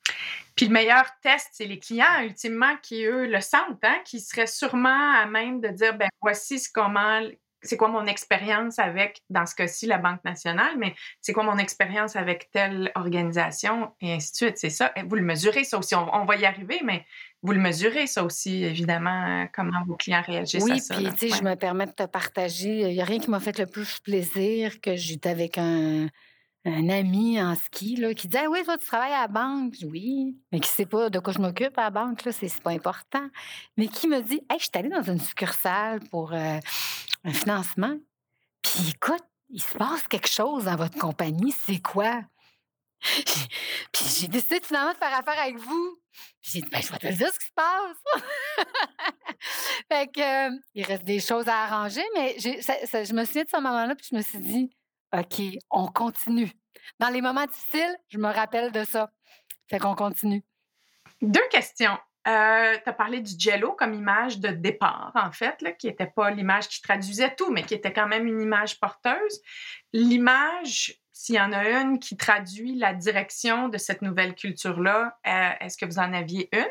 Puis 0.56 0.66
le 0.66 0.72
meilleur 0.72 1.04
test, 1.22 1.48
c'est 1.52 1.66
les 1.66 1.78
clients, 1.78 2.22
ultimement, 2.22 2.76
qui, 2.82 3.04
eux, 3.04 3.26
le 3.26 3.40
sentent, 3.40 3.84
hein, 3.84 3.98
qui 4.04 4.20
seraient 4.20 4.46
sûrement 4.46 5.14
à 5.14 5.26
même 5.26 5.60
de 5.60 5.68
dire, 5.68 5.96
ben 5.96 6.08
voici 6.20 6.62
comment, 6.72 7.20
c'est 7.62 7.76
quoi 7.76 7.88
mon 7.88 8.06
expérience 8.06 8.78
avec, 8.78 9.22
dans 9.30 9.46
ce 9.46 9.54
cas-ci, 9.54 9.86
la 9.86 9.98
Banque 9.98 10.24
nationale, 10.24 10.74
mais 10.78 10.94
c'est 11.20 11.32
quoi 11.32 11.44
mon 11.44 11.58
expérience 11.58 12.16
avec 12.16 12.50
telle 12.50 12.90
organisation, 12.94 13.92
et 14.00 14.12
ainsi 14.12 14.32
de 14.32 14.36
suite. 14.36 14.58
C'est 14.58 14.70
ça. 14.70 14.92
Vous 15.06 15.14
le 15.14 15.22
mesurez, 15.22 15.64
ça 15.64 15.78
aussi. 15.78 15.94
On, 15.94 16.24
va 16.24 16.36
y 16.36 16.44
arriver, 16.44 16.80
mais 16.84 17.04
vous 17.42 17.52
le 17.52 17.60
mesurez, 17.60 18.06
ça 18.06 18.24
aussi, 18.24 18.64
évidemment, 18.64 19.46
comment 19.54 19.84
vos 19.86 19.96
clients 19.96 20.22
réagissent 20.26 20.70
à 20.70 20.78
ça. 20.78 20.96
Oui, 20.96 21.04
puis, 21.04 21.14
tu 21.14 21.30
sais, 21.30 21.38
je 21.38 21.44
me 21.44 21.54
permets 21.54 21.86
de 21.86 21.92
te 21.92 22.06
partager. 22.06 22.80
Il 22.80 22.94
n'y 22.94 23.00
a 23.00 23.04
rien 23.04 23.18
qui 23.18 23.30
m'a 23.30 23.40
fait 23.40 23.58
le 23.58 23.66
plus 23.66 24.00
plaisir 24.00 24.80
que 24.80 24.96
j'étais 24.96 25.30
avec 25.30 25.58
un, 25.58 26.08
un 26.64 26.88
ami 26.88 27.40
en 27.42 27.54
ski 27.54 27.96
là, 27.96 28.14
qui 28.14 28.28
dit 28.28 28.36
ah, 28.36 28.48
Oui, 28.48 28.62
toi, 28.64 28.78
tu 28.78 28.86
travailles 28.86 29.12
à 29.12 29.22
la 29.22 29.28
banque. 29.28 29.74
Oui, 29.84 30.36
mais 30.52 30.60
qui 30.60 30.68
ne 30.68 30.74
sait 30.74 30.86
pas 30.86 31.10
de 31.10 31.18
quoi 31.18 31.32
je 31.32 31.40
m'occupe 31.40 31.76
à 31.76 31.82
la 31.82 31.90
banque, 31.90 32.24
là, 32.24 32.32
c'est 32.32 32.62
pas 32.62 32.70
important. 32.70 33.28
Mais 33.76 33.88
qui 33.88 34.06
me 34.06 34.20
dit 34.20 34.40
Hey, 34.48 34.58
je 34.58 34.64
suis 34.64 34.70
allée 34.74 34.88
dans 34.88 35.02
une 35.02 35.20
succursale 35.20 36.00
pour 36.10 36.32
euh, 36.32 36.58
un 37.24 37.32
financement. 37.32 37.96
Puis 38.62 38.90
écoute, 38.94 39.24
il 39.50 39.62
se 39.62 39.76
passe 39.76 40.08
quelque 40.08 40.28
chose 40.28 40.64
dans 40.64 40.76
votre 40.76 40.98
compagnie. 40.98 41.52
C'est 41.52 41.80
quoi? 41.80 42.22
puis 43.02 44.04
j'ai 44.20 44.28
décidé 44.28 44.60
finalement 44.62 44.92
de 44.92 44.98
faire 44.98 45.18
affaire 45.18 45.40
avec 45.40 45.58
vous. 45.58 46.00
J'ai 46.40 46.60
dit, 46.60 46.68
ben, 46.70 46.80
je 46.80 46.92
vais 46.92 46.98
te 46.98 47.06
dire 47.08 47.32
ce 47.32 47.38
qui 47.38 47.46
se 47.46 47.52
passe. 47.54 48.24
fait 49.90 50.12
que, 50.12 50.50
euh, 50.50 50.58
il 50.74 50.84
reste 50.84 51.04
des 51.04 51.20
choses 51.20 51.48
à 51.48 51.64
arranger, 51.64 52.04
mais 52.14 52.36
je 52.38 53.12
me 53.12 53.24
souviens 53.24 53.44
de 53.44 53.48
ce 53.48 53.56
moment-là, 53.56 53.94
puis 53.94 54.06
je 54.10 54.16
me 54.16 54.22
suis 54.22 54.38
dit, 54.38 54.76
OK, 55.12 55.42
on 55.70 55.88
continue. 55.88 56.52
Dans 56.98 57.08
les 57.08 57.20
moments 57.20 57.46
difficiles, 57.46 57.96
je 58.08 58.18
me 58.18 58.28
rappelle 58.28 58.72
de 58.72 58.84
ça. 58.84 59.10
Fait 59.68 59.78
qu'on 59.78 59.94
continue. 59.94 60.42
Deux 61.20 61.46
questions. 61.50 61.98
Euh, 62.28 62.76
tu 62.82 62.88
as 62.88 62.92
parlé 62.92 63.20
du 63.20 63.32
jello 63.36 63.72
comme 63.72 63.94
image 63.94 64.38
de 64.38 64.48
départ, 64.48 65.10
en 65.14 65.32
fait, 65.32 65.60
là, 65.60 65.72
qui 65.72 65.88
n'était 65.88 66.06
pas 66.06 66.30
l'image 66.30 66.68
qui 66.68 66.80
traduisait 66.80 67.34
tout, 67.34 67.50
mais 67.50 67.64
qui 67.64 67.74
était 67.74 67.92
quand 67.92 68.06
même 68.06 68.26
une 68.26 68.40
image 68.40 68.78
porteuse. 68.78 69.40
L'image, 69.92 71.00
s'il 71.12 71.34
y 71.34 71.40
en 71.40 71.52
a 71.52 71.68
une 71.80 71.98
qui 71.98 72.16
traduit 72.16 72.76
la 72.76 72.94
direction 72.94 73.68
de 73.68 73.76
cette 73.76 74.02
nouvelle 74.02 74.34
culture-là, 74.34 75.18
euh, 75.26 75.50
est-ce 75.60 75.76
que 75.76 75.84
vous 75.84 75.98
en 75.98 76.12
aviez 76.12 76.48
une? 76.52 76.64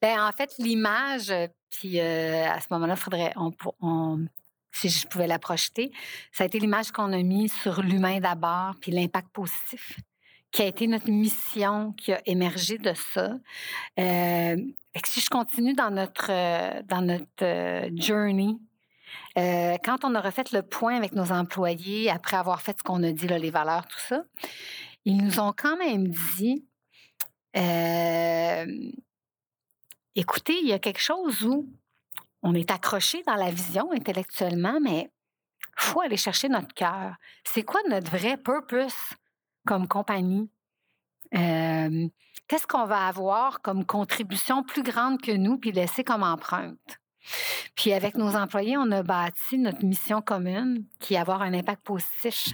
Bien, 0.00 0.26
en 0.26 0.30
fait, 0.30 0.54
l'image, 0.58 1.32
puis 1.70 1.98
euh, 1.98 2.48
à 2.48 2.60
ce 2.60 2.66
moment-là, 2.70 2.94
il 2.94 3.00
faudrait, 3.00 3.34
si 4.70 4.88
je 4.88 5.06
pouvais 5.08 5.26
la 5.26 5.40
projeter, 5.40 5.90
ça 6.30 6.44
a 6.44 6.46
été 6.46 6.60
l'image 6.60 6.92
qu'on 6.92 7.12
a 7.12 7.22
mise 7.22 7.52
sur 7.52 7.82
l'humain 7.82 8.20
d'abord, 8.20 8.74
puis 8.80 8.92
l'impact 8.92 9.30
positif 9.30 9.98
qui 10.52 10.62
a 10.62 10.66
été 10.66 10.86
notre 10.86 11.10
mission 11.10 11.92
qui 11.92 12.12
a 12.12 12.20
émergé 12.26 12.76
de 12.78 12.92
ça. 12.92 13.38
Euh, 13.98 14.56
si 15.04 15.20
je 15.20 15.30
continue 15.30 15.72
dans 15.72 15.90
notre, 15.90 16.30
euh, 16.30 16.82
dans 16.84 17.00
notre 17.00 17.42
euh, 17.42 17.90
journey, 17.96 18.58
quand 19.34 20.04
on 20.04 20.14
a 20.14 20.20
refait 20.20 20.44
le 20.52 20.62
point 20.62 20.96
avec 20.96 21.12
nos 21.12 21.32
employés, 21.32 22.10
après 22.10 22.36
avoir 22.36 22.60
fait 22.60 22.78
ce 22.78 22.82
qu'on 22.82 23.02
a 23.02 23.12
dit, 23.12 23.26
là, 23.26 23.38
les 23.38 23.50
valeurs, 23.50 23.86
tout 23.86 23.98
ça, 23.98 24.24
ils 25.06 25.16
nous 25.16 25.40
ont 25.40 25.54
quand 25.56 25.76
même 25.76 26.08
dit 26.08 26.64
écoutez, 30.14 30.58
il 30.60 30.68
y 30.68 30.72
a 30.72 30.78
quelque 30.78 31.00
chose 31.00 31.42
où 31.44 31.66
on 32.42 32.54
est 32.54 32.70
accroché 32.70 33.22
dans 33.26 33.36
la 33.36 33.50
vision 33.50 33.90
intellectuellement, 33.92 34.78
mais 34.80 35.10
il 35.78 35.82
faut 35.82 36.00
aller 36.00 36.16
chercher 36.16 36.48
notre 36.48 36.74
cœur. 36.74 37.16
C'est 37.44 37.62
quoi 37.62 37.80
notre 37.88 38.10
vrai 38.10 38.36
purpose? 38.36 39.14
Comme 39.66 39.88
compagnie? 39.88 40.50
Qu'est-ce 41.32 42.66
qu'on 42.66 42.84
va 42.84 43.06
avoir 43.06 43.62
comme 43.62 43.86
contribution 43.86 44.62
plus 44.62 44.82
grande 44.82 45.20
que 45.20 45.32
nous, 45.32 45.56
puis 45.56 45.72
laisser 45.72 46.04
comme 46.04 46.22
empreinte? 46.22 47.00
Puis 47.76 47.92
avec 47.92 48.16
nos 48.16 48.36
employés, 48.36 48.76
on 48.76 48.90
a 48.90 49.02
bâti 49.02 49.58
notre 49.58 49.84
mission 49.84 50.20
commune 50.20 50.84
qui 51.00 51.14
est 51.14 51.18
avoir 51.18 51.42
un 51.42 51.54
impact 51.54 51.82
positif 51.82 52.52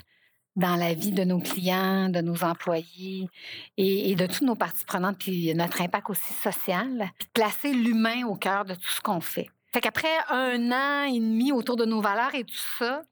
dans 0.57 0.77
la 0.77 0.93
vie 0.93 1.13
de 1.13 1.23
nos 1.23 1.39
clients, 1.39 2.09
de 2.09 2.21
nos 2.21 2.43
employés 2.43 3.29
et, 3.77 4.15
de 4.17 4.27
toutes 4.27 4.43
nos 4.43 4.57
parties 4.57 4.85
prenantes, 4.85 5.19
puis 5.19 5.55
notre 5.55 5.81
impact 5.81 6.11
aussi 6.11 6.33
social, 6.33 7.11
puis 7.19 7.29
placer 7.33 7.73
l'humain 7.73 8.27
au 8.27 8.35
cœur 8.35 8.65
de 8.65 8.75
tout 8.75 8.91
ce 8.91 9.01
qu'on 9.01 9.21
fait. 9.21 9.49
Fait 9.73 9.81
qu'après 9.81 10.17
un 10.31 10.73
an 10.73 11.05
et 11.05 11.21
demi 11.21 11.53
autour 11.53 11.77
de 11.77 11.85
nos 11.85 12.01
valeurs 12.01 12.35
et 12.35 12.43
tout 12.43 12.63
ça, 12.79 13.03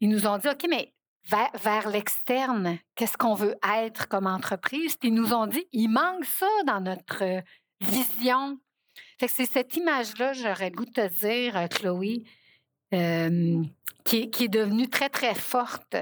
ils 0.00 0.08
nous 0.08 0.26
ont 0.26 0.38
dit, 0.38 0.48
OK, 0.48 0.66
mais 0.70 0.92
vers, 1.28 1.88
l'externe, 1.88 2.78
qu'est-ce 2.94 3.16
qu'on 3.16 3.34
veut 3.34 3.56
être 3.76 4.08
comme 4.08 4.26
entreprise? 4.26 4.96
Ils 5.02 5.14
nous 5.14 5.32
ont 5.32 5.46
dit, 5.46 5.66
il 5.72 5.88
manque 5.88 6.24
ça 6.24 6.48
dans 6.66 6.80
notre 6.80 7.22
euh, 7.22 7.40
vision. 7.80 8.58
C'est 9.18 9.46
cette 9.46 9.76
image-là, 9.76 10.32
j'aurais 10.32 10.70
goût 10.70 10.84
de 10.84 10.92
te 10.92 11.08
dire, 11.08 11.56
euh, 11.56 11.66
Chloé, 11.66 12.24
qui, 14.04 14.44
est 14.44 14.48
devenue 14.48 14.88
très, 14.88 15.10
très 15.10 15.34
forte 15.34 15.96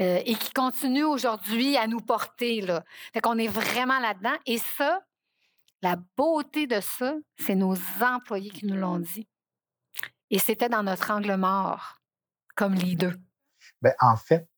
euh, 0.00 0.20
et 0.24 0.34
qui 0.34 0.52
continue 0.52 1.04
aujourd'hui 1.04 1.76
à 1.76 1.86
nous 1.86 2.00
porter. 2.00 2.60
Là. 2.60 2.84
Fait 3.12 3.20
est 3.20 3.48
vraiment 3.48 4.00
là-dedans. 4.00 4.36
Et 4.46 4.58
ça, 4.58 5.00
la 5.82 5.96
beauté 6.16 6.66
de 6.66 6.80
ça, 6.80 7.14
c'est 7.36 7.54
nos 7.54 7.76
employés 8.00 8.50
qui 8.50 8.66
nous 8.66 8.76
l'ont 8.76 8.98
dit. 8.98 9.26
Et 10.30 10.38
c'était 10.38 10.68
dans 10.68 10.82
notre 10.82 11.10
angle 11.10 11.36
mort, 11.36 12.00
comme 12.56 12.74
leader. 12.74 13.12
Bien, 13.84 13.92
en 14.00 14.16
fait, 14.16 14.48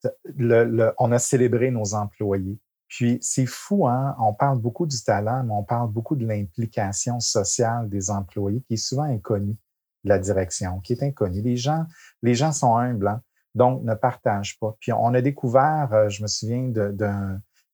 on 0.99 1.11
a 1.11 1.19
célébré 1.19 1.73
nos 1.73 1.95
employés. 1.95 2.61
Puis 2.87 3.19
c'est 3.21 3.47
fou, 3.47 3.89
hein? 3.89 4.15
On 4.21 4.33
parle 4.33 4.61
beaucoup 4.61 4.87
du 4.87 5.03
talent, 5.03 5.43
mais 5.43 5.53
on 5.53 5.65
parle 5.65 5.91
beaucoup 5.91 6.15
de 6.15 6.25
l'implication 6.25 7.19
sociale 7.19 7.89
des 7.89 8.09
employés 8.09 8.63
qui 8.69 8.75
est 8.75 8.77
souvent 8.77 9.03
inconnue 9.03 9.57
de 10.05 10.09
la 10.09 10.21
direction, 10.21 10.79
qui 10.79 10.93
est 10.93 11.03
inconnue. 11.03 11.43
Les 11.43 11.57
gens, 11.57 11.87
les 12.23 12.37
gens 12.37 12.53
sont 12.53 12.77
humbles, 12.77 13.09
hein? 13.09 13.21
donc 13.57 13.83
ne 13.83 13.95
partagent 13.95 14.61
pas. 14.61 14.77
Puis 14.79 14.93
on 14.93 15.13
a 15.15 15.21
découvert, 15.21 15.89
euh, 15.93 16.09
je 16.09 16.23
me 16.23 16.29
souviens 16.29 16.69
de, 16.69 16.95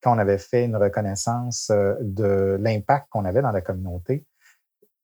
quand 0.00 0.16
on 0.16 0.18
avait 0.18 0.38
fait 0.38 0.64
une 0.64 0.76
reconnaissance 0.76 1.68
euh, 1.70 1.96
de 2.00 2.56
l'impact 2.58 3.08
qu'on 3.10 3.26
avait 3.26 3.42
dans 3.42 3.52
la 3.52 3.60
communauté. 3.60 4.24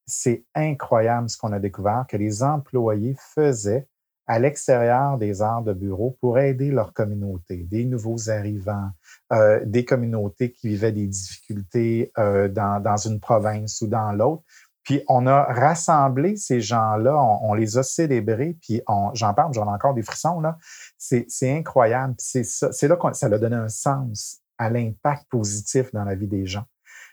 C'est 0.06 0.46
incroyable 0.54 1.28
ce 1.28 1.36
qu'on 1.36 1.52
a 1.52 1.60
découvert 1.60 2.06
que 2.08 2.16
les 2.16 2.42
employés 2.42 3.14
faisaient 3.18 3.86
à 4.28 4.38
l'extérieur 4.38 5.16
des 5.16 5.40
arts 5.40 5.62
de 5.62 5.72
bureau 5.72 6.16
pour 6.20 6.38
aider 6.38 6.70
leur 6.70 6.92
communauté, 6.92 7.66
des 7.68 7.86
nouveaux 7.86 8.28
arrivants, 8.28 8.90
euh, 9.32 9.60
des 9.64 9.84
communautés 9.84 10.52
qui 10.52 10.68
vivaient 10.68 10.92
des 10.92 11.06
difficultés 11.06 12.12
euh, 12.18 12.48
dans, 12.48 12.80
dans, 12.80 12.98
une 12.98 13.20
province 13.20 13.80
ou 13.80 13.86
dans 13.86 14.12
l'autre. 14.12 14.42
Puis 14.84 15.02
on 15.08 15.26
a 15.26 15.42
rassemblé 15.44 16.36
ces 16.36 16.60
gens-là, 16.60 17.14
on, 17.42 17.52
les 17.54 17.76
a 17.76 17.82
célébrés, 17.82 18.56
puis 18.62 18.80
j'en 19.14 19.34
parle, 19.34 19.52
j'en 19.52 19.66
ai 19.66 19.74
encore 19.74 19.92
des 19.92 20.02
frissons, 20.02 20.40
là. 20.40 20.56
C'est 20.96 21.26
incroyable. 21.42 22.14
C'est 22.18 22.88
là 22.88 22.96
que 22.96 23.12
ça 23.12 23.26
a 23.26 23.38
donné 23.38 23.56
un 23.56 23.68
sens 23.68 24.40
à 24.56 24.70
l'impact 24.70 25.26
positif 25.28 25.92
dans 25.92 26.04
la 26.04 26.14
vie 26.14 26.26
des 26.26 26.46
gens. 26.46 26.64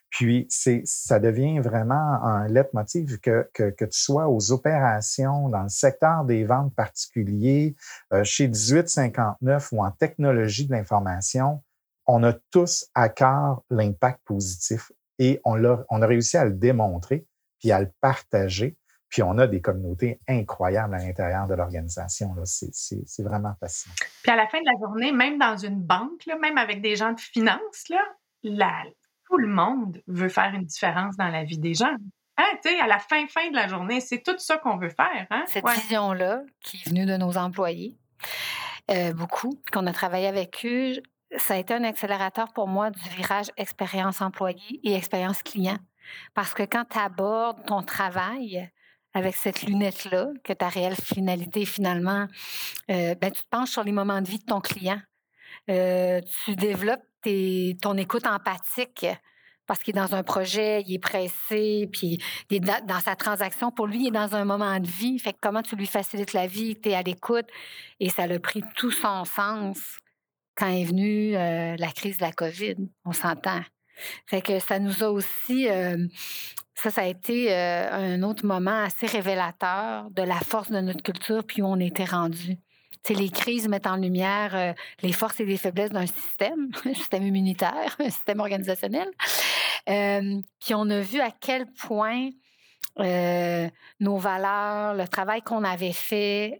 Puis, 0.09 0.45
c'est, 0.49 0.81
ça 0.85 1.19
devient 1.19 1.59
vraiment 1.59 2.23
un 2.23 2.47
leitmotiv 2.47 3.19
que, 3.19 3.49
que, 3.53 3.69
que, 3.69 3.85
tu 3.85 3.99
sois 3.99 4.29
aux 4.29 4.51
opérations, 4.51 5.49
dans 5.49 5.63
le 5.63 5.69
secteur 5.69 6.23
des 6.23 6.45
ventes 6.45 6.73
particuliers, 6.73 7.75
euh, 8.13 8.23
chez 8.23 8.47
1859 8.47 9.69
ou 9.73 9.83
en 9.83 9.91
technologie 9.91 10.67
de 10.67 10.71
l'information, 10.71 11.61
on 12.07 12.23
a 12.23 12.33
tous 12.51 12.85
à 12.93 13.09
cœur 13.09 13.63
l'impact 13.69 14.21
positif 14.25 14.91
et 15.19 15.41
on, 15.43 15.55
l'a, 15.55 15.83
on 15.89 16.01
a 16.01 16.07
réussi 16.07 16.37
à 16.37 16.45
le 16.45 16.53
démontrer 16.53 17.25
puis 17.59 17.71
à 17.71 17.81
le 17.81 17.91
partager. 18.01 18.77
Puis 19.09 19.23
on 19.23 19.37
a 19.37 19.47
des 19.47 19.61
communautés 19.61 20.19
incroyables 20.27 20.93
à 20.93 20.97
l'intérieur 20.97 21.47
de 21.47 21.53
l'organisation. 21.53 22.33
Là. 22.33 22.41
C'est, 22.45 22.73
c'est, 22.73 23.01
c'est 23.05 23.23
vraiment 23.23 23.53
fascinant. 23.59 23.95
Puis 24.23 24.31
à 24.31 24.35
la 24.35 24.47
fin 24.47 24.59
de 24.59 24.65
la 24.65 24.77
journée, 24.79 25.11
même 25.11 25.37
dans 25.37 25.55
une 25.55 25.81
banque, 25.81 26.25
là, 26.25 26.37
même 26.37 26.57
avec 26.57 26.81
des 26.81 26.95
gens 26.95 27.13
de 27.13 27.19
finance, 27.19 27.87
là, 27.89 28.01
la, 28.43 28.83
tout 29.27 29.37
le 29.37 29.47
monde 29.47 30.01
veut 30.07 30.29
faire 30.29 30.53
une 30.53 30.65
différence 30.65 31.17
dans 31.17 31.29
la 31.29 31.43
vie 31.43 31.57
des 31.57 31.73
gens. 31.73 31.95
Hein, 32.37 32.43
à 32.81 32.87
la 32.87 32.99
fin, 32.99 33.25
fin 33.27 33.49
de 33.49 33.55
la 33.55 33.67
journée, 33.67 34.01
c'est 34.01 34.21
tout 34.21 34.37
ça 34.37 34.57
qu'on 34.57 34.77
veut 34.77 34.89
faire. 34.89 35.25
Hein? 35.29 35.43
Cette 35.47 35.67
vision-là, 35.67 36.41
qui 36.61 36.77
est 36.77 36.89
venue 36.89 37.05
de 37.05 37.15
nos 37.15 37.37
employés, 37.37 37.97
euh, 38.91 39.13
beaucoup, 39.13 39.61
qu'on 39.71 39.87
a 39.87 39.93
travaillé 39.93 40.27
avec 40.27 40.65
eux, 40.65 41.01
ça 41.37 41.55
a 41.55 41.57
été 41.57 41.73
un 41.73 41.83
accélérateur 41.83 42.51
pour 42.53 42.67
moi 42.67 42.91
du 42.91 43.09
virage 43.09 43.51
expérience 43.57 44.21
employé 44.21 44.79
et 44.83 44.93
expérience 44.93 45.43
client. 45.43 45.77
Parce 46.33 46.53
que 46.53 46.63
quand 46.63 46.85
tu 46.89 46.99
abordes 46.99 47.65
ton 47.65 47.81
travail 47.81 48.69
avec 49.13 49.35
cette 49.35 49.63
lunette-là, 49.63 50.27
que 50.43 50.51
ta 50.51 50.67
réelle 50.67 50.95
finalité, 50.95 51.65
finalement, 51.65 52.27
euh, 52.91 53.15
ben, 53.15 53.31
tu 53.31 53.41
te 53.41 53.49
penches 53.49 53.69
sur 53.69 53.83
les 53.83 53.93
moments 53.93 54.21
de 54.21 54.27
vie 54.27 54.39
de 54.39 54.45
ton 54.45 54.59
client. 54.59 54.99
Euh, 55.69 56.19
tu 56.43 56.55
développes 56.55 57.05
ton 57.81 57.97
écoute 57.97 58.25
empathique 58.25 59.05
parce 59.67 59.79
qu'il 59.81 59.95
est 59.95 59.99
dans 59.99 60.15
un 60.15 60.23
projet, 60.23 60.83
il 60.85 60.93
est 60.93 60.99
pressé, 60.99 61.89
puis 61.91 62.19
il 62.49 62.57
est 62.57 62.59
dans 62.59 62.99
sa 62.99 63.15
transaction. 63.15 63.71
Pour 63.71 63.87
lui, 63.87 64.01
il 64.01 64.07
est 64.07 64.11
dans 64.11 64.35
un 64.35 64.45
moment 64.45 64.79
de 64.79 64.87
vie. 64.87 65.17
Fait 65.19 65.33
que 65.33 65.39
comment 65.41 65.61
tu 65.61 65.75
lui 65.75 65.87
facilites 65.87 66.33
la 66.33 66.47
vie, 66.47 66.79
tu 66.79 66.89
es 66.89 66.95
à 66.95 67.01
l'écoute? 67.01 67.47
Et 67.99 68.09
ça 68.09 68.23
a 68.23 68.39
pris 68.39 68.63
tout 68.75 68.91
son 68.91 69.25
sens 69.25 69.79
quand 70.55 70.67
est 70.67 70.85
venue 70.85 71.35
euh, 71.35 71.75
la 71.77 71.91
crise 71.91 72.17
de 72.17 72.23
la 72.23 72.31
COVID. 72.31 72.75
On 73.05 73.11
s'entend. 73.11 73.61
Fait 74.27 74.41
que 74.41 74.59
ça 74.59 74.79
nous 74.79 75.03
a 75.03 75.09
aussi, 75.09 75.69
euh, 75.69 75.97
ça, 76.73 76.91
ça 76.91 77.01
a 77.01 77.05
été 77.05 77.51
euh, 77.51 77.91
un 77.91 78.23
autre 78.23 78.45
moment 78.45 78.83
assez 78.83 79.07
révélateur 79.07 80.09
de 80.11 80.21
la 80.21 80.39
force 80.39 80.69
de 80.69 80.79
notre 80.81 81.01
culture, 81.01 81.43
puis 81.45 81.61
où 81.61 81.65
on 81.65 81.79
était 81.79 82.05
rendu 82.05 82.57
les 83.13 83.29
crises 83.29 83.67
mettent 83.67 83.87
en 83.87 83.97
lumière 83.97 84.55
euh, 84.55 84.73
les 85.01 85.13
forces 85.13 85.39
et 85.39 85.45
les 85.45 85.57
faiblesses 85.57 85.91
d'un 85.91 86.07
système, 86.07 86.69
un 86.85 86.93
système 86.93 87.23
immunitaire, 87.23 87.95
un 87.99 88.09
système 88.09 88.39
organisationnel. 88.39 89.07
Euh, 89.89 90.41
puis 90.59 90.73
on 90.73 90.89
a 90.89 90.99
vu 91.01 91.19
à 91.19 91.29
quel 91.31 91.67
point 91.71 92.29
euh, 92.99 93.69
nos 93.99 94.17
valeurs, 94.17 94.95
le 94.95 95.07
travail 95.07 95.41
qu'on 95.41 95.63
avait 95.63 95.91
fait, 95.91 96.57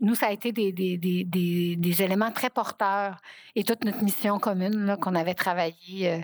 nous, 0.00 0.14
ça 0.14 0.26
a 0.26 0.32
été 0.32 0.52
des, 0.52 2.02
éléments 2.02 2.30
très 2.30 2.50
porteurs 2.50 3.16
et 3.56 3.64
toute 3.64 3.84
notre 3.84 4.02
mission 4.02 4.38
commune 4.38 4.96
qu'on 5.00 5.14
avait 5.14 5.34
travaillé 5.34 6.20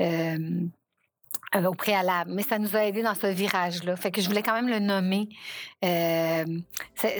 euh, 0.00 0.68
au 1.54 1.74
préalable, 1.74 2.32
mais 2.34 2.42
ça 2.42 2.58
nous 2.58 2.76
a 2.76 2.84
aidé 2.84 3.02
dans 3.02 3.14
ce 3.14 3.26
virage-là. 3.26 3.96
Fait 3.96 4.10
que 4.10 4.20
je 4.20 4.28
voulais 4.28 4.42
quand 4.42 4.54
même 4.54 4.68
le 4.68 4.80
nommer. 4.80 5.28
Euh, 5.84 6.44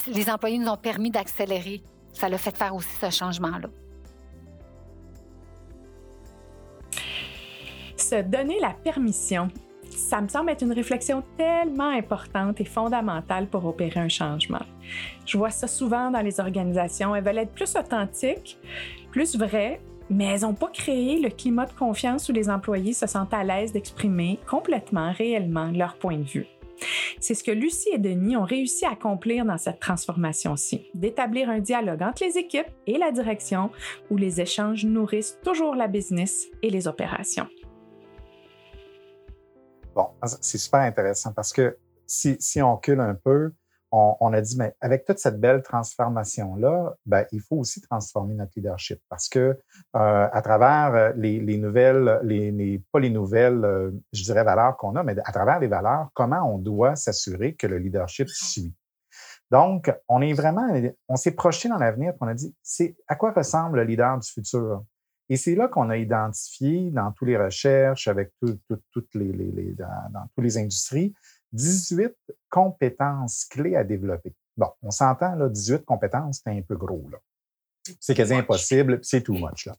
les 0.08 0.30
employés 0.30 0.58
nous 0.58 0.68
ont 0.68 0.76
permis 0.76 1.10
d'accélérer. 1.10 1.82
Ça 2.12 2.28
l'a 2.28 2.38
fait 2.38 2.56
faire 2.56 2.74
aussi 2.74 2.94
ce 3.00 3.10
changement-là. 3.10 3.68
se 7.96 8.22
donner 8.22 8.60
la 8.60 8.70
permission. 8.70 9.48
Ça 9.90 10.20
me 10.20 10.28
semble 10.28 10.50
être 10.50 10.62
une 10.62 10.72
réflexion 10.72 11.22
tellement 11.36 11.90
importante 11.90 12.60
et 12.60 12.64
fondamentale 12.64 13.46
pour 13.46 13.64
opérer 13.64 14.00
un 14.00 14.08
changement. 14.08 14.62
Je 15.24 15.38
vois 15.38 15.50
ça 15.50 15.68
souvent 15.68 16.10
dans 16.10 16.20
les 16.20 16.40
organisations. 16.40 17.14
Elles 17.14 17.24
veulent 17.24 17.38
être 17.38 17.52
plus 17.52 17.76
authentiques, 17.76 18.58
plus 19.12 19.36
vraies, 19.36 19.80
mais 20.10 20.24
elles 20.24 20.42
n'ont 20.42 20.54
pas 20.54 20.68
créé 20.68 21.20
le 21.20 21.30
climat 21.30 21.66
de 21.66 21.72
confiance 21.72 22.28
où 22.28 22.32
les 22.32 22.50
employés 22.50 22.92
se 22.92 23.06
sentent 23.06 23.34
à 23.34 23.44
l'aise 23.44 23.72
d'exprimer 23.72 24.38
complètement, 24.48 25.12
réellement 25.12 25.70
leur 25.70 25.96
point 25.96 26.18
de 26.18 26.24
vue. 26.24 26.46
C'est 27.20 27.34
ce 27.34 27.44
que 27.44 27.50
Lucie 27.50 27.90
et 27.92 27.98
Denis 27.98 28.36
ont 28.36 28.44
réussi 28.44 28.84
à 28.84 28.90
accomplir 28.90 29.44
dans 29.44 29.58
cette 29.58 29.80
transformation-ci, 29.80 30.88
d'établir 30.94 31.48
un 31.48 31.60
dialogue 31.60 32.02
entre 32.02 32.24
les 32.24 32.36
équipes 32.36 32.66
et 32.86 32.98
la 32.98 33.12
direction 33.12 33.70
où 34.10 34.16
les 34.16 34.40
échanges 34.40 34.84
nourrissent 34.84 35.38
toujours 35.42 35.74
la 35.74 35.88
business 35.88 36.46
et 36.62 36.70
les 36.70 36.88
opérations. 36.88 37.46
Bon, 39.94 40.08
c'est 40.40 40.58
super 40.58 40.80
intéressant 40.80 41.32
parce 41.32 41.52
que 41.52 41.78
si, 42.06 42.60
on 42.60 42.74
recule 42.74 43.00
un 43.00 43.14
peu, 43.14 43.52
on, 43.94 44.32
a 44.32 44.40
dit, 44.40 44.56
mais 44.58 44.74
avec 44.80 45.04
toute 45.04 45.18
cette 45.18 45.38
belle 45.38 45.62
transformation-là, 45.62 46.94
ben, 47.06 47.24
il 47.30 47.40
faut 47.40 47.56
aussi 47.56 47.80
transformer 47.80 48.34
notre 48.34 48.52
leadership 48.56 49.00
parce 49.08 49.28
que 49.28 49.38
euh, 49.38 49.56
à 49.92 50.42
travers 50.42 50.94
euh, 50.94 51.12
les, 51.16 51.58
nouvelles, 51.58 52.20
les, 52.24 52.82
pas 52.90 52.98
les 52.98 53.10
nouvelles, 53.10 53.64
euh, 53.64 53.92
je 54.12 54.24
dirais, 54.24 54.42
valeurs 54.42 54.76
qu'on 54.76 54.96
a, 54.96 55.04
mais 55.04 55.14
à 55.24 55.32
travers 55.32 55.60
les 55.60 55.68
valeurs, 55.68 56.08
comment 56.12 56.42
on 56.42 56.58
doit 56.58 56.96
s'assurer 56.96 57.54
que 57.54 57.68
le 57.68 57.78
leadership 57.78 58.28
suit? 58.28 58.74
Donc, 59.50 59.94
on 60.08 60.20
est 60.22 60.32
vraiment, 60.32 60.66
on 61.08 61.16
s'est 61.16 61.32
projeté 61.32 61.68
dans 61.68 61.78
l'avenir, 61.78 62.14
on 62.20 62.26
a 62.26 62.34
dit, 62.34 62.54
c'est 62.62 62.96
à 63.06 63.14
quoi 63.14 63.32
ressemble 63.32 63.78
le 63.78 63.84
leader 63.84 64.18
du 64.18 64.28
futur? 64.28 64.82
Et 65.28 65.36
c'est 65.36 65.54
là 65.54 65.68
qu'on 65.68 65.88
a 65.88 65.96
identifié 65.96 66.90
dans 66.90 67.12
toutes 67.12 67.28
les 67.28 67.36
recherches, 67.36 68.08
avec 68.08 68.32
toutes 68.40 69.14
les, 69.14 69.32
les 69.32 69.72
dans, 69.74 70.10
dans 70.12 70.26
toutes 70.34 70.44
les 70.44 70.58
industries, 70.58 71.14
18 71.54 72.14
compétences 72.50 73.46
clés 73.46 73.76
à 73.76 73.84
développer. 73.84 74.34
Bon, 74.56 74.68
on 74.82 74.90
s'entend, 74.90 75.34
là, 75.34 75.48
18 75.48 75.84
compétences, 75.84 76.40
c'est 76.44 76.50
un 76.50 76.62
peu 76.62 76.76
gros, 76.76 77.08
là. 77.10 77.18
C'est 78.00 78.14
quasi 78.14 78.34
impossible, 78.34 79.00
c'est 79.02 79.22
too 79.22 79.34
much, 79.34 79.66
là. 79.66 79.74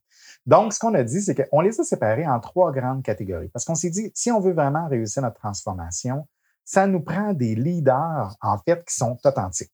Donc, 0.45 0.73
ce 0.73 0.79
qu'on 0.79 0.93
a 0.93 1.03
dit, 1.03 1.21
c'est 1.21 1.49
qu'on 1.49 1.61
les 1.61 1.79
a 1.79 1.83
séparés 1.83 2.27
en 2.27 2.39
trois 2.39 2.71
grandes 2.71 3.03
catégories. 3.03 3.49
Parce 3.49 3.65
qu'on 3.65 3.75
s'est 3.75 3.89
dit, 3.89 4.11
si 4.13 4.31
on 4.31 4.39
veut 4.39 4.53
vraiment 4.53 4.87
réussir 4.87 5.23
notre 5.23 5.39
transformation, 5.39 6.27
ça 6.63 6.87
nous 6.87 7.01
prend 7.01 7.33
des 7.33 7.55
leaders, 7.55 8.35
en 8.41 8.57
fait, 8.59 8.83
qui 8.85 8.95
sont 8.95 9.17
authentiques. 9.23 9.73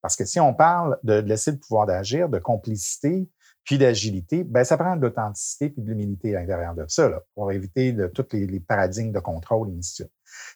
Parce 0.00 0.16
que 0.16 0.24
si 0.24 0.40
on 0.40 0.54
parle 0.54 0.98
de 1.02 1.14
laisser 1.14 1.50
le 1.52 1.58
pouvoir 1.58 1.86
d'agir, 1.86 2.28
de 2.28 2.38
complicité, 2.38 3.28
puis 3.66 3.78
d'agilité, 3.78 4.44
ben 4.44 4.64
ça 4.64 4.78
prend 4.78 4.96
de 4.96 5.02
l'authenticité 5.02 5.70
puis 5.70 5.82
de 5.82 5.88
l'humilité 5.88 6.34
à 6.34 6.40
l'intérieur 6.40 6.74
de 6.74 6.86
ça, 6.88 7.08
là, 7.08 7.20
pour 7.34 7.50
éviter 7.50 7.92
de, 7.92 8.06
tous 8.06 8.26
les, 8.32 8.60
paradigmes 8.60 9.12
de 9.12 9.18
contrôle 9.18 9.70
et 9.70 9.76
ainsi. 9.76 10.04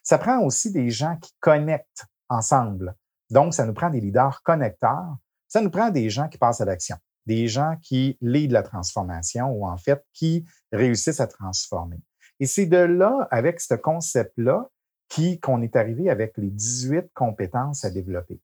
Ça 0.01 0.17
prend 0.17 0.39
aussi 0.39 0.71
des 0.71 0.89
gens 0.89 1.17
qui 1.17 1.33
connectent 1.41 2.05
ensemble. 2.29 2.95
Donc, 3.29 3.53
ça 3.53 3.65
nous 3.65 3.73
prend 3.73 3.89
des 3.89 3.99
leaders 3.99 4.41
connecteurs. 4.43 5.17
Ça 5.49 5.61
nous 5.61 5.69
prend 5.69 5.89
des 5.89 6.09
gens 6.09 6.29
qui 6.29 6.37
passent 6.37 6.61
à 6.61 6.65
l'action, 6.65 6.95
des 7.25 7.49
gens 7.49 7.75
qui 7.81 8.17
lead 8.21 8.51
la 8.51 8.63
transformation 8.63 9.51
ou 9.51 9.67
en 9.67 9.77
fait 9.77 10.01
qui 10.13 10.45
réussissent 10.71 11.19
à 11.19 11.27
transformer. 11.27 11.99
Et 12.39 12.45
c'est 12.45 12.65
de 12.65 12.77
là, 12.77 13.27
avec 13.29 13.59
ce 13.59 13.73
concept-là, 13.73 14.69
qu'on 15.41 15.61
est 15.61 15.75
arrivé 15.75 16.09
avec 16.09 16.37
les 16.37 16.49
18 16.49 17.11
compétences 17.13 17.83
à 17.83 17.89
développer. 17.89 18.39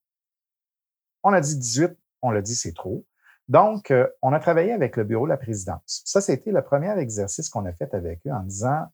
On 1.23 1.31
a 1.31 1.39
dit 1.39 1.57
18, 1.57 1.97
on 2.21 2.31
l'a 2.31 2.41
dit, 2.41 2.55
c'est 2.55 2.73
trop. 2.73 3.05
Donc, 3.47 3.91
euh, 3.91 4.07
on 4.21 4.33
a 4.33 4.39
travaillé 4.39 4.73
avec 4.73 4.97
le 4.97 5.03
bureau 5.03 5.25
de 5.25 5.29
la 5.29 5.37
présidence. 5.37 6.01
Ça, 6.05 6.19
c'était 6.19 6.51
le 6.51 6.61
premier 6.61 6.97
exercice 6.99 7.49
qu'on 7.49 7.65
a 7.65 7.73
fait 7.73 7.93
avec 7.93 8.25
eux 8.27 8.31
en 8.31 8.43
disant, 8.43 8.87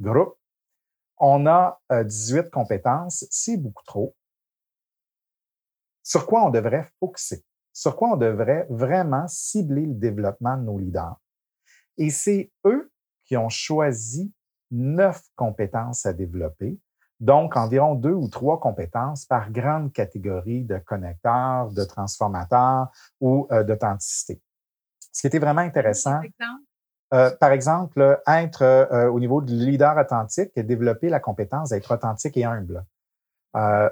groupe, 0.00 0.38
on 1.18 1.46
a 1.46 1.80
18 1.90 2.38
euh, 2.38 2.42
compétences, 2.50 3.26
c'est 3.30 3.56
beaucoup 3.56 3.84
trop. 3.84 4.14
Sur 6.02 6.26
quoi 6.26 6.44
on 6.44 6.50
devrait 6.50 6.88
focuser? 7.00 7.44
Sur 7.72 7.96
quoi 7.96 8.12
on 8.12 8.16
devrait 8.16 8.66
vraiment 8.70 9.26
cibler 9.28 9.86
le 9.86 9.94
développement 9.94 10.56
de 10.56 10.62
nos 10.62 10.78
leaders? 10.78 11.16
Et 11.98 12.10
c'est 12.10 12.50
eux 12.64 12.90
qui 13.24 13.36
ont 13.36 13.48
choisi 13.48 14.32
neuf 14.70 15.22
compétences 15.36 16.06
à 16.06 16.12
développer 16.12 16.78
donc, 17.20 17.56
environ 17.56 17.94
deux 17.94 18.12
ou 18.12 18.28
trois 18.28 18.60
compétences 18.60 19.24
par 19.24 19.50
grande 19.50 19.92
catégorie 19.92 20.64
de 20.64 20.78
connecteurs, 20.78 21.72
de 21.72 21.84
transformateurs 21.84 22.88
ou 23.20 23.46
euh, 23.50 23.64
d'authenticité. 23.64 24.40
Ce 25.12 25.22
qui 25.22 25.26
était 25.26 25.38
vraiment 25.38 25.62
intéressant. 25.62 26.20
Euh, 27.14 27.30
par 27.36 27.52
exemple, 27.52 28.20
être 28.26 28.62
euh, 28.62 29.08
au 29.08 29.20
niveau 29.20 29.40
du 29.40 29.54
leader 29.54 29.96
authentique 29.96 30.50
et 30.56 30.62
développer 30.62 31.08
la 31.08 31.20
compétence 31.20 31.70
d'être 31.70 31.94
authentique 31.94 32.36
et 32.36 32.44
humble. 32.44 32.84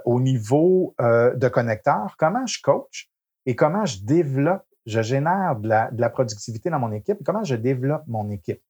au 0.05 0.21
niveau 0.21 0.95
de 0.99 1.49
connecteur, 1.49 2.17
comment 2.19 2.47
je 2.47 2.61
coach 2.61 3.11
et 3.47 3.57
comment 3.57 3.87
je 3.87 4.05
développe, 4.05 4.67
je 4.85 5.01
génère 5.01 5.57
de 5.57 5.69
la, 5.69 5.91
de 5.91 6.01
la 6.01 6.11
productivité 6.11 6.69
dans 6.69 6.79
mon 6.79 6.93
équipe 6.93 7.19
et 7.19 7.25
comment 7.25 7.45
je 7.45 7.55
développe 7.55 8.03
mon 8.07 8.29
équipe? 8.31 8.61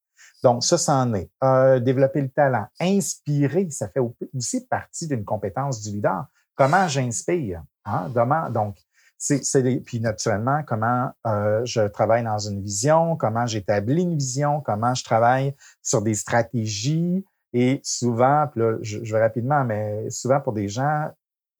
Donc, 0.43 0.65
ça, 0.65 0.79
c'en 0.79 1.13
est. 1.15 1.31
Euh, 1.43 1.81
développer 1.81 2.21
le 2.21 2.29
talent. 2.29 2.67
Inspirer, 2.81 3.69
ça 3.71 3.89
fait 3.89 4.01
aussi 4.35 4.67
partie 4.67 5.09
d'une 5.09 5.25
compétence 5.25 5.83
du 5.83 5.91
leader. 5.91 6.27
Comment 6.55 6.87
j'inspire? 6.89 7.63
Hein? 7.85 8.11
Donc, 8.51 8.77
c'est, 9.19 9.81
puis 9.85 10.01
naturellement, 10.01 10.63
comment 10.67 11.11
euh, 11.27 11.65
je 11.65 11.81
travaille 11.89 12.25
dans 12.25 12.39
une 12.39 12.61
vision, 12.63 13.17
comment 13.17 13.47
j'établis 13.47 14.03
une 14.03 14.19
vision, 14.19 14.61
comment 14.61 14.95
je 14.95 15.03
travaille 15.03 15.55
sur 15.83 16.03
des 16.03 16.15
stratégies. 16.15 17.25
Et 17.53 17.81
souvent, 17.83 18.47
puis 18.51 18.61
là, 18.61 18.77
je 18.83 19.13
vais 19.13 19.21
rapidement, 19.21 19.65
mais 19.65 20.11
souvent 20.11 20.41
pour 20.41 20.53
des 20.53 20.69
gens, 20.69 21.09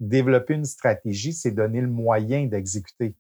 développer 0.01 0.55
une 0.55 0.65
stratégie, 0.65 1.33
c'est 1.33 1.53
donner 1.53 1.81
le 1.81 1.89
moyen 1.89 2.47
d'exécuter. 2.47 3.15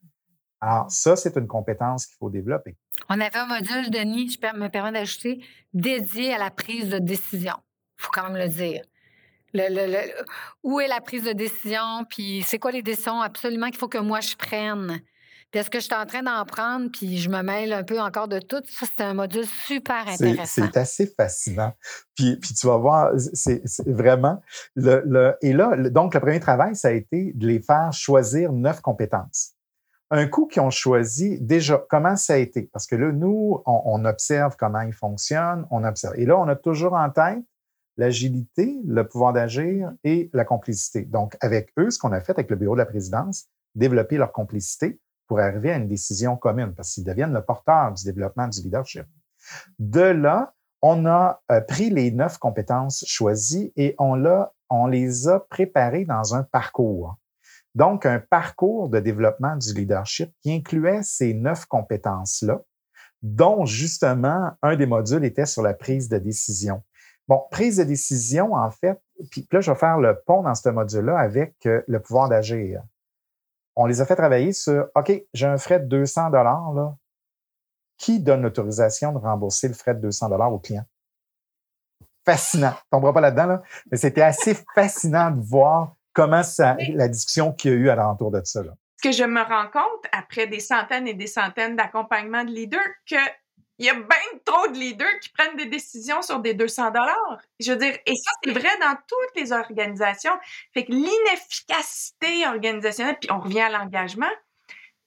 Alors, 0.64 0.90
ça, 0.90 1.14
c'est 1.14 1.36
une 1.36 1.46
compétence 1.46 2.06
qu'il 2.06 2.16
faut 2.16 2.30
développer. 2.30 2.74
On 3.10 3.20
avait 3.20 3.36
un 3.36 3.44
module, 3.44 3.90
Denis, 3.90 4.30
je 4.30 4.58
me 4.58 4.68
permets 4.68 4.92
d'ajouter, 4.92 5.44
dédié 5.74 6.32
à 6.32 6.38
la 6.38 6.50
prise 6.50 6.88
de 6.88 6.98
décision. 6.98 7.56
Il 7.98 8.04
faut 8.04 8.10
quand 8.10 8.30
même 8.30 8.38
le 8.38 8.48
dire. 8.48 8.82
où 10.62 10.80
est 10.80 10.88
la 10.88 11.02
prise 11.02 11.24
de 11.24 11.32
décision, 11.32 12.06
puis 12.08 12.42
c'est 12.46 12.58
quoi 12.58 12.72
les 12.72 12.82
décisions 12.82 13.20
absolument 13.20 13.66
qu'il 13.66 13.76
faut 13.76 13.88
que 13.88 13.98
moi 13.98 14.20
je 14.20 14.34
prenne? 14.36 15.00
Puis 15.50 15.60
est-ce 15.60 15.68
que 15.68 15.80
je 15.80 15.84
suis 15.84 15.94
en 15.94 16.06
train 16.06 16.22
d'en 16.22 16.44
prendre, 16.46 16.90
puis 16.90 17.18
je 17.18 17.28
me 17.28 17.42
mêle 17.42 17.74
un 17.74 17.84
peu 17.84 18.00
encore 18.00 18.26
de 18.26 18.40
tout? 18.40 18.62
Ça, 18.64 18.86
c'est 18.86 19.04
un 19.04 19.12
module 19.12 19.46
super 19.66 20.08
intéressant. 20.08 20.44
C'est 20.46 20.76
assez 20.78 21.06
fascinant. 21.06 21.74
Puis, 22.16 22.36
puis 22.36 22.54
tu 22.54 22.66
vas 22.66 22.78
voir, 22.78 23.12
c'est 23.34 23.62
vraiment... 23.86 24.40
Le, 24.76 25.34
et 25.42 25.52
là, 25.52 25.76
donc, 25.90 26.14
le 26.14 26.20
premier 26.20 26.40
travail, 26.40 26.74
ça 26.74 26.88
a 26.88 26.92
été 26.92 27.32
de 27.34 27.46
les 27.46 27.60
faire 27.60 27.92
choisir 27.92 28.50
neuf 28.50 28.80
compétences 28.80 29.54
un 30.14 30.28
coup 30.28 30.46
qu'ils 30.46 30.62
ont 30.62 30.70
choisi, 30.70 31.40
déjà, 31.40 31.84
comment 31.88 32.16
ça 32.16 32.34
a 32.34 32.36
été? 32.36 32.68
Parce 32.72 32.86
que 32.86 32.94
là, 32.94 33.10
nous, 33.10 33.62
on, 33.66 34.04
observe 34.04 34.56
comment 34.56 34.82
ils 34.82 34.92
fonctionnent, 34.92 35.66
on 35.70 35.82
observe. 35.82 36.14
Et 36.16 36.24
là, 36.24 36.38
on 36.38 36.46
a 36.46 36.56
toujours 36.56 36.94
en 36.94 37.10
tête 37.10 37.42
l'agilité, 37.96 38.80
le 38.86 39.06
pouvoir 39.06 39.32
d'agir 39.32 39.92
et 40.04 40.30
la 40.32 40.44
complicité. 40.44 41.02
Donc, 41.02 41.36
avec 41.40 41.72
eux, 41.78 41.90
ce 41.90 41.98
qu'on 41.98 42.12
a 42.12 42.20
fait 42.20 42.32
avec 42.32 42.50
le 42.50 42.56
bureau 42.56 42.74
de 42.74 42.80
la 42.80 42.86
présidence, 42.86 43.46
développer 43.74 44.16
leur 44.16 44.32
complicité 44.32 45.00
pour 45.26 45.40
arriver 45.40 45.72
à 45.72 45.76
une 45.76 45.88
décision 45.88 46.36
commune, 46.36 46.74
parce 46.74 46.92
qu'ils 46.92 47.04
deviennent 47.04 47.32
le 47.32 47.42
porteur 47.42 47.92
du 47.92 48.04
développement 48.04 48.46
du 48.46 48.62
leadership. 48.62 49.06
De 49.78 50.00
là, 50.00 50.54
on 50.80 51.06
a 51.06 51.42
euh, 51.50 51.60
pris 51.60 51.90
les 51.90 52.10
neuf 52.10 52.38
compétences 52.38 53.04
choisies 53.06 53.72
et 53.76 53.94
on, 53.98 54.22
on 54.70 54.86
les 54.86 55.28
a 55.28 55.40
préparées 55.40 56.04
dans 56.04 56.34
un 56.34 56.42
parcours. 56.42 57.16
Donc, 57.74 58.06
un 58.06 58.20
parcours 58.20 58.88
de 58.88 59.00
développement 59.00 59.56
du 59.56 59.74
leadership 59.74 60.32
qui 60.42 60.52
incluait 60.52 61.02
ces 61.02 61.34
neuf 61.34 61.66
compétences-là, 61.66 62.60
dont 63.22 63.64
justement 63.64 64.52
un 64.62 64.76
des 64.76 64.86
modules 64.86 65.24
était 65.24 65.46
sur 65.46 65.62
la 65.62 65.74
prise 65.74 66.08
de 66.08 66.18
décision. 66.18 66.82
Bon, 67.26 67.42
prise 67.50 67.78
de 67.78 67.84
décision, 67.84 68.52
en 68.54 68.70
fait, 68.70 69.00
puis 69.30 69.48
là, 69.50 69.60
je 69.60 69.70
vais 69.70 69.78
faire 69.78 69.98
le 69.98 70.20
pont 70.26 70.42
dans 70.42 70.54
ce 70.54 70.68
module-là 70.68 71.18
avec 71.18 71.54
euh, 71.66 71.82
le 71.88 72.00
pouvoir 72.00 72.28
d'agir. 72.28 72.82
On 73.76 73.86
les 73.86 74.00
a 74.00 74.06
fait 74.06 74.14
travailler 74.14 74.52
sur, 74.52 74.88
OK, 74.94 75.10
j'ai 75.32 75.46
un 75.46 75.56
frais 75.56 75.80
de 75.80 75.86
200 75.86 76.30
dollars, 76.30 76.72
là. 76.74 76.96
Qui 77.96 78.20
donne 78.20 78.42
l'autorisation 78.42 79.12
de 79.12 79.18
rembourser 79.18 79.68
le 79.68 79.74
frais 79.74 79.94
de 79.94 80.00
200 80.00 80.28
dollars 80.28 80.52
au 80.52 80.58
client? 80.58 80.84
Fascinant. 82.26 82.74
Tombera 82.90 83.12
pas 83.12 83.20
là-dedans, 83.20 83.46
là. 83.46 83.62
Mais 83.90 83.96
c'était 83.96 84.22
assez 84.22 84.54
fascinant 84.74 85.30
de 85.30 85.40
voir 85.40 85.96
comment 86.14 86.42
ça, 86.42 86.76
la 86.94 87.08
discussion 87.08 87.52
qu'il 87.52 87.72
y 87.72 87.74
a 87.74 87.76
eu 87.76 87.88
à 87.90 87.96
l'entour 87.96 88.30
de 88.30 88.40
ça. 88.44 88.62
Là? 88.62 88.72
Ce 89.02 89.08
que 89.08 89.12
je 89.14 89.24
me 89.24 89.42
rends 89.42 89.68
compte 89.68 90.06
après 90.12 90.46
des 90.46 90.60
centaines 90.60 91.06
et 91.06 91.14
des 91.14 91.26
centaines 91.26 91.76
d'accompagnements 91.76 92.44
de 92.44 92.50
leaders, 92.50 92.80
que 93.08 93.16
il 93.78 93.86
y 93.86 93.90
a 93.90 93.94
bien 93.94 94.38
trop 94.44 94.68
de 94.68 94.78
leaders 94.78 95.18
qui 95.20 95.30
prennent 95.30 95.56
des 95.56 95.66
décisions 95.66 96.22
sur 96.22 96.38
des 96.38 96.54
200 96.54 96.92
dollars. 96.92 97.42
Je 97.58 97.72
veux 97.72 97.78
dire, 97.78 97.98
et 98.06 98.14
ça, 98.14 98.30
c'est 98.44 98.52
vrai 98.52 98.68
dans 98.80 98.94
toutes 98.94 99.42
les 99.42 99.50
organisations. 99.50 100.32
Fait 100.72 100.84
que 100.84 100.92
l'inefficacité 100.92 102.46
organisationnelle, 102.46 103.16
puis 103.20 103.32
on 103.32 103.40
revient 103.40 103.62
à 103.62 103.70
l'engagement, 103.70 104.30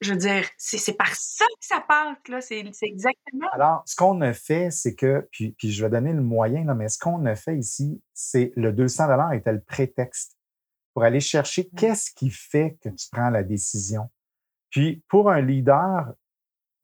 je 0.01 0.11
veux 0.11 0.17
dire, 0.17 0.43
c'est 0.57 0.97
par 0.97 1.15
ça 1.15 1.45
que 1.45 1.65
ça 1.65 1.83
passe, 1.87 2.17
là. 2.27 2.41
C'est 2.41 2.59
exactement. 2.59 3.47
Alors, 3.53 3.83
ce 3.85 3.95
qu'on 3.95 4.21
a 4.21 4.33
fait, 4.33 4.69
c'est 4.69 4.95
que, 4.95 5.27
puis, 5.31 5.55
puis 5.57 5.71
je 5.71 5.83
vais 5.83 5.89
donner 5.89 6.13
le 6.13 6.21
moyen, 6.21 6.65
là, 6.65 6.75
mais 6.75 6.89
ce 6.89 6.99
qu'on 6.99 7.25
a 7.25 7.35
fait 7.35 7.57
ici, 7.57 8.01
c'est 8.13 8.51
le 8.55 8.73
200 8.73 9.31
était 9.31 9.53
le 9.53 9.61
prétexte 9.61 10.36
pour 10.97 11.03
aller 11.03 11.19
chercher 11.19 11.61
mmh. 11.61 11.75
qu'est-ce 11.77 12.11
qui 12.15 12.31
fait 12.31 12.75
que 12.81 12.89
tu 12.89 13.07
prends 13.11 13.29
la 13.29 13.43
décision. 13.43 14.09
Puis, 14.71 15.03
pour 15.07 15.29
un 15.29 15.41
leader 15.41 16.11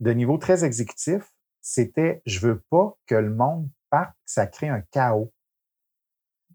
de 0.02 0.12
niveau 0.12 0.38
très 0.38 0.64
exécutif, 0.64 1.34
c'était 1.62 2.22
je 2.28 2.40
veux 2.40 2.62
pas 2.70 2.96
que 3.08 3.16
le 3.16 3.34
monde 3.34 3.68
parte, 3.90 4.14
ça 4.24 4.46
crée 4.46 4.70
un 4.70 4.82
chaos. 4.92 5.34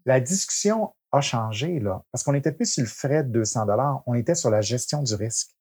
La 0.05 0.21
discussion 0.21 0.95
a 1.11 1.19
changé, 1.19 1.81
là, 1.81 2.01
parce 2.13 2.23
qu'on 2.23 2.31
n'était 2.31 2.53
plus 2.53 2.65
sur 2.65 2.81
le 2.81 2.87
frais 2.87 3.25
de 3.25 3.29
200 3.33 3.67
on 4.05 4.13
était 4.13 4.35
sur 4.35 4.49
la 4.49 4.61
gestion 4.61 5.03
du 5.03 5.15
risque 5.15 5.51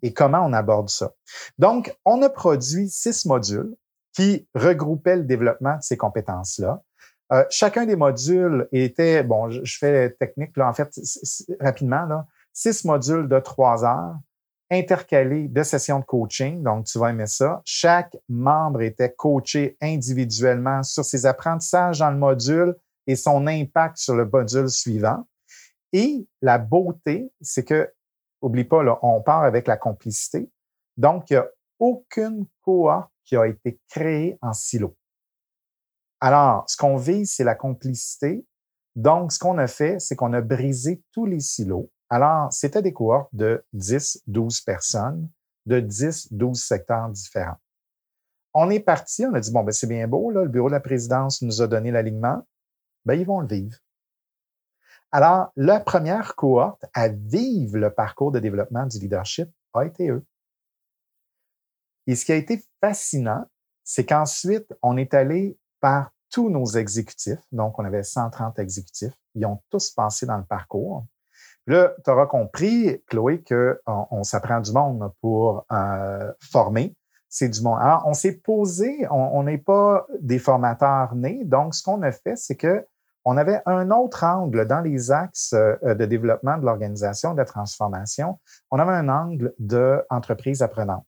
et 0.00 0.14
comment 0.14 0.40
on 0.40 0.54
aborde 0.54 0.88
ça? 0.88 1.12
Donc, 1.58 1.94
on 2.06 2.22
a 2.22 2.30
produit 2.30 2.88
six 2.88 3.26
modules 3.26 3.76
qui 4.14 4.48
regroupaient 4.54 5.16
le 5.16 5.24
développement 5.24 5.76
de 5.76 5.82
ces 5.82 5.98
compétences-là. 5.98 6.82
Euh, 7.32 7.44
chacun 7.50 7.86
des 7.86 7.96
modules 7.96 8.68
était, 8.72 9.22
bon, 9.22 9.50
je, 9.50 9.78
fais 9.78 10.10
technique, 10.18 10.56
là, 10.56 10.68
en 10.68 10.72
fait, 10.72 10.88
rapidement, 11.60 12.04
là, 12.06 12.26
six 12.52 12.84
modules 12.84 13.28
de 13.28 13.38
trois 13.38 13.84
heures 13.84 14.16
intercalés 14.70 15.48
de 15.48 15.62
sessions 15.62 16.00
de 16.00 16.04
coaching. 16.04 16.62
Donc, 16.62 16.86
tu 16.86 16.98
vas 16.98 17.10
aimer 17.10 17.26
ça. 17.26 17.60
Chaque 17.64 18.16
membre 18.28 18.82
était 18.82 19.12
coaché 19.12 19.76
individuellement 19.80 20.82
sur 20.82 21.04
ses 21.04 21.26
apprentissages 21.26 21.98
dans 21.98 22.10
le 22.10 22.16
module 22.16 22.76
et 23.06 23.16
son 23.16 23.46
impact 23.46 23.96
sur 23.96 24.14
le 24.14 24.26
module 24.26 24.68
suivant. 24.68 25.26
Et 25.92 26.26
la 26.40 26.58
beauté, 26.58 27.32
c'est 27.40 27.64
que 27.64 27.92
Oublie 28.42 28.64
pas, 28.64 28.82
là, 28.82 28.98
on 29.02 29.20
part 29.20 29.44
avec 29.44 29.66
la 29.66 29.76
complicité. 29.76 30.48
Donc, 30.96 31.30
il 31.30 31.34
n'y 31.34 31.38
a 31.38 31.48
aucune 31.78 32.46
cohorte 32.62 33.10
qui 33.24 33.36
a 33.36 33.46
été 33.46 33.78
créée 33.88 34.38
en 34.40 34.52
silo. 34.52 34.96
Alors, 36.20 36.64
ce 36.68 36.76
qu'on 36.76 36.96
vise, 36.96 37.32
c'est 37.32 37.44
la 37.44 37.54
complicité. 37.54 38.44
Donc, 38.94 39.32
ce 39.32 39.38
qu'on 39.38 39.58
a 39.58 39.66
fait, 39.66 39.98
c'est 39.98 40.16
qu'on 40.16 40.32
a 40.32 40.40
brisé 40.40 41.02
tous 41.12 41.24
les 41.24 41.40
silos. 41.40 41.90
Alors, 42.10 42.52
c'était 42.52 42.82
des 42.82 42.92
cohortes 42.92 43.34
de 43.34 43.64
10, 43.72 44.24
12 44.26 44.60
personnes, 44.62 45.30
de 45.66 45.80
10, 45.80 46.32
12 46.32 46.60
secteurs 46.60 47.08
différents. 47.08 47.58
On 48.52 48.68
est 48.68 48.80
parti, 48.80 49.24
on 49.24 49.34
a 49.34 49.40
dit, 49.40 49.52
bon, 49.52 49.62
ben, 49.62 49.72
c'est 49.72 49.86
bien 49.86 50.08
beau, 50.08 50.30
le 50.30 50.48
bureau 50.48 50.68
de 50.68 50.74
la 50.74 50.80
présidence 50.80 51.40
nous 51.40 51.62
a 51.62 51.68
donné 51.68 51.92
l'alignement. 51.92 52.44
Ben, 53.04 53.14
ils 53.14 53.24
vont 53.24 53.40
le 53.40 53.46
vivre. 53.46 53.78
Alors, 55.12 55.52
la 55.56 55.80
première 55.80 56.34
cohorte 56.34 56.84
à 56.94 57.08
vivre 57.08 57.78
le 57.78 57.92
parcours 57.92 58.32
de 58.32 58.40
développement 58.40 58.86
du 58.86 58.98
leadership 58.98 59.48
a 59.72 59.84
été 59.84 60.10
eux. 60.10 60.24
Et 62.06 62.16
ce 62.16 62.24
qui 62.24 62.32
a 62.32 62.36
été 62.36 62.64
fascinant, 62.80 63.46
c'est 63.84 64.04
qu'ensuite, 64.04 64.74
on 64.82 64.96
est 64.96 65.14
allé 65.14 65.56
par 65.80 66.10
tous 66.30 66.48
nos 66.48 66.66
exécutifs. 66.66 67.40
Donc, 67.52 67.78
on 67.78 67.84
avait 67.84 68.02
130 68.02 68.58
exécutifs. 68.58 69.12
Ils 69.34 69.44
ont 69.46 69.60
tous 69.70 69.90
passé 69.90 70.26
dans 70.26 70.38
le 70.38 70.44
parcours. 70.44 71.04
là, 71.66 71.92
tu 72.04 72.10
auras 72.10 72.26
compris, 72.26 73.02
Chloé, 73.06 73.42
qu'on 73.42 74.06
on, 74.10 74.22
s'apprend 74.22 74.60
du 74.60 74.72
monde 74.72 75.10
pour 75.20 75.66
euh, 75.72 76.32
former. 76.40 76.94
C'est 77.28 77.48
du 77.48 77.62
monde. 77.62 77.78
Alors, 77.80 78.04
on 78.06 78.14
s'est 78.14 78.36
posé, 78.38 79.06
on 79.10 79.42
n'est 79.44 79.58
pas 79.58 80.06
des 80.20 80.38
formateurs 80.38 81.14
nés. 81.14 81.44
Donc, 81.44 81.74
ce 81.74 81.82
qu'on 81.82 82.02
a 82.02 82.10
fait, 82.10 82.36
c'est 82.36 82.56
que 82.56 82.84
on 83.24 83.36
avait 83.36 83.60
un 83.66 83.90
autre 83.90 84.24
angle 84.24 84.66
dans 84.66 84.80
les 84.80 85.10
axes 85.10 85.52
euh, 85.52 85.94
de 85.94 86.06
développement 86.06 86.56
de 86.56 86.64
l'organisation, 86.64 87.32
de 87.32 87.38
la 87.38 87.44
transformation. 87.44 88.40
On 88.70 88.78
avait 88.78 88.92
un 88.92 89.08
angle 89.08 89.54
d'entreprise 89.58 90.62
apprenante. 90.62 91.06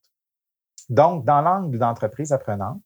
Donc, 0.89 1.25
dans 1.25 1.41
l'angle 1.41 1.79
d'entreprise 1.79 2.33
apprenante, 2.33 2.83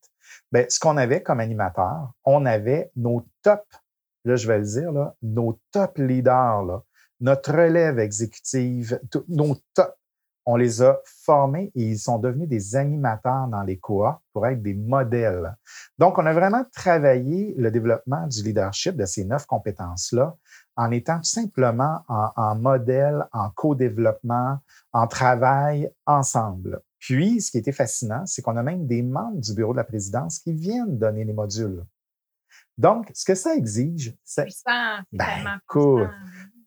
ben, 0.53 0.67
ce 0.69 0.79
qu'on 0.79 0.97
avait 0.97 1.23
comme 1.23 1.41
animateur, 1.41 2.13
on 2.25 2.47
avait 2.47 2.91
nos 2.97 3.27
top, 3.43 3.65
là, 4.25 4.37
je 4.37 4.47
vais 4.47 4.59
le 4.59 4.65
dire, 4.65 4.93
nos 5.23 5.61
top 5.73 5.99
leaders, 5.99 6.83
notre 7.21 7.53
relève 7.53 7.99
exécutive, 7.99 9.01
nos 9.29 9.57
top 9.75 9.97
on 10.47 10.55
les 10.55 10.81
a 10.81 11.01
formés 11.05 11.73
et 11.75 11.83
ils 11.83 11.99
sont 11.99 12.19
devenus 12.19 12.49
des 12.49 12.77
animateurs 12.77 13.49
dans 13.49 13.65
les 13.65 13.79
cohortes 13.79 14.23
pour 14.33 14.47
être 14.47 14.63
des 14.63 14.75
modèles. 14.75 15.57
Donc, 15.99 16.19
on 16.19 16.27
a 16.27 16.33
vraiment 16.33 16.65
travaillé 16.73 17.55
le 17.59 17.73
développement 17.73 18.29
du 18.29 18.45
leadership 18.45 18.97
de 18.97 19.05
ces 19.05 19.25
neuf 19.25 19.45
compétences-là 19.47 20.37
en 20.77 20.91
étant 20.93 21.17
tout 21.17 21.25
simplement 21.25 22.03
en, 22.07 22.55
modèle, 22.55 23.27
en 23.33 23.51
co-développement, 23.51 24.59
en 24.93 25.07
travail 25.09 25.91
ensemble. 26.07 26.81
Puis, 27.07 27.41
ce 27.41 27.51
qui 27.53 27.59
était 27.59 27.73
fascinant, 27.73 28.27
c'est 28.27 28.43
qu'on 28.43 28.57
a 28.57 28.63
même 28.63 28.87
des 28.87 29.03
membres 29.03 29.41
du 29.41 29.55
bureau 29.55 29.73
de 29.73 29.79
la 29.79 29.85
présidence 29.85 30.41
qui 30.41 30.53
viennent 30.53 30.99
donner 30.99 31.25
les 31.25 31.33
modules. 31.33 31.85
Donc, 32.79 33.11
ce 33.15 33.25
que 33.25 33.35
ça 33.35 33.55
exige, 33.55 34.17
c'est... 34.25 34.49
Ben, 35.13 35.61
cool 35.69 36.11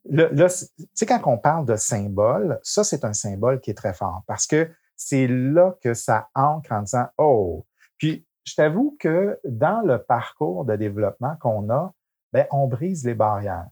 là, 0.10 0.50
tu 0.50 0.86
sais, 0.94 1.06
quand 1.06 1.22
on 1.26 1.38
parle 1.38 1.66
de 1.66 1.76
symbole, 1.76 2.60
ça, 2.64 2.84
c'est 2.84 3.06
un 3.06 3.14
symbole 3.14 3.60
qui 3.60 3.72
est 3.72 3.76
très 3.76 3.94
fort 3.94 4.24
parce 4.28 4.48
que 4.48 4.70
c'est 4.96 5.28
là 5.28 5.76
que 5.82 5.94
ça 5.94 6.30
ancre 6.36 6.72
en 6.72 6.82
disant, 6.82 7.08
oh, 7.18 7.66
puis 7.98 8.26
je 8.44 8.56
t'avoue 8.56 8.98
que 9.00 9.40
dans 9.46 9.82
le 9.82 10.02
parcours 10.04 10.66
de 10.66 10.76
développement 10.76 11.36
qu'on 11.40 11.70
a, 11.70 11.94
ben, 12.34 12.46
on 12.52 12.68
brise 12.68 13.06
les 13.06 13.14
barrières. 13.14 13.68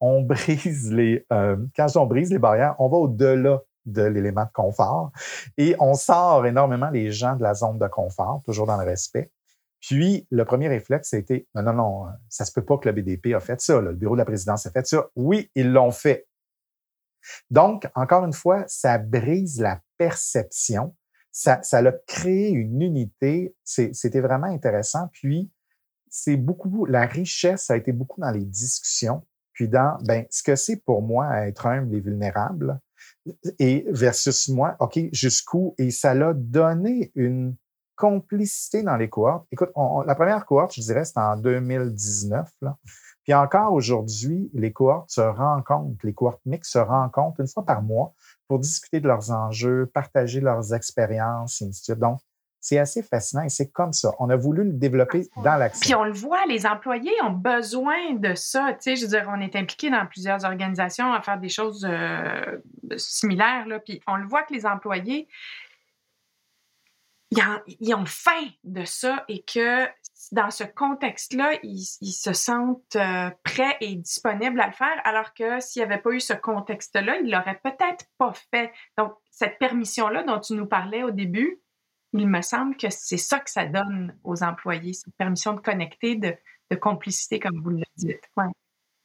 On 0.00 0.22
brise 0.22 0.92
les, 0.92 1.26
euh, 1.32 1.56
quand 1.76 1.86
on 1.96 2.06
brise 2.06 2.30
les 2.30 2.38
barrières, 2.38 2.74
on 2.78 2.88
va 2.88 2.96
au-delà 2.96 3.60
de 3.86 4.02
l'élément 4.02 4.44
de 4.44 4.52
confort 4.52 5.12
et 5.56 5.74
on 5.78 5.94
sort 5.94 6.46
énormément 6.46 6.90
les 6.90 7.12
gens 7.12 7.36
de 7.36 7.42
la 7.42 7.54
zone 7.54 7.78
de 7.78 7.86
confort, 7.88 8.42
toujours 8.44 8.66
dans 8.66 8.76
le 8.76 8.84
respect. 8.84 9.30
Puis, 9.80 10.26
le 10.30 10.44
premier 10.44 10.68
réflexe, 10.68 11.14
été, 11.14 11.48
non, 11.54 11.62
non, 11.62 11.72
non, 11.72 12.06
ça 12.28 12.44
se 12.44 12.52
peut 12.52 12.64
pas 12.64 12.76
que 12.76 12.88
le 12.88 12.92
BDP 12.92 13.34
a 13.34 13.40
fait 13.40 13.60
ça, 13.60 13.80
le 13.80 13.94
bureau 13.94 14.14
de 14.14 14.18
la 14.18 14.26
présidence 14.26 14.66
a 14.66 14.70
fait 14.70 14.86
ça. 14.86 15.08
Oui, 15.16 15.50
ils 15.54 15.72
l'ont 15.72 15.90
fait. 15.90 16.28
Donc, 17.50 17.88
encore 17.94 18.24
une 18.24 18.32
fois, 18.32 18.64
ça 18.66 18.98
brise 18.98 19.60
la 19.60 19.80
perception, 19.96 20.94
ça, 21.32 21.62
ça 21.62 21.78
a 21.78 21.92
créé 22.06 22.50
une 22.50 22.82
unité, 22.82 23.54
c'était 23.64 24.20
vraiment 24.20 24.48
intéressant. 24.48 25.08
Puis, 25.12 25.50
c'est 26.10 26.36
beaucoup, 26.36 26.84
la 26.86 27.06
richesse 27.06 27.70
a 27.70 27.76
été 27.76 27.92
beaucoup 27.92 28.20
dans 28.20 28.32
les 28.32 28.44
discussions, 28.44 29.24
puis 29.52 29.68
dans, 29.68 29.96
ben, 30.04 30.26
ce 30.30 30.42
que 30.42 30.56
c'est 30.56 30.76
pour 30.76 31.02
moi 31.02 31.46
être 31.46 31.66
humble 31.66 31.94
et 31.94 32.00
vulnérable, 32.00 32.80
et 33.58 33.86
versus 33.88 34.48
moi, 34.48 34.76
OK, 34.80 34.98
jusqu'où, 35.12 35.74
et 35.78 35.90
ça 35.90 36.14
l'a 36.14 36.32
donné 36.34 37.12
une, 37.14 37.56
complicité 38.00 38.82
dans 38.82 38.96
les 38.96 39.10
cohortes. 39.10 39.46
Écoute, 39.52 39.68
la 40.06 40.14
première 40.14 40.46
cohorte, 40.46 40.74
je 40.74 40.80
dirais, 40.80 41.04
c'était 41.04 41.20
en 41.20 41.36
2019. 41.36 42.48
Là. 42.62 42.78
Puis 43.24 43.34
encore 43.34 43.74
aujourd'hui, 43.74 44.50
les 44.54 44.72
cohortes 44.72 45.10
se 45.10 45.20
rencontrent, 45.20 46.06
les 46.06 46.14
cohortes 46.14 46.40
mixtes 46.46 46.72
se 46.72 46.78
rencontrent 46.78 47.40
une 47.40 47.46
fois 47.46 47.66
par 47.66 47.82
mois 47.82 48.14
pour 48.48 48.58
discuter 48.58 49.00
de 49.00 49.06
leurs 49.06 49.30
enjeux, 49.30 49.84
partager 49.92 50.40
leurs 50.40 50.72
expériences, 50.72 51.60
ainsi 51.60 51.68
de 51.68 51.74
suite. 51.74 51.98
Donc, 51.98 52.20
c'est 52.60 52.78
assez 52.78 53.02
fascinant 53.02 53.42
et 53.42 53.48
c'est 53.48 53.70
comme 53.70 53.92
ça. 53.92 54.12
On 54.18 54.28
a 54.28 54.36
voulu 54.36 54.64
le 54.64 54.72
développer 54.72 55.28
dans 55.42 55.56
l'action. 55.56 55.80
Puis 55.80 55.94
on 55.94 56.04
le 56.04 56.12
voit, 56.12 56.44
les 56.46 56.66
employés 56.66 57.12
ont 57.24 57.30
besoin 57.30 58.14
de 58.14 58.34
ça. 58.34 58.72
Tu 58.74 58.78
sais, 58.80 58.96
je 58.96 59.02
veux 59.02 59.08
dire, 59.08 59.26
on 59.34 59.40
est 59.40 59.56
impliqué 59.56 59.90
dans 59.90 60.06
plusieurs 60.06 60.44
organisations 60.44 61.12
à 61.12 61.22
faire 61.22 61.38
des 61.38 61.48
choses 61.48 61.86
euh, 61.88 62.58
similaires. 62.96 63.66
Là, 63.66 63.80
puis 63.80 64.00
on 64.06 64.16
le 64.16 64.26
voit 64.26 64.42
que 64.42 64.52
les 64.52 64.66
employés, 64.66 65.26
ils, 67.30 67.94
ont 67.94 68.06
faim 68.06 68.48
de 68.64 68.84
ça 68.84 69.24
et 69.28 69.42
que 69.42 69.86
dans 70.32 70.50
ce 70.50 70.64
contexte-là, 70.64 71.52
ils, 71.62 71.84
se 71.84 72.32
sentent 72.32 72.96
euh, 72.96 73.30
prêts 73.44 73.76
et 73.80 73.94
disponibles 73.96 74.60
à 74.60 74.66
le 74.66 74.72
faire, 74.72 75.00
alors 75.04 75.32
que 75.32 75.60
s'il 75.60 75.80
n'y 75.80 75.90
avait 75.90 76.02
pas 76.02 76.10
eu 76.10 76.20
ce 76.20 76.34
contexte-là, 76.34 77.16
ils 77.18 77.30
l'auraient 77.30 77.60
peut-être 77.62 78.04
pas 78.18 78.32
fait. 78.50 78.72
Donc, 78.98 79.14
cette 79.30 79.58
permission-là 79.58 80.24
dont 80.24 80.40
tu 80.40 80.54
nous 80.54 80.66
parlais 80.66 81.02
au 81.02 81.10
début, 81.10 81.60
il 82.12 82.28
me 82.28 82.42
semble 82.42 82.76
que 82.76 82.90
c'est 82.90 83.16
ça 83.16 83.38
que 83.38 83.50
ça 83.50 83.66
donne 83.66 84.16
aux 84.24 84.42
employés, 84.42 84.92
cette 84.92 85.14
permission 85.16 85.54
de 85.54 85.60
connecter, 85.60 86.16
de, 86.16 86.36
complicité, 86.76 87.40
comme 87.40 87.60
vous 87.62 87.70
le 87.70 87.82
dites. 87.96 88.30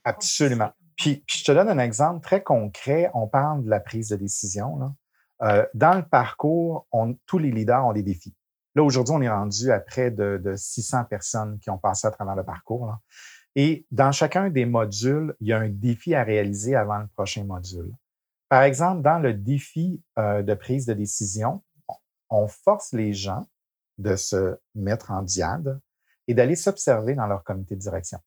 Absolument. 0.04 0.72
Puis, 0.98 1.24
je 1.28 1.44
te 1.44 1.52
donne 1.52 1.68
un 1.68 1.80
exemple 1.80 2.22
très 2.22 2.44
concret. 2.44 3.10
On 3.14 3.28
parle 3.28 3.64
de 3.64 3.70
la 3.70 3.80
prise 3.80 4.10
de 4.10 4.16
décision. 4.16 4.96
Euh, 5.42 5.66
dans 5.74 5.96
le 5.96 6.04
parcours, 6.04 6.88
tous 7.26 7.38
les 7.38 7.52
leaders 7.52 7.86
ont 7.86 7.94
des 7.94 8.04
défis. 8.04 8.36
Là, 8.76 8.84
aujourd'hui, 8.84 9.16
on 9.16 9.22
est 9.22 9.30
rendu 9.30 9.72
à 9.72 9.80
près 9.80 10.12
de, 10.12 10.54
600 10.56 11.06
personnes 11.06 11.60
qui 11.60 11.70
ont 11.70 11.78
passé 11.78 12.08
à 12.08 12.12
travers 12.12 12.36
le 12.36 12.44
parcours. 12.44 12.94
Et 13.56 13.86
dans 13.92 14.12
chacun 14.12 14.50
des 14.50 14.66
modules, 14.66 15.34
il 15.40 15.48
y 15.48 15.54
a 15.54 15.60
un 15.60 15.70
défi 15.70 16.14
à 16.14 16.24
réaliser 16.24 16.76
avant 16.76 17.00
le 17.00 17.08
prochain 17.08 17.46
module. 17.46 17.92
Par 18.50 18.64
exemple, 18.64 19.02
dans 19.02 19.18
le 19.18 19.34
défi 19.34 20.04
euh, 20.20 20.44
de 20.44 20.54
prise 20.54 20.86
de 20.86 20.94
décision, 20.94 21.64
on 22.30 22.48
force 22.48 22.94
les 22.94 23.14
gens 23.14 23.46
de 23.98 24.16
se 24.16 24.58
mettre 24.74 25.12
en 25.12 25.22
diade 25.22 25.80
et 26.28 26.34
d'aller 26.34 26.56
s'observer 26.56 27.16
dans 27.16 27.28
leur 27.28 27.44
comité 27.44 27.76
de 27.76 27.80
direction. 27.82 28.20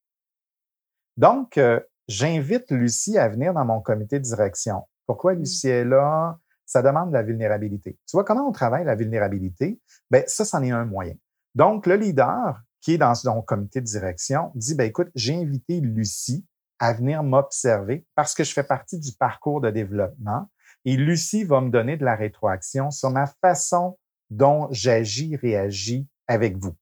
Donc, 1.17 1.59
euh, 1.59 1.81
j'invite 2.07 2.71
Lucie 2.71 3.19
à 3.19 3.29
venir 3.29 3.53
dans 3.53 3.65
mon 3.65 3.81
comité 3.81 4.19
de 4.19 4.25
direction. 4.25 4.87
Pourquoi 5.07 5.35
mmh. 5.35 5.39
Lucie 5.39 5.69
est 5.69 5.85
là? 5.85 6.39
ça 6.69 6.83
demande 6.83 7.09
de 7.09 7.15
la 7.15 7.23
vulnérabilité. 7.23 7.99
Tu 8.07 8.13
vois 8.13 8.25
comment 8.25 8.47
on 8.47 8.53
travaille 8.53 8.85
la 8.85 8.95
vulnérabilité? 8.95 9.81
Ben, 10.11 10.23
ça, 10.27 10.45
c'en 10.45 10.63
est 10.63 10.71
un 10.71 10.85
moyen. 10.85 11.15
Donc, 11.55 11.87
le 11.87 11.97
leader 11.97 12.61
qui 12.83 12.93
est 12.93 12.99
dans 12.99 13.15
son 13.15 13.41
comité 13.41 13.81
de 13.81 13.87
direction 13.87 14.53
dit, 14.55 14.75
ben, 14.75 14.85
écoute, 14.85 15.09
j'ai 15.15 15.35
invité 15.35 15.81
Lucie 15.81 16.47
à 16.79 16.93
venir 16.93 17.23
m'observer 17.23 18.07
parce 18.15 18.35
que 18.35 18.45
je 18.45 18.53
fais 18.53 18.63
partie 18.63 18.99
du 18.99 19.13
parcours 19.13 19.63
de 19.63 19.71
développement 19.71 20.51
et 20.85 20.97
Lucie 20.97 21.45
va 21.45 21.61
me 21.61 21.71
donner 21.71 21.97
de 21.97 22.05
la 22.05 22.15
rétroaction 22.15 22.91
sur 22.91 23.11
ma 23.11 23.27
façon 23.27 23.99
dont 24.31 24.69
j'agis, 24.71 25.37
réagis 25.37 26.07
avec 26.27 26.57
vous. 26.57 26.77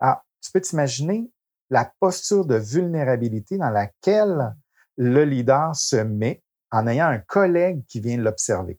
Alors, 0.00 0.24
tu 0.40 0.50
peux 0.52 0.60
t'imaginer 0.60 1.30
la 1.70 1.92
posture 2.00 2.46
de 2.46 2.56
vulnérabilité 2.56 3.58
dans 3.58 3.70
laquelle 3.70 4.54
le 4.96 5.24
leader 5.24 5.74
se 5.74 5.96
met 5.96 6.42
en 6.70 6.86
ayant 6.86 7.06
un 7.06 7.18
collègue 7.18 7.84
qui 7.86 8.00
vient 8.00 8.16
l'observer. 8.18 8.78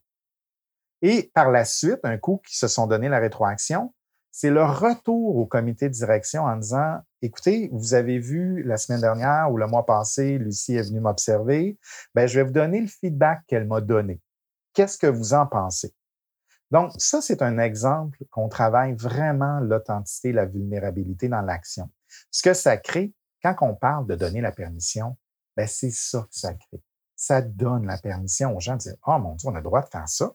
Et 1.02 1.30
par 1.34 1.50
la 1.50 1.64
suite, 1.64 2.00
un 2.04 2.18
coup 2.18 2.40
qui 2.46 2.56
se 2.56 2.68
sont 2.68 2.86
donné 2.86 3.08
la 3.08 3.18
rétroaction, 3.18 3.94
c'est 4.30 4.50
le 4.50 4.64
retour 4.64 5.36
au 5.36 5.46
comité 5.46 5.88
de 5.88 5.94
direction 5.94 6.44
en 6.44 6.56
disant, 6.56 7.00
écoutez, 7.22 7.68
vous 7.72 7.94
avez 7.94 8.18
vu 8.18 8.62
la 8.62 8.76
semaine 8.76 9.00
dernière 9.00 9.50
ou 9.50 9.56
le 9.56 9.66
mois 9.66 9.86
passé, 9.86 10.38
Lucie 10.38 10.74
est 10.74 10.88
venue 10.88 11.00
m'observer, 11.00 11.78
ben, 12.14 12.26
je 12.26 12.40
vais 12.40 12.44
vous 12.44 12.52
donner 12.52 12.80
le 12.80 12.86
feedback 12.86 13.42
qu'elle 13.46 13.66
m'a 13.66 13.80
donné. 13.80 14.20
Qu'est-ce 14.72 14.98
que 14.98 15.06
vous 15.06 15.34
en 15.34 15.46
pensez? 15.46 15.94
Donc, 16.70 16.92
ça, 16.98 17.20
c'est 17.20 17.42
un 17.42 17.58
exemple 17.58 18.18
qu'on 18.30 18.48
travaille 18.48 18.94
vraiment 18.94 19.58
l'authenticité, 19.60 20.32
la 20.32 20.46
vulnérabilité 20.46 21.28
dans 21.28 21.42
l'action. 21.42 21.90
Ce 22.30 22.42
que 22.42 22.54
ça 22.54 22.76
crée, 22.76 23.12
quand 23.42 23.56
on 23.62 23.74
parle 23.74 24.06
de 24.06 24.14
donner 24.14 24.40
la 24.40 24.52
permission, 24.52 25.16
ben, 25.56 25.66
c'est 25.66 25.90
ça 25.90 26.20
que 26.20 26.38
ça 26.38 26.54
crée. 26.54 26.82
Ça 27.16 27.42
donne 27.42 27.86
la 27.86 27.98
permission 27.98 28.56
aux 28.56 28.60
gens 28.60 28.74
de 28.74 28.80
dire, 28.80 28.94
oh 29.06 29.18
mon 29.18 29.34
Dieu, 29.34 29.48
on 29.50 29.54
a 29.54 29.58
le 29.58 29.64
droit 29.64 29.82
de 29.82 29.88
faire 29.88 30.08
ça. 30.08 30.32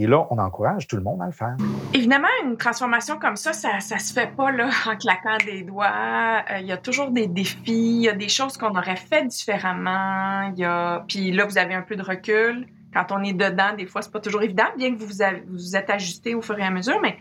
Et 0.00 0.06
là, 0.06 0.28
on 0.30 0.38
encourage 0.38 0.86
tout 0.86 0.94
le 0.94 1.02
monde 1.02 1.20
à 1.20 1.26
le 1.26 1.32
faire. 1.32 1.56
Évidemment, 1.92 2.28
une 2.44 2.56
transformation 2.56 3.18
comme 3.18 3.34
ça, 3.34 3.52
ça, 3.52 3.80
ça 3.80 3.98
se 3.98 4.12
fait 4.12 4.32
pas 4.32 4.52
là, 4.52 4.70
en 4.86 4.96
claquant 4.96 5.38
des 5.44 5.62
doigts. 5.62 6.44
Euh, 6.52 6.58
il 6.60 6.66
y 6.66 6.72
a 6.72 6.76
toujours 6.76 7.10
des 7.10 7.26
défis, 7.26 7.56
il 7.66 8.02
y 8.02 8.08
a 8.08 8.12
des 8.12 8.28
choses 8.28 8.56
qu'on 8.56 8.76
aurait 8.76 8.94
fait 8.94 9.26
différemment. 9.26 10.52
Y 10.56 10.64
a... 10.64 11.04
Puis 11.08 11.32
là, 11.32 11.46
vous 11.46 11.58
avez 11.58 11.74
un 11.74 11.82
peu 11.82 11.96
de 11.96 12.04
recul. 12.04 12.68
Quand 12.94 13.10
on 13.10 13.24
est 13.24 13.32
dedans, 13.32 13.74
des 13.76 13.86
fois, 13.86 14.00
c'est 14.00 14.12
pas 14.12 14.20
toujours 14.20 14.42
évident, 14.42 14.66
bien 14.76 14.94
que 14.94 15.00
vous 15.00 15.06
vous, 15.06 15.24
vous 15.48 15.76
êtes 15.76 15.90
ajusté 15.90 16.36
au 16.36 16.42
fur 16.42 16.56
et 16.60 16.64
à 16.64 16.70
mesure. 16.70 17.00
Mais 17.02 17.18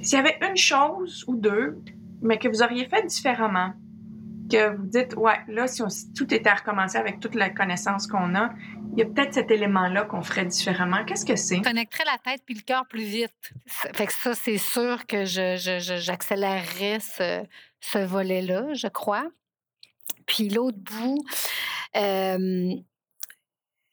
s'il 0.00 0.18
y 0.18 0.22
avait 0.22 0.38
une 0.48 0.56
chose 0.56 1.22
ou 1.28 1.36
deux, 1.36 1.78
mais 2.22 2.38
que 2.38 2.48
vous 2.48 2.62
auriez 2.62 2.86
fait 2.86 3.06
différemment, 3.06 3.74
que 4.50 4.76
vous 4.76 4.86
dites, 4.86 5.14
ouais, 5.16 5.38
là, 5.48 5.66
si, 5.66 5.82
tout 6.12 6.32
était 6.32 6.48
à 6.48 6.54
recommencer 6.54 6.98
avec 6.98 7.20
toute 7.20 7.34
la 7.34 7.50
connaissance 7.50 8.06
qu'on 8.06 8.34
a, 8.34 8.50
il 8.92 8.98
y 8.98 9.02
a 9.02 9.06
peut-être 9.06 9.34
cet 9.34 9.50
élément-là 9.50 10.04
qu'on 10.04 10.22
ferait 10.22 10.44
différemment. 10.44 11.04
Qu'est-ce 11.04 11.24
que 11.24 11.36
c'est? 11.36 11.60
Connecterait 11.60 12.04
la 12.04 12.18
tête 12.18 12.42
puis 12.44 12.54
le 12.54 12.62
cœur 12.62 12.86
plus 12.86 13.04
vite. 13.04 13.52
Fait 13.66 14.06
que 14.06 14.12
ça, 14.12 14.34
c'est 14.34 14.58
sûr 14.58 15.06
que 15.06 15.24
j'accélérerais 15.24 17.00
ce, 17.00 17.44
ce 17.80 17.98
volet-là, 17.98 18.74
je 18.74 18.88
crois. 18.88 19.26
Puis 20.26 20.48
l'autre 20.48 20.78
bout, 20.78 21.24
euh, 21.96 22.74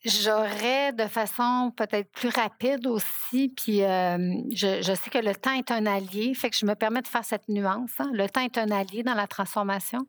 J'aurais 0.04 0.94
de 0.94 1.06
façon 1.06 1.72
peut-être 1.76 2.12
plus 2.12 2.30
rapide 2.30 2.88
aussi, 2.88 3.50
puis 3.50 3.80
je, 3.80 4.96
sais 5.00 5.10
que 5.12 5.20
le 5.20 5.36
temps 5.36 5.54
est 5.54 5.70
un 5.70 5.86
allié, 5.86 6.34
fait 6.34 6.50
que 6.50 6.56
je 6.58 6.66
me 6.66 6.74
permets 6.74 7.02
de 7.02 7.08
faire 7.08 7.24
cette 7.24 7.48
nuance. 7.48 7.92
Hein. 8.00 8.10
Le 8.14 8.28
temps 8.28 8.42
est 8.42 8.58
un 8.58 8.72
allié 8.72 9.04
dans 9.04 9.14
la 9.14 9.28
transformation. 9.28 10.00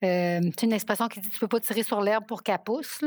c'est 0.00 0.62
une 0.62 0.72
expression 0.72 1.06
qui 1.06 1.20
dit 1.20 1.30
tu 1.30 1.38
peux 1.38 1.46
pas 1.46 1.60
tirer 1.60 1.84
sur 1.84 2.00
l'herbe 2.00 2.26
pour 2.26 2.42
qu'elle 2.42 2.58
pousse. 2.58 3.04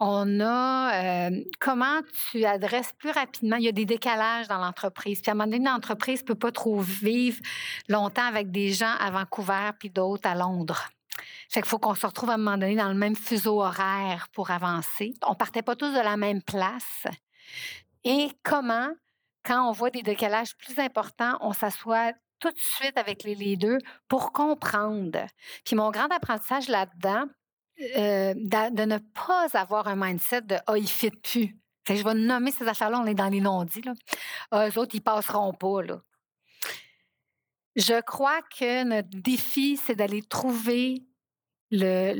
On 0.00 0.40
a 0.40 1.30
comment 1.60 2.00
tu 2.30 2.46
adresses 2.46 2.94
plus 2.96 3.10
rapidement. 3.10 3.56
Il 3.56 3.64
y 3.64 3.68
a 3.68 3.72
des 3.72 3.84
décalages 3.84 4.48
dans 4.48 4.58
l'entreprise. 4.58 5.20
Puis 5.20 5.30
à 5.30 5.32
un 5.32 5.36
moment 5.36 5.50
donné, 5.50 5.68
l'entreprise 5.68 6.22
peut 6.22 6.34
pas 6.34 6.50
trop 6.50 6.80
vivre 6.80 7.40
longtemps 7.88 8.26
avec 8.26 8.50
des 8.50 8.72
gens 8.72 8.94
à 8.98 9.10
Vancouver 9.10 9.70
puis 9.78 9.90
d'autres 9.90 10.26
à 10.26 10.34
Londres. 10.34 10.88
Fait 11.48 11.60
qu'il 11.60 11.68
faut 11.68 11.78
qu'on 11.78 11.94
se 11.94 12.06
retrouve 12.06 12.30
à 12.30 12.34
un 12.34 12.38
moment 12.38 12.58
donné 12.58 12.76
dans 12.76 12.88
le 12.88 12.94
même 12.94 13.16
fuseau 13.16 13.62
horaire 13.62 14.28
pour 14.32 14.50
avancer. 14.50 15.14
On 15.26 15.34
partait 15.34 15.62
pas 15.62 15.76
tous 15.76 15.92
de 15.92 16.00
la 16.00 16.16
même 16.16 16.42
place. 16.42 17.06
Et 18.04 18.28
comment, 18.42 18.90
quand 19.44 19.68
on 19.68 19.72
voit 19.72 19.90
des 19.90 20.02
décalages 20.02 20.56
plus 20.56 20.78
importants, 20.78 21.38
on 21.40 21.52
s'assoit 21.52 22.12
tout 22.40 22.50
de 22.50 22.58
suite 22.58 22.96
avec 22.96 23.24
les 23.24 23.34
leaders 23.34 23.78
pour 24.06 24.32
comprendre. 24.32 25.26
Puis 25.64 25.76
mon 25.76 25.90
grand 25.90 26.10
apprentissage 26.10 26.68
là-dedans, 26.68 27.24
euh, 27.96 28.34
de, 28.34 28.84
ne 28.84 28.98
pas 28.98 29.46
avoir 29.54 29.86
un 29.88 29.96
mindset 29.96 30.42
de 30.42 30.56
Ah, 30.66 30.72
oh, 30.72 30.74
il 30.74 30.88
fit 30.88 31.10
plus. 31.10 31.56
Fait 31.86 31.94
que 31.94 32.00
je 32.00 32.04
vais 32.04 32.14
nommer 32.14 32.50
ces 32.50 32.66
affaires-là, 32.66 33.00
on 33.00 33.06
est 33.06 33.14
dans 33.14 33.28
les 33.28 33.40
non-dits. 33.40 33.82
Là. 33.82 33.94
Ah, 34.50 34.68
eux 34.68 34.78
autres, 34.78 34.94
ils 34.94 35.00
passeront 35.00 35.52
pas. 35.52 35.82
Là. 35.82 36.00
Je 37.78 38.00
crois 38.00 38.42
que 38.42 38.82
notre 38.82 39.08
défi, 39.12 39.76
c'est 39.76 39.94
d'aller 39.94 40.22
trouver 40.22 41.04
le, 41.70 42.12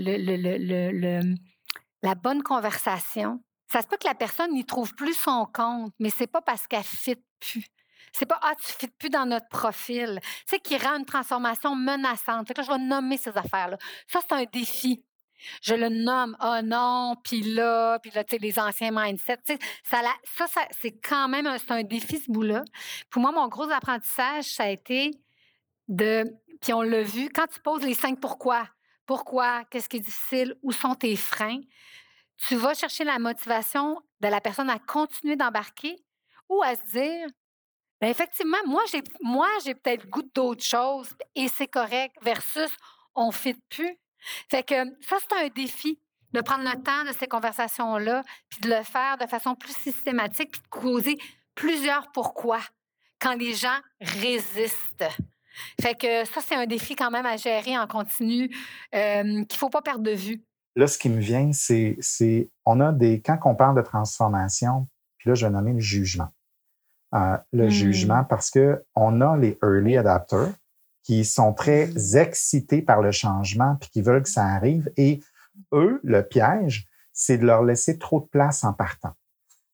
la 2.01 2.15
bonne 2.15 2.45
conversation. 2.45 3.43
Ça 3.67 3.83
se 3.83 3.89
peut 3.89 3.97
que 3.97 4.07
la 4.07 4.15
personne 4.15 4.53
n'y 4.53 4.65
trouve 4.65 4.95
plus 4.95 5.15
son 5.15 5.47
compte, 5.53 5.93
mais 5.99 6.11
c'est 6.11 6.29
pas 6.29 6.41
parce 6.43 6.69
qu'elle 6.69 6.85
fit 6.85 7.17
plus. 7.41 7.67
C'est 8.13 8.25
pas 8.25 8.39
ah 8.41 8.55
tu 8.65 8.73
fit 8.73 8.89
plus 8.89 9.11
dans 9.11 9.27
notre 9.27 9.49
profil. 9.49 10.21
C'est 10.47 10.61
qui 10.61 10.79
rend 10.79 10.97
une 10.97 11.05
transformation 11.05 11.75
menaçante. 11.75 12.47
Fait 12.47 12.63
je 12.63 12.71
vais 12.71 12.79
nommer 12.79 13.17
ces 13.17 13.37
affaires 13.37 13.69
là. 13.69 13.79
Ça 14.07 14.21
c'est 14.27 14.35
un 14.35 14.45
défi. 14.45 15.05
Je 15.61 15.75
le 15.75 15.89
nomme 15.89 16.37
oh 16.41 16.61
non, 16.63 17.17
puis 17.25 17.43
là, 17.43 17.99
puis 17.99 18.13
là 18.13 18.23
tu 18.23 18.37
sais 18.37 18.41
les 18.41 18.61
anciens 18.61 18.93
mindsets, 18.93 19.59
ça, 19.83 20.03
ça, 20.37 20.47
ça 20.47 20.61
c'est 20.71 20.99
quand 21.01 21.29
même 21.29 21.49
un, 21.49 21.57
un 21.69 21.83
défi 21.83 22.19
ce 22.19 22.31
bout-là. 22.31 22.63
Pour 23.11 23.23
moi 23.23 23.33
mon 23.33 23.49
gros 23.49 23.71
apprentissage 23.71 24.45
ça 24.45 24.65
a 24.65 24.69
été 24.69 25.11
de 25.89 26.25
puis 26.61 26.73
on 26.73 26.83
l'a 26.83 27.03
vu 27.03 27.29
quand 27.29 27.47
tu 27.47 27.61
poses 27.61 27.85
les 27.85 27.95
cinq 27.95 28.21
pourquoi 28.21 28.69
pourquoi? 29.09 29.65
Qu'est-ce 29.65 29.89
qui 29.89 29.97
est 29.97 30.01
difficile? 30.01 30.55
Où 30.63 30.71
sont 30.71 30.95
tes 30.95 31.17
freins? 31.17 31.63
Tu 32.47 32.57
vas 32.57 32.75
chercher 32.75 33.05
la 33.05 33.19
motivation 33.19 33.99
de 34.21 34.29
la 34.29 34.39
personne 34.43 34.69
à 34.69 34.79
continuer 34.79 35.35
d'embarquer 35.35 35.97
ou 36.51 36.63
à 36.63 36.77
se 36.77 36.83
dire, 36.93 37.27
ben 38.03 38.11
effectivement, 38.11 38.59
moi, 38.67 38.83
j'ai, 38.93 39.03
moi, 39.23 39.49
peut-être 39.65 40.07
goût 40.11 40.23
d'autres 40.35 40.63
choses 40.63 41.09
et 41.35 41.49
c'est 41.49 41.69
correct 41.69 42.17
versus 42.21 42.71
on 43.15 43.33
fit 43.33 43.57
plus. 43.71 43.97
Fait 44.51 44.63
que 44.63 44.75
ça, 45.01 45.17
c'est 45.21 45.37
un 45.43 45.49
défi 45.49 45.99
de 46.33 46.43
prendre 46.43 46.65
le 46.65 46.83
temps 46.83 47.05
de 47.05 47.13
ces 47.19 47.27
conversations-là, 47.27 48.23
puis 48.51 48.61
de 48.61 48.69
le 48.69 48.83
faire 48.83 49.17
de 49.17 49.27
façon 49.27 49.55
plus 49.55 49.75
systématique, 49.75 50.51
puis 50.51 50.61
de 50.61 50.69
causer 50.69 51.19
plusieurs 51.55 52.13
pourquoi 52.13 52.61
quand 53.19 53.35
les 53.37 53.55
gens 53.55 53.79
résistent. 54.03 55.17
Fait 55.81 55.95
que 55.95 56.25
ça, 56.25 56.41
c'est 56.47 56.55
un 56.55 56.67
défi 56.67 56.97
quand 56.97 57.11
même 57.11 57.27
à 57.27 57.37
gérer 57.37 57.79
en 57.79 57.87
continu 57.87 58.51
euh, 58.95 59.23
qu'il 59.23 59.39
ne 59.41 59.55
faut 59.55 59.71
pas 59.71 59.83
perdre 59.83 60.03
de 60.03 60.13
vue. 60.13 60.43
Là, 60.77 60.87
ce 60.87 60.99
qui 60.99 61.09
me 61.09 61.21
vient, 61.21 61.53
c'est, 61.53 61.97
c'est 62.01 62.51
on 62.65 62.81
a 62.81 62.93
des. 62.93 63.21
Quand 63.21 63.39
on 63.45 63.55
parle 63.55 63.77
de 63.77 63.83
transformation, 63.83 64.87
puis 65.19 65.31
là, 65.31 65.35
je 65.35 65.47
vais 65.47 65.53
nommer 65.53 65.73
le 65.73 65.81
jugement. 65.81 66.29
Euh, 67.15 67.37
le 67.53 67.67
mmh. 67.67 67.71
jugement, 67.71 68.25
parce 68.25 68.51
qu'on 68.51 69.21
a 69.21 69.37
les 69.37 69.59
early 69.63 69.97
adapters 69.97 70.53
qui 71.03 71.25
sont 71.25 71.55
très 71.55 72.19
excités 72.19 72.83
par 72.83 73.01
le 73.01 73.13
changement 73.13 73.77
puis 73.81 73.89
qui 73.89 74.03
veulent 74.03 74.23
que 74.23 74.29
ça 74.29 74.45
arrive. 74.45 74.93
Et 74.97 75.21
eux, 75.73 76.01
le 76.05 76.23
piège, 76.23 76.87
c'est 77.13 77.39
de 77.39 77.47
leur 77.47 77.65
laisser 77.65 77.99
trop 77.99 78.21
de 78.21 78.27
place 78.27 78.63
en 78.63 78.75
partant. 78.75 79.15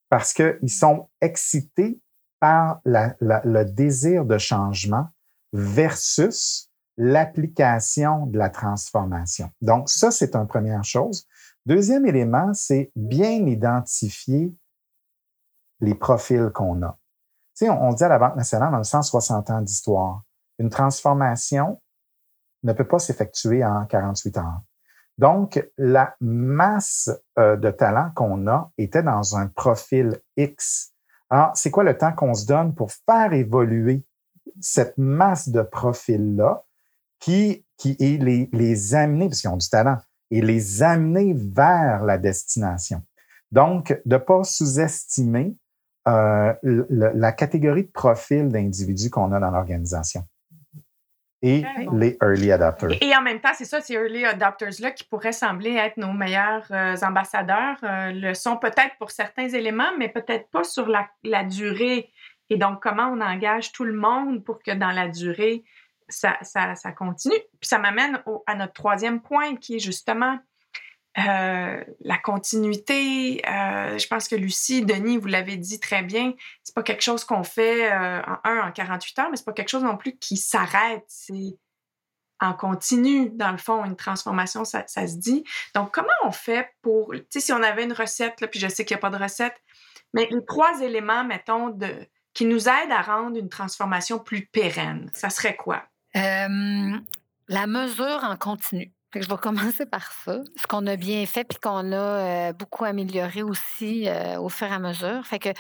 Parce 0.09 0.33
qu'ils 0.33 0.71
sont 0.71 1.09
excités 1.21 1.99
par 2.39 2.81
le 2.85 3.65
désir 3.65 4.25
de 4.25 4.39
changement 4.39 5.09
versus 5.55 6.69
l'application 6.97 8.27
de 8.27 8.39
la 8.39 8.51
transformation. 8.51 9.51
Donc, 9.63 9.89
ça, 9.89 10.11
c'est 10.11 10.35
une 10.35 10.49
première 10.49 10.85
chose. 10.85 11.27
Deuxième 11.65 12.05
élément, 12.07 12.53
c'est 12.55 12.91
bien 12.97 13.47
identifier 13.47 14.53
les 15.81 15.95
profils 15.95 16.51
qu'on 16.53 16.83
a. 16.83 16.99
Tu 17.57 17.71
on, 17.71 17.93
dit 17.93 18.03
à 18.03 18.09
la 18.09 18.19
Banque 18.19 18.37
nationale, 18.37 18.75
on 18.75 18.79
a 18.79 18.85
160 18.85 19.51
ans 19.51 19.61
d'histoire. 19.61 20.23
Une 20.59 20.71
transformation 20.71 21.81
ne 22.65 22.73
peut 22.73 22.87
pas 22.87 22.99
s'effectuer 22.99 23.65
en 23.65 23.87
48 23.87 24.39
heures. 24.39 24.61
Donc, 25.19 25.65
la 25.79 26.17
masse 26.21 27.11
euh, 27.39 27.57
de 27.57 27.71
talent 27.71 28.11
qu'on 28.17 28.49
a 28.49 28.73
était 28.77 29.05
dans 29.05 29.37
un 29.37 29.47
profil 29.47 30.21
X. 30.37 30.93
Alors, 31.31 31.53
c'est 31.55 31.71
quoi 31.71 31.85
le 31.85 31.97
temps 31.97 32.13
qu'on 32.13 32.35
se 32.35 32.45
donne 32.45 32.75
pour 32.75 32.91
faire 32.91 33.33
évoluer 33.33 34.05
cette 34.61 34.99
masse 34.99 35.49
de 35.49 35.63
profils-là 35.63 36.65
qui, 37.21 37.65
qui 37.77 37.97
est 38.01 38.23
les, 38.23 38.49
les 38.53 38.95
amener, 38.95 39.29
parce 39.29 39.41
qu'ils 39.41 39.51
ont 39.51 39.57
du 39.57 39.69
talent, 39.69 39.99
et 40.31 40.41
les 40.41 40.83
amener 40.83 41.35
vers 41.37 42.05
la 42.05 42.19
destination. 42.19 43.03
Donc, 43.53 43.93
de 44.05 44.17
ne 44.17 44.19
pas 44.19 44.43
sous-estimer 44.43 45.55
euh, 46.09 46.53
la 46.63 47.33
catégorie 47.33 47.85
de 47.85 47.91
profils 47.91 48.49
d'individus 48.49 49.11
qu'on 49.11 49.33
a 49.33 49.41
dans 49.41 49.51
l'organisation. 49.51 50.23
et 51.41 51.63
les 51.93 52.17
early 52.23 52.53
adopters. 52.53 52.99
Et, 53.03 53.15
en 53.15 53.23
même 53.23 53.41
temps, 53.41 53.53
c'est 53.55 53.65
ça, 53.65 53.81
ces 53.81 53.95
early 53.95 54.25
adopters-là 54.25 54.91
qui 54.91 55.05
pourraient 55.05 55.33
sembler 55.33 55.77
être 55.77 55.99
nos 55.99 56.13
meilleurs 56.13 56.67
euh, 56.71 56.97
ambassadeurs, 57.03 57.77
euh, 57.83 58.13
le 58.13 58.35
sont 58.35 58.57
peut-être 58.57 58.97
pour 58.99 59.11
certains 59.11 59.49
éléments, 59.49 59.93
mais 59.99 60.09
peut-être 60.09 60.49
pas 60.51 60.65
sur 60.65 60.89
la, 60.89 61.07
la, 61.23 61.45
durée. 61.45 62.11
Et 62.51 62.57
donc, 62.57 62.83
comment 62.83 63.09
on 63.09 63.21
engage 63.21 63.73
tout 63.73 63.85
le 63.85 63.95
monde 63.95 64.45
pour 64.45 64.63
que 64.63 64.71
dans 64.71 64.91
la 64.91 65.09
durée, 65.09 65.65
ça, 66.09 66.37
ça, 66.43 66.75
ça 66.75 66.93
continue? 66.93 67.39
Puis 67.61 67.69
ça 67.69 67.79
m'amène 67.79 68.23
à 68.47 68.55
notre 68.55 68.75
troisième 68.75 69.21
point 69.21 69.57
qui 69.57 69.77
est 69.77 69.81
justement 69.81 70.39
euh, 71.17 71.85
la 72.01 72.19
continuité, 72.19 73.41
euh, 73.49 73.99
je 73.99 74.07
pense 74.09 74.27
que 74.27 74.35
Lucie, 74.35 74.85
Denis, 74.85 75.17
vous 75.17 75.29
l'avez 75.29 75.57
dit 75.57 75.79
très 75.79 76.03
bien, 76.03 76.33
c'est 76.65 76.75
pas 76.75 76.83
quelque 76.83 77.03
chose 77.03 77.25
qu'on 77.25 77.45
fait 77.45 77.93
euh, 77.93 78.21
en 78.23 78.39
un, 78.43 78.69
en 78.69 78.73
48 78.73 79.19
heures, 79.21 79.31
mais 79.31 79.37
c'est 79.37 79.45
pas 79.45 79.53
quelque 79.53 79.69
chose 79.69 79.85
non 79.85 79.97
plus 79.97 80.17
qui 80.17 80.37
s'arrête. 80.37 81.05
C'est 81.07 81.57
en 82.41 82.53
continu, 82.53 83.31
dans 83.31 83.53
le 83.53 83.59
fond, 83.59 83.85
une 83.85 83.95
transformation, 83.95 84.65
ça, 84.65 84.85
se 84.87 85.17
dit. 85.17 85.45
Donc, 85.75 85.95
comment 85.95 86.09
on 86.25 86.33
fait 86.33 86.69
pour, 86.83 87.13
tu 87.13 87.25
sais, 87.31 87.41
si 87.41 87.53
on 87.53 87.63
avait 87.63 87.85
une 87.85 87.93
recette, 87.93 88.41
là, 88.41 88.49
puis 88.49 88.59
je 88.59 88.67
sais 88.67 88.85
qu'il 88.85 88.97
n'y 88.97 88.99
a 88.99 89.09
pas 89.09 89.17
de 89.17 89.23
recette, 89.23 89.55
mais 90.15 90.29
les 90.31 90.45
trois 90.45 90.81
éléments, 90.81 91.25
mettons, 91.25 91.69
de, 91.69 92.09
qui 92.35 92.45
nous 92.45 92.69
aident 92.69 92.93
à 92.93 93.03
rendre 93.03 93.39
une 93.39 93.49
transformation 93.49 94.19
plus 94.19 94.47
pérenne, 94.47 95.11
ça 95.13 95.31
serait 95.31 95.57
quoi? 95.57 95.85
la 97.49 97.67
mesure 97.67 98.21
en 98.23 98.37
continu 98.37 98.95
je 99.21 99.29
vais 99.29 99.37
commencer 99.41 99.87
par 99.87 100.13
ça. 100.13 100.43
Ce 100.57 100.67
qu'on 100.67 100.87
a 100.87 100.97
bien 100.97 101.25
fait 101.27 101.45
puis 101.45 101.59
qu'on 101.59 101.93
a 101.93 101.97
euh, 101.97 102.53
beaucoup 102.53 102.85
amélioré 102.85 103.43
aussi 103.43 104.09
euh, 104.09 104.39
au 104.39 104.49
fur 104.49 104.67
et 104.67 104.75
à 104.75 104.79
mesure. 104.79 105.27
Fait 105.27 105.39
que 105.39 105.51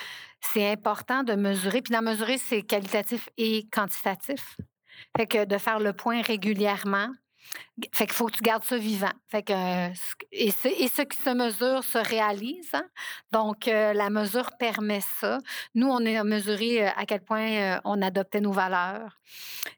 c'est 0.40 0.70
important 0.70 1.22
de 1.22 1.34
mesurer. 1.34 1.82
Puis 1.82 1.92
d'en 1.92 2.02
mesurer, 2.02 2.38
c'est 2.38 2.62
qualitatif 2.62 3.28
et 3.36 3.66
quantitatif. 3.72 4.56
Fait 5.16 5.26
que 5.26 5.44
de 5.44 5.58
faire 5.58 5.80
le 5.80 5.92
point 5.92 6.22
régulièrement 6.22 7.08
fait 7.92 8.06
qu'il 8.06 8.14
faut 8.14 8.26
que 8.26 8.36
tu 8.36 8.42
gardes 8.42 8.62
ça 8.62 8.78
vivant. 8.78 9.12
Fait 9.28 9.42
que, 9.42 9.88
et, 10.30 10.50
ce, 10.50 10.68
et 10.68 10.88
ce 10.88 11.02
qui 11.02 11.20
se 11.20 11.30
mesure 11.30 11.82
se 11.82 11.98
réalise. 11.98 12.70
Hein. 12.72 12.84
Donc, 13.32 13.66
euh, 13.66 13.92
la 13.92 14.10
mesure 14.10 14.52
permet 14.58 15.00
ça. 15.20 15.38
Nous, 15.74 15.88
on 15.88 16.04
a 16.06 16.24
mesuré 16.24 16.86
euh, 16.86 16.90
à 16.96 17.04
quel 17.04 17.20
point 17.20 17.50
euh, 17.50 17.80
on 17.84 18.00
adoptait 18.00 18.40
nos 18.40 18.52
valeurs, 18.52 19.18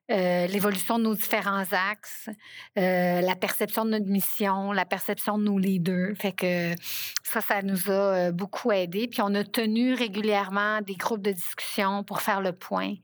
l'évolution 0.09 0.99
de 0.99 1.05
nos 1.05 1.15
différents 1.15 1.65
axes, 1.73 2.29
la 2.77 3.35
perception 3.35 3.85
de 3.85 3.91
notre 3.91 4.07
mission, 4.07 4.73
la 4.73 4.85
perception 4.85 5.39
de 5.39 5.45
nos 5.45 5.59
leaders. 5.59 6.15
Fait 6.17 6.33
que 6.33 6.75
ça, 7.23 7.41
ça 7.41 7.63
nous 7.63 7.91
a 7.91 8.31
beaucoup 8.31 8.73
aidé. 8.73 9.09
Puis, 9.09 9.23
on 9.23 9.35
a 9.35 9.43
tenu 9.43 9.95
régulièrement 9.95 10.81
des 10.83 10.97
groupes 10.97 11.23
de 11.23 11.33
discussion 11.33 12.05
pour 12.05 12.21
faire 12.21 12.41
le 12.41 12.53
point. 12.53 12.95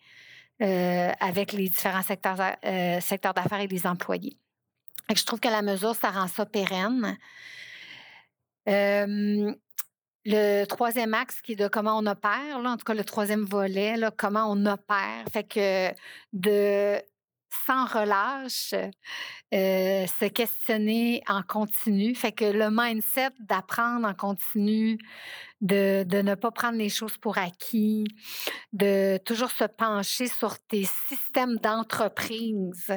avec 0.60 1.52
les 1.52 1.68
différents 1.68 2.02
secteurs, 2.02 2.56
secteurs 3.00 3.34
d'affaires 3.34 3.60
et 3.60 3.66
les 3.66 3.86
employés 3.86 4.38
je 5.16 5.24
trouve 5.24 5.40
que 5.40 5.48
la 5.48 5.62
mesure, 5.62 5.94
ça 5.94 6.10
rend 6.10 6.28
ça 6.28 6.46
pérenne. 6.46 7.16
le 8.66 10.64
troisième 10.66 11.14
axe 11.14 11.40
qui 11.42 11.52
est 11.52 11.56
de 11.56 11.68
comment 11.68 11.98
on 11.98 12.06
opère, 12.06 12.60
là, 12.60 12.70
en 12.70 12.76
tout 12.76 12.84
cas 12.84 12.94
le 12.94 13.04
troisième 13.04 13.44
volet, 13.44 13.96
là, 13.96 14.10
comment 14.16 14.50
on 14.50 14.66
opère. 14.66 15.24
Fait 15.32 15.44
que 15.44 15.90
de 16.32 17.02
sans 17.66 17.86
relâche, 17.86 18.74
se 19.52 20.28
questionner 20.28 21.22
en 21.28 21.42
continu. 21.42 22.14
Fait 22.14 22.32
que 22.32 22.44
le 22.44 22.70
mindset 22.70 23.30
d'apprendre 23.40 24.06
en 24.06 24.14
continu, 24.14 24.98
de, 25.60 26.04
de, 26.04 26.22
ne 26.22 26.34
pas 26.34 26.50
prendre 26.50 26.78
les 26.78 26.88
choses 26.88 27.16
pour 27.18 27.38
acquis, 27.38 28.04
de 28.72 29.18
toujours 29.24 29.50
se 29.50 29.64
pencher 29.64 30.28
sur 30.28 30.58
tes 30.60 30.86
systèmes 31.08 31.56
d'entreprise 31.56 32.92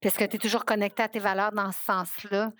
parce 0.00 0.16
que 0.16 0.24
tu 0.24 0.36
es 0.36 0.38
toujours 0.38 0.64
connecté 0.64 1.02
à 1.02 1.08
tes 1.08 1.18
valeurs 1.18 1.52
dans 1.52 1.72
ce 1.72 1.84
sens-là. 1.84 2.52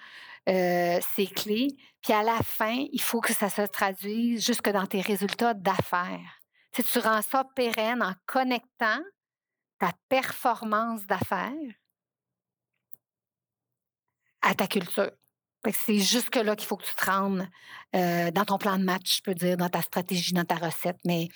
Euh, 0.48 0.98
c'est 1.14 1.26
clé. 1.26 1.76
Puis 2.02 2.12
à 2.12 2.22
la 2.22 2.38
fin, 2.38 2.86
il 2.92 3.00
faut 3.00 3.20
que 3.20 3.34
ça 3.34 3.50
se 3.50 3.62
traduise 3.62 4.44
jusque 4.44 4.70
dans 4.70 4.86
tes 4.86 5.00
résultats 5.00 5.54
d'affaires. 5.54 6.40
Tu, 6.72 6.82
tu 6.82 6.98
rends 6.98 7.22
ça 7.22 7.44
pérenne 7.54 8.02
en 8.02 8.14
connectant 8.26 9.00
ta 9.78 9.92
performance 10.08 11.06
d'affaires 11.06 11.52
à 14.42 14.54
ta 14.54 14.66
culture. 14.66 15.10
C'est 15.72 15.98
jusque-là 15.98 16.56
qu'il 16.56 16.66
faut 16.66 16.76
que 16.76 16.86
tu 16.86 16.94
te 16.94 17.04
rendes 17.04 17.46
euh, 17.94 18.30
dans 18.30 18.44
ton 18.44 18.58
plan 18.58 18.78
de 18.78 18.84
match, 18.84 19.18
je 19.18 19.22
peux 19.22 19.34
dire, 19.34 19.56
dans 19.56 19.68
ta 19.68 19.82
stratégie, 19.82 20.32
dans 20.32 20.44
ta 20.44 20.54
recette, 20.54 20.98
mais 21.04 21.28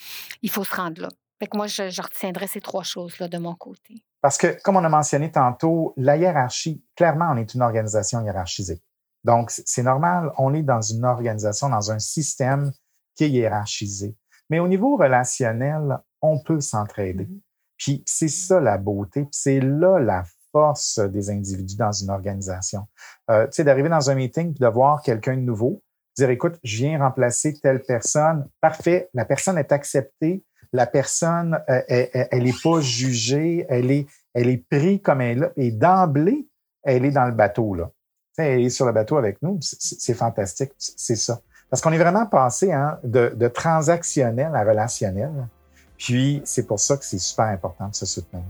il 0.42 0.50
faut 0.50 0.64
se 0.64 0.74
rendre 0.74 1.02
là. 1.02 1.08
Fait 1.38 1.48
que 1.48 1.56
moi, 1.56 1.66
je, 1.66 1.90
je 1.90 2.00
retiendrai 2.00 2.46
ces 2.46 2.60
trois 2.60 2.84
choses-là 2.84 3.28
de 3.28 3.38
mon 3.38 3.54
côté. 3.54 4.04
Parce 4.22 4.38
que, 4.38 4.56
comme 4.62 4.76
on 4.76 4.84
a 4.84 4.88
mentionné 4.88 5.30
tantôt, 5.30 5.92
la 5.96 6.16
hiérarchie, 6.16 6.82
clairement, 6.96 7.28
on 7.32 7.36
est 7.36 7.54
une 7.54 7.62
organisation 7.62 8.24
hiérarchisée. 8.24 8.80
Donc, 9.24 9.50
c'est 9.50 9.82
normal, 9.82 10.32
on 10.38 10.54
est 10.54 10.62
dans 10.62 10.80
une 10.80 11.04
organisation, 11.04 11.68
dans 11.68 11.90
un 11.90 11.98
système 11.98 12.72
qui 13.14 13.24
est 13.24 13.30
hiérarchisé. 13.30 14.16
Mais 14.48 14.60
au 14.60 14.68
niveau 14.68 14.96
relationnel, 14.96 15.98
on 16.20 16.40
peut 16.40 16.60
s'entraider. 16.60 17.24
Mm-hmm. 17.24 17.40
Puis 17.76 18.02
c'est 18.06 18.28
ça 18.28 18.60
la 18.60 18.78
beauté, 18.78 19.26
c'est 19.32 19.60
là 19.60 19.98
la 19.98 20.24
force 20.52 21.00
des 21.00 21.30
individus 21.30 21.76
dans 21.76 21.90
une 21.90 22.10
organisation. 22.10 22.86
Euh, 23.30 23.46
tu 23.46 23.54
sais, 23.54 23.64
d'arriver 23.64 23.88
dans 23.88 24.10
un 24.10 24.14
meeting 24.14 24.54
de 24.54 24.66
voir 24.66 25.02
quelqu'un 25.02 25.36
de 25.36 25.40
nouveau, 25.42 25.82
dire 26.16 26.30
écoute, 26.30 26.58
je 26.62 26.76
viens 26.76 26.98
remplacer 26.98 27.58
telle 27.60 27.82
personne, 27.82 28.48
parfait, 28.60 29.08
la 29.14 29.24
personne 29.24 29.58
est 29.58 29.72
acceptée, 29.72 30.44
la 30.72 30.86
personne, 30.86 31.60
euh, 31.68 31.82
elle 31.88 32.44
n'est 32.44 32.54
pas 32.62 32.80
jugée, 32.80 33.66
elle 33.68 33.90
est, 33.90 34.06
elle 34.34 34.48
est 34.48 34.64
prise 34.68 35.00
comme 35.02 35.20
elle 35.20 35.52
est. 35.56 35.66
Et 35.66 35.70
d'emblée, 35.70 36.46
elle 36.82 37.04
est 37.04 37.10
dans 37.10 37.26
le 37.26 37.32
bateau. 37.32 37.74
Là. 37.74 37.90
elle 38.38 38.62
est 38.62 38.70
sur 38.70 38.86
le 38.86 38.92
bateau 38.92 39.16
avec 39.16 39.40
nous. 39.42 39.58
C'est 39.60 40.14
fantastique. 40.14 40.72
C'est 40.78 41.16
ça. 41.16 41.40
Parce 41.70 41.80
qu'on 41.80 41.92
est 41.92 41.98
vraiment 41.98 42.26
passé 42.26 42.72
hein, 42.72 42.98
de, 43.04 43.32
de 43.34 43.48
transactionnel 43.48 44.54
à 44.54 44.64
relationnel. 44.64 45.48
Puis, 45.96 46.42
c'est 46.44 46.66
pour 46.66 46.80
ça 46.80 46.96
que 46.96 47.04
c'est 47.04 47.18
super 47.18 47.46
important 47.46 47.88
de 47.88 47.94
se 47.94 48.06
soutenir. 48.06 48.44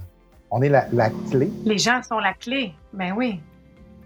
On 0.51 0.63
est 0.63 0.69
la, 0.69 0.87
la 0.93 1.11
clé. 1.31 1.51
Les 1.65 1.79
gens 1.79 2.03
sont 2.03 2.19
la 2.19 2.35
clé. 2.35 2.73
Ben 2.93 3.13
oui. 3.17 3.41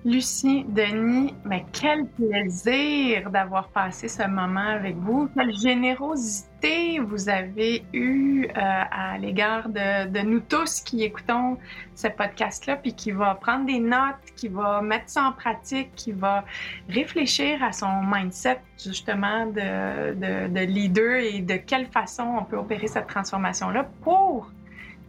Lucie, 0.07 0.65
Denis, 0.69 1.35
mais 1.45 1.65
quel 1.73 2.07
plaisir 2.07 3.29
d'avoir 3.29 3.67
passé 3.71 4.07
ce 4.07 4.23
moment 4.23 4.61
avec 4.61 4.95
vous. 4.99 5.29
Quelle 5.35 5.53
générosité 5.53 7.01
vous 7.01 7.29
avez 7.29 7.85
eue 7.93 8.47
euh, 8.47 8.53
à 8.55 9.19
l'égard 9.19 9.69
de, 9.69 10.23
nous 10.23 10.39
tous 10.39 10.81
qui 10.81 11.03
écoutons 11.03 11.59
ce 11.97 12.07
podcast-là, 12.07 12.77
puis 12.77 12.95
qui 12.95 13.11
va 13.11 13.35
prendre 13.35 13.67
des 13.67 13.81
notes, 13.81 14.15
qui 14.37 14.47
va 14.47 14.81
mettre 14.81 15.09
ça 15.09 15.25
en 15.25 15.33
pratique, 15.33 15.91
qui 15.97 16.13
va 16.13 16.45
réfléchir 16.89 17.61
à 17.65 17.73
son 17.73 18.03
mindset 18.05 18.61
justement 18.79 19.47
de, 19.47 20.15
de, 20.15 20.47
de 20.47 20.61
leader 20.61 21.17
et 21.17 21.41
de 21.41 21.57
quelle 21.57 21.87
façon 21.87 22.37
on 22.39 22.45
peut 22.45 22.59
opérer 22.59 22.87
cette 22.87 23.09
transformation-là 23.09 23.89
pour 24.03 24.53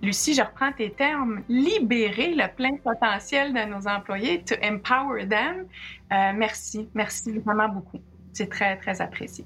Lucie, 0.01 0.33
je 0.35 0.41
reprends 0.41 0.71
tes 0.71 0.91
termes, 0.91 1.43
libérer 1.49 2.33
le 2.35 2.47
plein 2.55 2.77
potentiel 2.77 3.53
de 3.53 3.65
nos 3.65 3.85
employés, 3.87 4.43
to 4.43 4.55
empower 4.63 5.27
them. 5.27 5.65
Euh, 6.11 6.33
merci, 6.35 6.87
merci 6.93 7.39
vraiment 7.39 7.69
beaucoup. 7.69 7.99
C'est 8.33 8.49
très, 8.49 8.77
très 8.77 9.01
apprécié. 9.01 9.45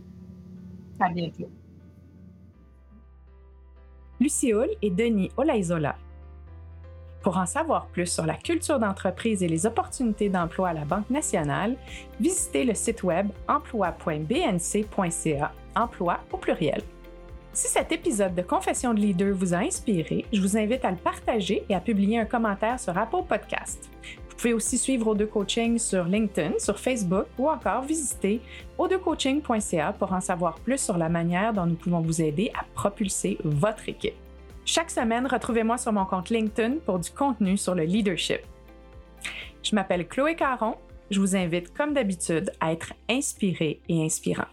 À 0.99 1.09
bientôt. 1.09 1.49
Lucie 4.19 4.53
Hull 4.53 4.69
et 4.81 4.89
Denis 4.91 5.31
Olaizola. 5.37 5.95
Pour 7.23 7.37
en 7.37 7.45
savoir 7.45 7.87
plus 7.87 8.07
sur 8.07 8.25
la 8.25 8.35
culture 8.35 8.79
d'entreprise 8.79 9.41
et 9.43 9.47
les 9.47 9.65
opportunités 9.65 10.27
d'emploi 10.29 10.67
à 10.69 10.73
la 10.73 10.85
Banque 10.85 11.09
nationale, 11.09 11.75
visitez 12.19 12.65
le 12.65 12.73
site 12.73 13.03
web 13.03 13.29
emploi.bnc.ca, 13.47 15.53
emploi 15.75 16.19
au 16.31 16.37
pluriel. 16.37 16.81
Si 17.53 17.67
cet 17.67 17.91
épisode 17.91 18.33
de 18.33 18.41
Confession 18.41 18.93
de 18.93 19.01
leader 19.01 19.35
vous 19.35 19.53
a 19.53 19.57
inspiré, 19.57 20.25
je 20.31 20.39
vous 20.39 20.55
invite 20.55 20.85
à 20.85 20.91
le 20.91 20.95
partager 20.95 21.65
et 21.67 21.75
à 21.75 21.81
publier 21.81 22.17
un 22.17 22.25
commentaire 22.25 22.79
sur 22.79 22.97
Apple 22.97 23.23
Podcast. 23.27 23.89
Vous 24.29 24.35
pouvez 24.37 24.53
aussi 24.53 24.77
suivre 24.77 25.13
O2 25.13 25.27
Coaching 25.27 25.77
sur 25.77 26.05
LinkedIn, 26.05 26.59
sur 26.59 26.79
Facebook 26.79 27.25
ou 27.37 27.49
encore 27.49 27.81
visiter 27.81 28.39
o2coaching.ca 28.79 29.91
pour 29.93 30.13
en 30.13 30.21
savoir 30.21 30.55
plus 30.59 30.79
sur 30.79 30.97
la 30.97 31.09
manière 31.09 31.51
dont 31.51 31.65
nous 31.65 31.75
pouvons 31.75 31.99
vous 31.99 32.21
aider 32.21 32.51
à 32.57 32.63
propulser 32.73 33.37
votre 33.43 33.89
équipe. 33.89 34.15
Chaque 34.63 34.89
semaine, 34.89 35.27
retrouvez-moi 35.27 35.77
sur 35.77 35.91
mon 35.91 36.05
compte 36.05 36.29
LinkedIn 36.29 36.77
pour 36.85 36.99
du 36.99 37.11
contenu 37.11 37.57
sur 37.57 37.75
le 37.75 37.83
leadership. 37.83 38.39
Je 39.61 39.75
m'appelle 39.75 40.07
Chloé 40.07 40.35
Caron. 40.35 40.75
Je 41.09 41.19
vous 41.19 41.35
invite, 41.35 41.73
comme 41.73 41.93
d'habitude, 41.93 42.53
à 42.61 42.71
être 42.71 42.93
inspiré 43.09 43.81
et 43.89 44.05
inspirant. 44.05 44.47